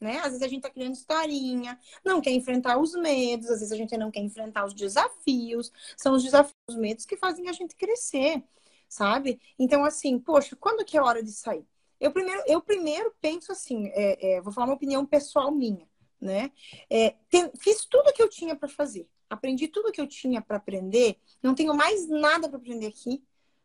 Né? 0.00 0.18
Às 0.18 0.32
vezes 0.32 0.42
a 0.42 0.48
gente 0.48 0.58
está 0.58 0.70
criando 0.70 0.94
historinha, 0.94 1.78
não 2.04 2.20
quer 2.20 2.32
enfrentar 2.32 2.78
os 2.78 2.94
medos, 2.94 3.48
às 3.48 3.60
vezes 3.60 3.72
a 3.72 3.76
gente 3.76 3.96
não 3.96 4.10
quer 4.10 4.20
enfrentar 4.20 4.64
os 4.64 4.74
desafios. 4.74 5.72
São 5.96 6.14
os 6.14 6.22
desafios, 6.22 6.54
os 6.68 6.76
medos 6.76 7.06
que 7.06 7.16
fazem 7.16 7.48
a 7.48 7.52
gente 7.52 7.74
crescer, 7.74 8.42
sabe? 8.88 9.40
Então, 9.58 9.84
assim, 9.84 10.18
poxa, 10.18 10.56
quando 10.56 10.84
que 10.84 10.96
é 10.96 11.02
hora 11.02 11.22
de 11.22 11.32
sair? 11.32 11.64
Eu 12.00 12.12
primeiro, 12.12 12.42
eu 12.46 12.60
primeiro 12.60 13.14
penso 13.20 13.52
assim, 13.52 13.88
é, 13.94 14.34
é, 14.36 14.40
vou 14.40 14.52
falar 14.52 14.66
uma 14.66 14.74
opinião 14.74 15.06
pessoal 15.06 15.50
minha, 15.50 15.86
né? 16.20 16.50
É, 16.90 17.14
fiz 17.58 17.86
tudo 17.86 18.12
que 18.12 18.22
eu 18.22 18.28
tinha 18.28 18.54
para 18.56 18.68
fazer, 18.68 19.08
aprendi 19.30 19.68
tudo 19.68 19.92
que 19.92 20.00
eu 20.00 20.06
tinha 20.06 20.42
para 20.42 20.56
aprender, 20.56 21.18
não 21.42 21.54
tenho 21.54 21.74
mais 21.74 22.08
nada 22.08 22.48
para 22.48 22.58
aprender 22.58 22.86
aqui 22.86 23.22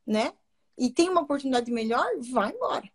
né? 0.10 0.34
E 0.78 0.90
tem 0.90 1.08
uma 1.08 1.22
oportunidade 1.22 1.72
melhor, 1.72 2.06
vai 2.32 2.52
embora. 2.52 2.90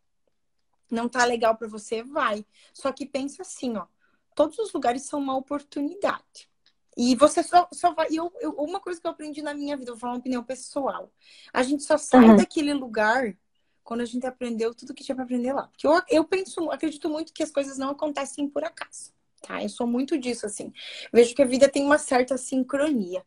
Não 0.90 1.08
tá 1.08 1.24
legal 1.24 1.56
para 1.56 1.68
você, 1.68 2.02
vai. 2.02 2.44
Só 2.72 2.92
que 2.92 3.06
pensa 3.06 3.42
assim, 3.42 3.76
ó, 3.76 3.86
todos 4.34 4.58
os 4.58 4.72
lugares 4.72 5.02
são 5.02 5.20
uma 5.20 5.36
oportunidade. 5.36 6.48
E 6.96 7.16
você 7.16 7.42
só, 7.42 7.68
só 7.72 7.92
vai. 7.92 8.08
Eu, 8.10 8.32
eu, 8.40 8.52
uma 8.52 8.80
coisa 8.80 9.00
que 9.00 9.06
eu 9.06 9.10
aprendi 9.10 9.42
na 9.42 9.54
minha 9.54 9.76
vida, 9.76 9.90
vou 9.92 9.98
falar 9.98 10.12
uma 10.12 10.18
opinião 10.18 10.44
pessoal. 10.44 11.12
A 11.52 11.62
gente 11.62 11.82
só 11.82 11.98
sai 11.98 12.24
uhum. 12.24 12.36
daquele 12.36 12.72
lugar 12.72 13.36
quando 13.82 14.00
a 14.00 14.04
gente 14.04 14.26
aprendeu 14.26 14.74
tudo 14.74 14.94
que 14.94 15.02
tinha 15.02 15.14
para 15.14 15.24
aprender 15.24 15.52
lá. 15.52 15.66
Porque 15.66 15.86
eu, 15.86 16.00
eu 16.08 16.24
penso, 16.24 16.70
acredito 16.70 17.08
muito 17.10 17.32
que 17.32 17.42
as 17.42 17.50
coisas 17.50 17.76
não 17.76 17.90
acontecem 17.90 18.48
por 18.48 18.64
acaso. 18.64 19.12
Tá? 19.42 19.62
Eu 19.62 19.68
sou 19.68 19.86
muito 19.86 20.16
disso, 20.16 20.46
assim. 20.46 20.72
Vejo 21.12 21.34
que 21.34 21.42
a 21.42 21.46
vida 21.46 21.68
tem 21.68 21.84
uma 21.84 21.98
certa 21.98 22.36
sincronia. 22.38 23.24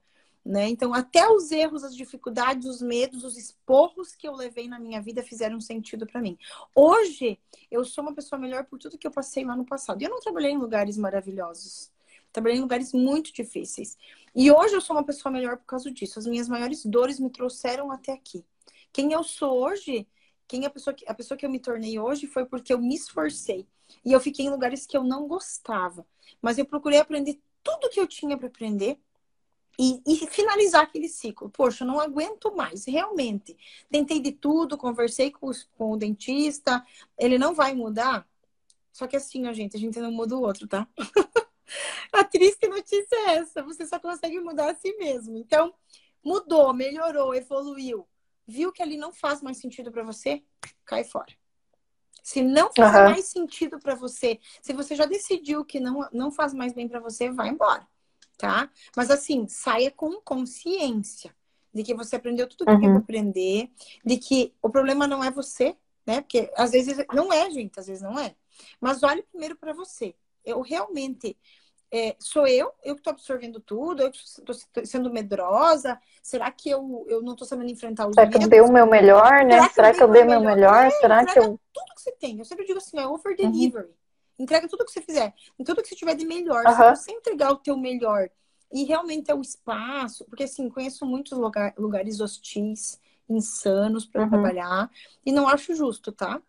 Né? 0.47 0.69
Então, 0.69 0.93
até 0.93 1.27
os 1.27 1.51
erros, 1.51 1.83
as 1.83 1.93
dificuldades, 1.93 2.65
os 2.65 2.81
medos, 2.81 3.25
os 3.25 3.37
esporros 3.37 4.15
que 4.15 4.25
eu 4.25 4.33
levei 4.33 4.65
na 4.69 4.79
minha 4.79 5.01
vida 5.01 5.21
fizeram 5.21 5.59
sentido 5.59 6.07
para 6.07 6.21
mim. 6.21 6.37
Hoje, 6.73 7.37
eu 7.69 7.83
sou 7.83 8.01
uma 8.01 8.15
pessoa 8.15 8.39
melhor 8.39 8.63
por 8.63 8.79
tudo 8.79 8.97
que 8.97 9.05
eu 9.05 9.11
passei 9.11 9.43
lá 9.43 9.57
no 9.57 9.65
passado. 9.65 10.01
E 10.01 10.05
eu 10.05 10.09
não 10.09 10.21
trabalhei 10.21 10.51
em 10.51 10.57
lugares 10.57 10.97
maravilhosos. 10.97 11.91
Trabalhei 12.31 12.59
em 12.59 12.61
lugares 12.61 12.93
muito 12.93 13.33
difíceis. 13.33 13.97
E 14.33 14.49
hoje 14.49 14.73
eu 14.73 14.79
sou 14.79 14.95
uma 14.95 15.03
pessoa 15.03 15.29
melhor 15.33 15.57
por 15.57 15.65
causa 15.65 15.91
disso. 15.91 16.17
As 16.17 16.25
minhas 16.25 16.47
maiores 16.47 16.85
dores 16.85 17.19
me 17.19 17.29
trouxeram 17.29 17.91
até 17.91 18.13
aqui. 18.13 18.45
Quem 18.93 19.11
eu 19.11 19.23
sou 19.25 19.51
hoje 19.59 20.07
Quem 20.47 20.63
é 20.63 20.67
a 20.67 20.69
pessoa 20.69 20.93
que, 20.93 21.03
a 21.05 21.13
pessoa 21.13 21.37
que 21.37 21.45
eu 21.45 21.49
me 21.49 21.59
tornei 21.59 21.99
hoje 21.99 22.25
foi 22.25 22.45
porque 22.45 22.71
eu 22.73 22.79
me 22.79 22.95
esforcei. 22.95 23.67
E 24.05 24.13
eu 24.13 24.19
fiquei 24.21 24.45
em 24.45 24.49
lugares 24.49 24.85
que 24.85 24.95
eu 24.95 25.03
não 25.03 25.27
gostava. 25.27 26.05
Mas 26.41 26.57
eu 26.57 26.65
procurei 26.65 26.99
aprender 26.99 27.37
tudo 27.61 27.89
que 27.89 27.99
eu 27.99 28.07
tinha 28.07 28.37
para 28.37 28.47
aprender 28.47 28.97
e, 29.78 30.01
e, 30.05 30.28
finalizar 30.28 30.84
aquele 30.84 31.07
ciclo. 31.07 31.49
Poxa, 31.49 31.84
eu 31.84 31.88
não 31.88 31.99
aguento 31.99 32.55
mais, 32.55 32.86
realmente. 32.86 33.55
Tentei 33.89 34.19
de 34.19 34.32
tudo, 34.32 34.78
conversei 34.78 35.32
com, 35.32 35.47
os, 35.47 35.69
com 35.78 35.91
o 35.91 35.97
dentista, 35.97 36.84
ele 37.17 37.38
não 37.38 37.53
vai 37.53 37.73
mudar. 37.73 38.28
Só 38.91 39.05
que 39.05 39.15
assim, 39.15 39.47
ó, 39.47 39.53
gente, 39.53 39.78
a 39.78 39.80
gente 39.80 39.99
não 39.99 40.11
muda 40.11 40.36
o 40.36 40.41
outro, 40.41 40.67
tá? 40.67 40.88
a 42.11 42.23
triste 42.23 42.67
notícia 42.67 43.15
é 43.15 43.36
essa, 43.38 43.61
você 43.61 43.86
só 43.86 43.99
consegue 43.99 44.39
mudar 44.39 44.71
a 44.71 44.75
si 44.75 44.91
mesmo. 44.97 45.38
Então, 45.38 45.73
mudou, 46.23 46.73
melhorou, 46.73 47.36
evoluiu 47.36 48.07
viu 48.47 48.71
que 48.71 48.82
ali 48.82 48.97
não 48.97 49.11
faz 49.11 49.41
mais 49.41 49.57
sentido 49.57 49.91
para 49.91 50.03
você, 50.03 50.41
cai 50.86 51.03
fora. 51.03 51.36
Se 52.23 52.41
não 52.41 52.71
faz 52.73 52.95
uhum. 52.95 53.03
mais 53.03 53.25
sentido 53.25 53.80
para 53.80 53.93
você, 53.93 54.39
se 54.61 54.73
você 54.73 54.95
já 54.95 55.05
decidiu 55.05 55.65
que 55.65 55.80
não, 55.80 56.07
não 56.11 56.32
faz 56.32 56.53
mais 56.53 56.73
bem 56.73 56.88
para 56.88 56.99
você, 56.99 57.30
vai 57.30 57.49
embora, 57.49 57.86
tá? 58.38 58.69
Mas 58.95 59.09
assim, 59.09 59.47
saia 59.47 59.91
com 59.91 60.21
consciência 60.21 61.35
de 61.73 61.83
que 61.83 61.93
você 61.93 62.15
aprendeu 62.15 62.47
tudo 62.47 62.65
que 62.65 62.71
uhum. 62.71 62.79
tem 62.79 62.91
que 62.91 62.97
aprender, 62.97 63.71
de 64.05 64.17
que 64.17 64.53
o 64.61 64.69
problema 64.69 65.07
não 65.07 65.23
é 65.23 65.29
você, 65.29 65.75
né? 66.05 66.21
Porque 66.21 66.51
às 66.55 66.71
vezes 66.71 66.97
não 67.13 67.31
é, 67.31 67.49
gente, 67.49 67.79
às 67.79 67.88
vezes 67.88 68.01
não 68.01 68.17
é. 68.17 68.35
Mas 68.79 69.03
olhe 69.03 69.23
primeiro 69.23 69.55
para 69.55 69.73
você. 69.73 70.15
Eu 70.43 70.61
realmente 70.61 71.38
é, 71.91 72.15
sou 72.19 72.47
eu, 72.47 72.71
eu 72.83 72.95
que 72.95 73.01
estou 73.01 73.11
absorvendo 73.11 73.59
tudo, 73.59 74.01
eu 74.01 74.09
estou 74.09 74.55
sendo 74.83 75.11
medrosa? 75.11 75.99
Será 76.21 76.51
que 76.51 76.69
eu, 76.69 77.05
eu 77.07 77.21
não 77.21 77.33
estou 77.33 77.47
sabendo 77.47 77.71
enfrentar 77.71 78.07
os 78.07 78.15
Será 78.15 78.27
que 78.27 78.38
eu 78.38 78.49
dei 78.49 78.61
o 78.61 78.71
meu 78.71 78.85
melhor, 78.85 79.45
né? 79.45 79.61
Será, 79.69 79.69
Será 79.69 79.93
que 79.93 80.03
eu 80.03 80.07
dei 80.09 80.23
o 80.23 80.25
meu 80.25 80.39
melhor? 80.41 80.55
melhor? 80.55 80.85
É, 80.85 80.91
Será 80.91 81.25
que 81.25 81.39
eu. 81.39 81.59
Tudo 81.73 81.95
que 81.95 82.01
você 82.01 82.11
tem. 82.13 82.39
Eu 82.39 82.45
sempre 82.45 82.65
digo 82.65 82.79
assim, 82.79 82.99
é 82.99 83.07
over 83.07 83.31
uhum. 83.31 83.51
delivery. 83.51 83.88
Uhum. 83.88 83.93
Entrega 84.39 84.67
tudo 84.67 84.85
que 84.85 84.91
você 84.91 85.01
fizer. 85.01 85.33
Em 85.57 85.63
tudo 85.63 85.81
que 85.81 85.88
você 85.88 85.95
tiver 85.95 86.15
de 86.15 86.25
melhor. 86.25 86.65
Uhum. 86.65 86.95
Se 86.95 87.03
você 87.03 87.11
entregar 87.11 87.51
o 87.51 87.57
teu 87.57 87.77
melhor 87.77 88.29
e 88.71 88.83
realmente 88.83 89.31
é 89.31 89.35
o 89.35 89.41
espaço, 89.41 90.25
porque 90.25 90.43
assim, 90.43 90.69
conheço 90.69 91.05
muitos 91.05 91.38
lugar, 91.38 91.73
lugares 91.77 92.19
hostis, 92.19 92.99
insanos 93.29 94.05
para 94.05 94.23
uhum. 94.23 94.29
trabalhar, 94.29 94.91
e 95.25 95.31
não 95.31 95.47
acho 95.47 95.75
justo, 95.75 96.11
tá? 96.11 96.41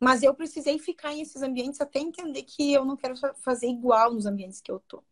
Mas 0.00 0.22
eu 0.22 0.34
precisei 0.34 0.78
ficar 0.78 1.12
em 1.12 1.20
esses 1.20 1.42
ambientes 1.42 1.80
até 1.80 1.98
entender 1.98 2.42
que 2.42 2.72
eu 2.72 2.84
não 2.84 2.96
quero 2.96 3.14
fazer 3.36 3.68
igual 3.68 4.12
nos 4.12 4.26
ambientes 4.26 4.60
que 4.60 4.70
eu 4.70 4.80
tô. 4.80 5.02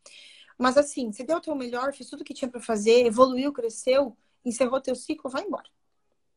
Mas 0.59 0.77
assim, 0.77 1.13
você 1.13 1.25
deu 1.25 1.39
o 1.39 1.41
teu 1.41 1.55
melhor, 1.55 1.93
fez 1.93 2.09
tudo 2.09 2.25
que 2.25 2.35
tinha 2.35 2.51
para 2.51 2.61
fazer, 2.61 3.07
evoluiu, 3.07 3.53
cresceu, 3.53 4.17
encerrou 4.45 4.81
teu 4.81 4.95
ciclo, 4.95 5.31
vai 5.31 5.43
embora, 5.43 5.69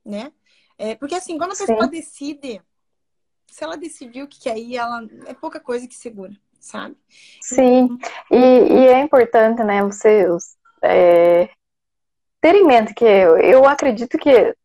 né? 0.04 0.34
É, 0.78 0.96
porque 0.96 1.16
assim, 1.16 1.38
quando 1.38 1.52
a 1.54 1.56
pessoa 1.56 1.84
Sim. 1.84 1.90
decide, 1.90 2.62
se 3.48 3.64
ela 3.64 3.78
decidiu 3.78 4.28
que 4.28 4.50
aí 4.50 4.76
ela 4.76 5.06
é 5.26 5.34
pouca 5.34 5.60
coisa 5.60 5.88
que 5.88 5.96
segura, 5.96 6.34
sabe? 6.60 6.96
Sim, 7.42 7.98
e, 8.32 8.38
e 8.38 8.88
é 8.88 9.00
importante, 9.00 9.64
né, 9.64 9.82
você 9.84 10.28
é, 10.84 11.50
ter 12.42 12.56
em 12.56 12.66
mente 12.66 12.94
que 12.94 13.06
eu, 13.06 13.38
eu 13.38 13.66
acredito 13.68 14.18
que 14.18 14.56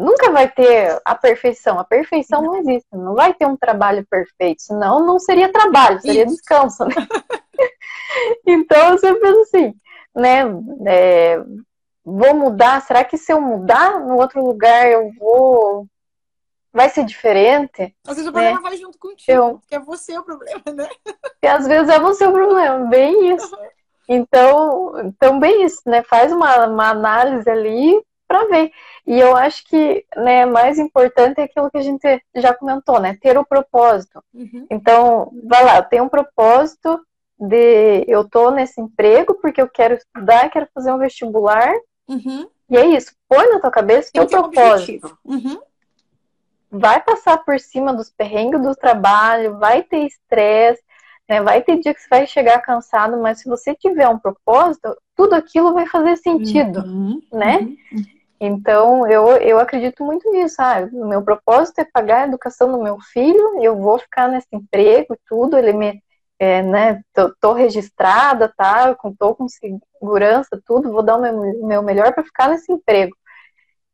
nunca 0.00 0.30
vai 0.32 0.48
ter 0.48 0.98
a 1.04 1.14
perfeição. 1.14 1.78
A 1.78 1.84
perfeição 1.84 2.42
não 2.42 2.56
existe. 2.56 2.88
Não 2.92 3.14
vai 3.14 3.34
ter 3.34 3.46
um 3.46 3.56
trabalho 3.56 4.04
perfeito. 4.08 4.62
Senão 4.62 5.04
não 5.04 5.18
seria 5.18 5.52
trabalho, 5.52 6.00
seria 6.00 6.24
Isso. 6.24 6.36
descanso. 6.36 6.84
Né? 6.86 6.94
então 8.46 8.92
eu 8.92 8.98
sempre 8.98 9.20
penso 9.20 9.40
assim, 9.42 9.74
né? 10.16 10.42
É, 10.86 11.38
vou 12.02 12.34
mudar. 12.34 12.80
Será 12.80 13.04
que 13.04 13.18
se 13.18 13.30
eu 13.32 13.40
mudar 13.40 14.00
no 14.00 14.16
outro 14.16 14.42
lugar 14.42 14.90
eu 14.90 15.12
vou. 15.18 15.86
Vai 16.72 16.88
ser 16.88 17.04
diferente? 17.04 17.94
Às 18.06 18.16
vezes 18.16 18.28
o 18.28 18.32
problema 18.32 18.60
né? 18.60 18.62
vai 18.62 18.76
junto 18.76 18.98
contigo, 18.98 19.32
eu... 19.32 19.58
porque 19.58 19.74
é 19.74 19.80
você 19.80 20.16
o 20.18 20.22
problema, 20.22 20.62
né? 20.72 20.88
E 21.42 21.46
às 21.46 21.66
vezes 21.66 21.88
é 21.88 21.98
você 21.98 22.26
o 22.26 22.32
problema, 22.32 22.86
bem 22.86 23.34
isso. 23.34 23.56
Então, 24.08 24.92
então 25.04 25.38
bem 25.38 25.64
isso, 25.64 25.82
né? 25.86 26.02
Faz 26.02 26.32
uma, 26.32 26.66
uma 26.66 26.90
análise 26.90 27.48
ali 27.48 28.00
para 28.26 28.46
ver. 28.46 28.70
E 29.06 29.18
eu 29.18 29.36
acho 29.36 29.64
que 29.64 30.04
né, 30.16 30.46
mais 30.46 30.78
importante 30.78 31.40
é 31.40 31.44
aquilo 31.44 31.70
que 31.70 31.78
a 31.78 31.82
gente 31.82 32.22
já 32.36 32.54
comentou, 32.54 33.00
né? 33.00 33.18
Ter 33.20 33.36
o 33.36 33.44
propósito. 33.44 34.22
Uhum. 34.32 34.66
Então, 34.70 35.32
vai 35.44 35.64
lá, 35.64 35.78
eu 35.78 35.84
tenho 35.84 36.04
um 36.04 36.08
propósito 36.08 37.00
de 37.36 38.04
eu 38.06 38.28
tô 38.28 38.50
nesse 38.50 38.80
emprego 38.80 39.34
porque 39.34 39.60
eu 39.60 39.68
quero 39.68 39.94
estudar, 39.94 40.50
quero 40.50 40.68
fazer 40.74 40.92
um 40.92 40.98
vestibular. 40.98 41.72
Uhum. 42.08 42.48
E 42.68 42.76
é 42.76 42.86
isso. 42.86 43.12
Põe 43.28 43.48
na 43.48 43.58
tua 43.58 43.70
cabeça 43.70 44.10
o 44.10 44.12
teu 44.12 44.26
propósito. 44.26 45.18
Uhum. 45.24 45.60
Vai 46.70 47.00
passar 47.02 47.38
por 47.38 47.58
cima 47.58 47.92
dos 47.92 48.10
perrengues 48.10 48.62
do 48.62 48.74
trabalho, 48.74 49.58
vai 49.58 49.82
ter 49.82 50.06
estresse, 50.06 50.82
né? 51.28 51.40
Vai 51.40 51.62
ter 51.62 51.78
dia 51.78 51.94
que 51.94 52.00
você 52.00 52.08
vai 52.08 52.26
chegar 52.26 52.60
cansado, 52.60 53.16
mas 53.18 53.40
se 53.40 53.48
você 53.48 53.74
tiver 53.74 54.08
um 54.08 54.18
propósito, 54.18 54.96
tudo 55.16 55.34
aquilo 55.34 55.72
vai 55.72 55.86
fazer 55.86 56.16
sentido, 56.16 56.80
uhum. 56.80 57.22
né? 57.32 57.58
Uhum. 57.58 58.04
Então, 58.40 59.06
eu, 59.06 59.26
eu 59.36 59.58
acredito 59.58 60.02
muito 60.02 60.30
nisso, 60.30 60.56
sabe? 60.56 60.96
O 60.96 61.06
meu 61.06 61.22
propósito 61.22 61.78
é 61.80 61.84
pagar 61.84 62.22
a 62.22 62.26
educação 62.26 62.72
do 62.72 62.82
meu 62.82 62.98
filho, 63.12 63.62
eu 63.62 63.76
vou 63.76 63.98
ficar 63.98 64.28
nesse 64.28 64.48
emprego 64.50 65.14
e 65.14 65.18
tudo, 65.28 65.58
ele 65.58 65.74
me, 65.74 66.02
é, 66.38 66.62
né, 66.62 67.02
tô, 67.12 67.34
tô, 67.38 67.52
registrada, 67.52 68.50
tá? 68.56 68.96
Tô 69.18 69.34
com 69.34 69.46
segurança, 69.46 70.60
tudo, 70.64 70.90
vou 70.90 71.02
dar 71.02 71.18
o 71.18 71.20
meu, 71.20 71.66
meu 71.66 71.82
melhor 71.82 72.14
para 72.14 72.24
ficar 72.24 72.48
nesse 72.48 72.72
emprego. 72.72 73.14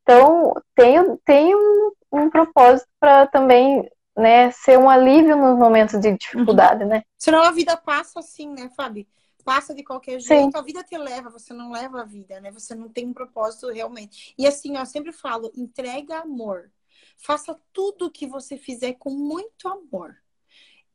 Então, 0.09 0.55
tenho, 0.77 1.21
tenho 1.25 1.59
um, 1.59 2.21
um 2.21 2.31
propósito 2.31 2.89
para 3.01 3.27
também 3.27 3.91
né, 4.17 4.53
ser 4.53 4.79
um 4.79 4.89
alívio 4.89 5.37
nos 5.37 5.59
momentos 5.59 6.01
de 6.01 6.17
dificuldade, 6.17 6.85
uhum. 6.85 6.91
né? 6.91 7.03
Senão 7.19 7.43
a 7.43 7.51
vida 7.51 7.77
passa 7.77 8.21
assim, 8.21 8.49
né, 8.49 8.71
Fábio? 8.77 9.05
passa 9.47 9.73
de 9.73 9.85
qualquer 9.85 10.19
jeito, 10.19 10.51
Sim. 10.51 10.59
a 10.59 10.61
vida 10.61 10.83
te 10.83 10.99
leva, 10.99 11.31
você 11.31 11.55
não 11.55 11.71
leva 11.71 12.01
a 12.01 12.05
vida, 12.05 12.41
né? 12.41 12.51
Você 12.51 12.75
não 12.75 12.89
tem 12.89 13.07
um 13.07 13.15
propósito 13.15 13.71
realmente. 13.71 14.35
E 14.37 14.45
assim, 14.45 14.77
ó, 14.77 14.81
eu 14.81 14.87
sempre 14.87 15.13
falo, 15.13 15.53
entrega 15.55 16.19
amor. 16.19 16.69
Faça 17.17 17.57
tudo 17.73 18.07
o 18.07 18.11
que 18.11 18.27
você 18.27 18.57
fizer 18.57 18.95
com 18.95 19.11
muito 19.11 19.69
amor. 19.69 20.17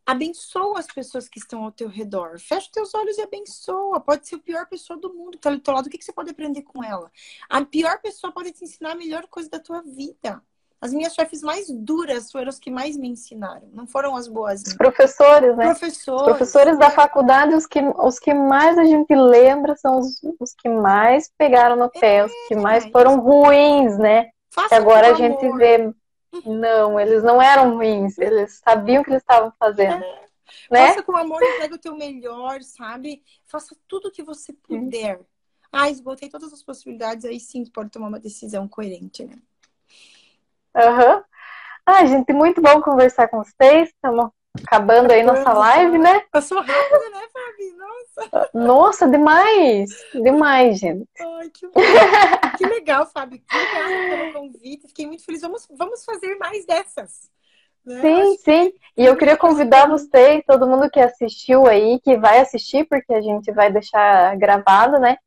Abençoa 0.05 0.79
as 0.79 0.87
pessoas 0.87 1.29
que 1.29 1.39
estão 1.39 1.63
ao 1.63 1.71
teu 1.71 1.87
redor. 1.87 2.39
Fecha 2.39 2.69
teus 2.71 2.93
olhos 2.93 3.17
e 3.17 3.21
abençoa. 3.21 3.99
Pode 3.99 4.27
ser 4.27 4.35
a 4.35 4.39
pior 4.39 4.65
pessoa 4.67 4.97
do 4.99 5.13
mundo 5.13 5.31
que 5.31 5.37
está 5.37 5.51
do 5.51 5.59
teu 5.59 5.73
lado. 5.73 5.87
O 5.87 5.89
que, 5.89 5.97
que 5.97 6.05
você 6.05 6.13
pode 6.13 6.31
aprender 6.31 6.63
com 6.63 6.83
ela? 6.83 7.11
A 7.49 7.63
pior 7.63 7.99
pessoa 8.01 8.33
pode 8.33 8.51
te 8.51 8.63
ensinar 8.63 8.91
a 8.91 8.95
melhor 8.95 9.27
coisa 9.27 9.49
da 9.49 9.59
tua 9.59 9.81
vida. 9.81 10.41
As 10.81 10.91
minhas 10.91 11.13
chefes 11.13 11.43
mais 11.43 11.69
duras 11.69 12.31
foram 12.31 12.49
as 12.49 12.57
que 12.57 12.71
mais 12.71 12.97
me 12.97 13.07
ensinaram, 13.07 13.69
não 13.71 13.85
foram 13.85 14.15
as 14.15 14.27
boas. 14.27 14.63
Os 14.63 14.73
professores, 14.73 15.55
né? 15.55 15.65
Professores. 15.65 16.21
Os 16.21 16.27
professores 16.27 16.79
da 16.79 16.89
faculdade, 16.89 17.53
os 17.53 17.67
que, 17.67 17.79
os 17.79 18.17
que 18.17 18.33
mais 18.33 18.79
a 18.79 18.83
gente 18.83 19.13
lembra 19.13 19.75
são 19.75 19.99
os, 19.99 20.19
os 20.39 20.55
que 20.55 20.67
mais 20.67 21.29
pegaram 21.37 21.75
no 21.75 21.87
pé, 21.87 22.17
é, 22.17 22.25
os 22.25 22.31
que 22.47 22.55
mais 22.55 22.83
foram 22.87 23.19
ruins, 23.19 23.95
né? 23.99 24.31
Faça 24.49 24.75
agora 24.75 25.11
a 25.11 25.13
gente 25.13 25.45
amor. 25.45 25.57
vê, 25.59 25.93
não, 26.45 26.99
eles 26.99 27.23
não 27.23 27.41
eram 27.41 27.75
ruins, 27.75 28.17
eles 28.17 28.61
sabiam 28.63 29.01
o 29.01 29.03
que 29.05 29.11
eles 29.11 29.21
estavam 29.21 29.51
fazendo. 29.59 30.03
É. 30.03 30.21
Né? 30.69 30.87
Faça 30.87 31.03
com 31.03 31.15
amor, 31.15 31.41
entrega 31.41 31.75
o 31.75 31.79
teu 31.79 31.95
melhor, 31.95 32.61
sabe? 32.61 33.23
Faça 33.45 33.75
tudo 33.87 34.07
o 34.07 34.11
que 34.11 34.23
você 34.23 34.53
puder. 34.53 35.19
Ah, 35.71 35.89
esgotei 35.89 36.29
todas 36.29 36.51
as 36.51 36.61
possibilidades, 36.61 37.23
aí 37.25 37.39
sim 37.39 37.65
pode 37.65 37.89
tomar 37.89 38.09
uma 38.09 38.19
decisão 38.19 38.67
coerente, 38.67 39.23
né? 39.23 39.35
Aham. 40.75 41.23
Uhum. 41.89 42.07
gente, 42.07 42.33
muito 42.33 42.61
bom 42.61 42.81
conversar 42.81 43.27
com 43.29 43.43
vocês. 43.43 43.89
Estamos 43.89 44.29
acabando 44.63 45.11
aí 45.11 45.23
nossa 45.23 45.53
live, 45.53 45.97
né? 45.97 46.21
Passou 46.31 46.59
rápido, 46.59 47.11
né, 47.11 47.27
Fabi? 47.31 47.71
Nossa. 47.77 48.00
Nossa, 48.53 49.07
demais! 49.07 49.89
Demais, 50.13 50.79
gente. 50.79 51.07
Ai, 51.19 51.49
que, 51.49 51.67
que 52.57 52.65
legal, 52.65 53.05
Fabi. 53.07 53.43
Obrigada 53.51 54.09
pelo 54.09 54.33
convite. 54.33 54.87
Fiquei 54.87 55.07
muito 55.07 55.25
feliz. 55.25 55.41
Vamos, 55.41 55.67
vamos 55.71 56.05
fazer 56.05 56.35
mais 56.35 56.65
dessas. 56.65 57.29
Né? 57.85 58.01
Sim, 58.01 58.37
sim. 58.37 58.73
E 58.97 59.05
eu 59.05 59.17
queria 59.17 59.37
convidar 59.37 59.87
vocês, 59.87 60.43
todo 60.45 60.67
mundo 60.67 60.89
que 60.89 60.99
assistiu 60.99 61.67
aí, 61.67 61.99
que 61.99 62.17
vai 62.17 62.39
assistir, 62.39 62.85
porque 62.87 63.13
a 63.13 63.21
gente 63.21 63.51
vai 63.51 63.71
deixar 63.71 64.37
gravado, 64.37 64.99
né? 64.99 65.17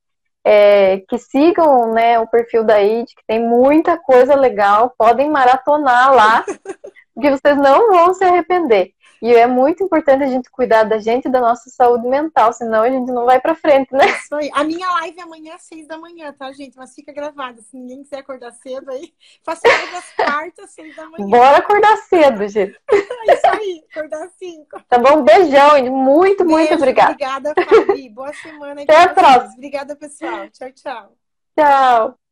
é, 0.44 0.98
que 1.08 1.16
sigam 1.16 1.92
né, 1.92 2.18
o 2.20 2.26
perfil 2.26 2.62
da 2.64 2.80
ID, 2.80 3.06
que 3.06 3.26
tem 3.26 3.40
muita 3.40 3.96
coisa 3.96 4.34
legal, 4.34 4.94
podem 4.96 5.30
maratonar 5.30 6.14
lá, 6.14 6.44
que 7.20 7.30
vocês 7.30 7.56
não 7.56 7.90
vão 7.90 8.12
se 8.12 8.24
arrepender. 8.24 8.92
E 9.22 9.34
é 9.34 9.46
muito 9.46 9.82
importante 9.82 10.22
a 10.22 10.26
gente 10.26 10.50
cuidar 10.50 10.84
da 10.84 10.98
gente 10.98 11.26
e 11.26 11.30
da 11.30 11.40
nossa 11.40 11.70
saúde 11.70 12.06
mental, 12.06 12.52
senão 12.52 12.82
a 12.82 12.90
gente 12.90 13.10
não 13.10 13.24
vai 13.24 13.40
pra 13.40 13.54
frente, 13.54 13.92
né? 13.92 14.06
Isso 14.06 14.34
aí. 14.34 14.50
A 14.52 14.64
minha 14.64 14.90
live 15.00 15.18
é 15.18 15.22
amanhã 15.22 15.54
às 15.54 15.62
seis 15.62 15.86
da 15.86 15.98
manhã, 15.98 16.32
tá, 16.32 16.52
gente? 16.52 16.76
Mas 16.76 16.94
fica 16.94 17.12
gravada. 17.12 17.60
Se 17.62 17.76
ninguém 17.76 18.02
quiser 18.02 18.18
acordar 18.18 18.52
cedo, 18.52 18.90
aí 18.90 19.12
faço 19.42 19.62
live 19.66 19.96
às 19.96 20.10
quartas, 20.12 20.70
seis 20.70 20.94
da 20.94 21.08
manhã. 21.08 21.26
Bora 21.26 21.58
acordar 21.58 21.96
cedo, 21.98 22.46
gente. 22.48 22.78
Isso 22.90 23.46
aí, 23.46 23.84
acordar 23.90 24.24
às 24.24 24.32
cinco. 24.32 24.82
Tá 24.88 24.98
bom? 24.98 25.22
Beijão, 25.22 25.90
muito, 25.90 26.44
Beijo, 26.44 26.58
muito 26.58 26.74
obrigada. 26.74 27.12
Obrigada, 27.12 27.54
Fabi. 27.54 28.08
Boa 28.08 28.32
semana. 28.34 28.82
Até 28.82 29.02
a 29.02 29.08
próxima. 29.08 29.54
Obrigada, 29.54 29.96
pessoal. 29.96 30.48
Tchau, 30.50 30.72
tchau. 30.72 31.16
Tchau. 31.56 32.23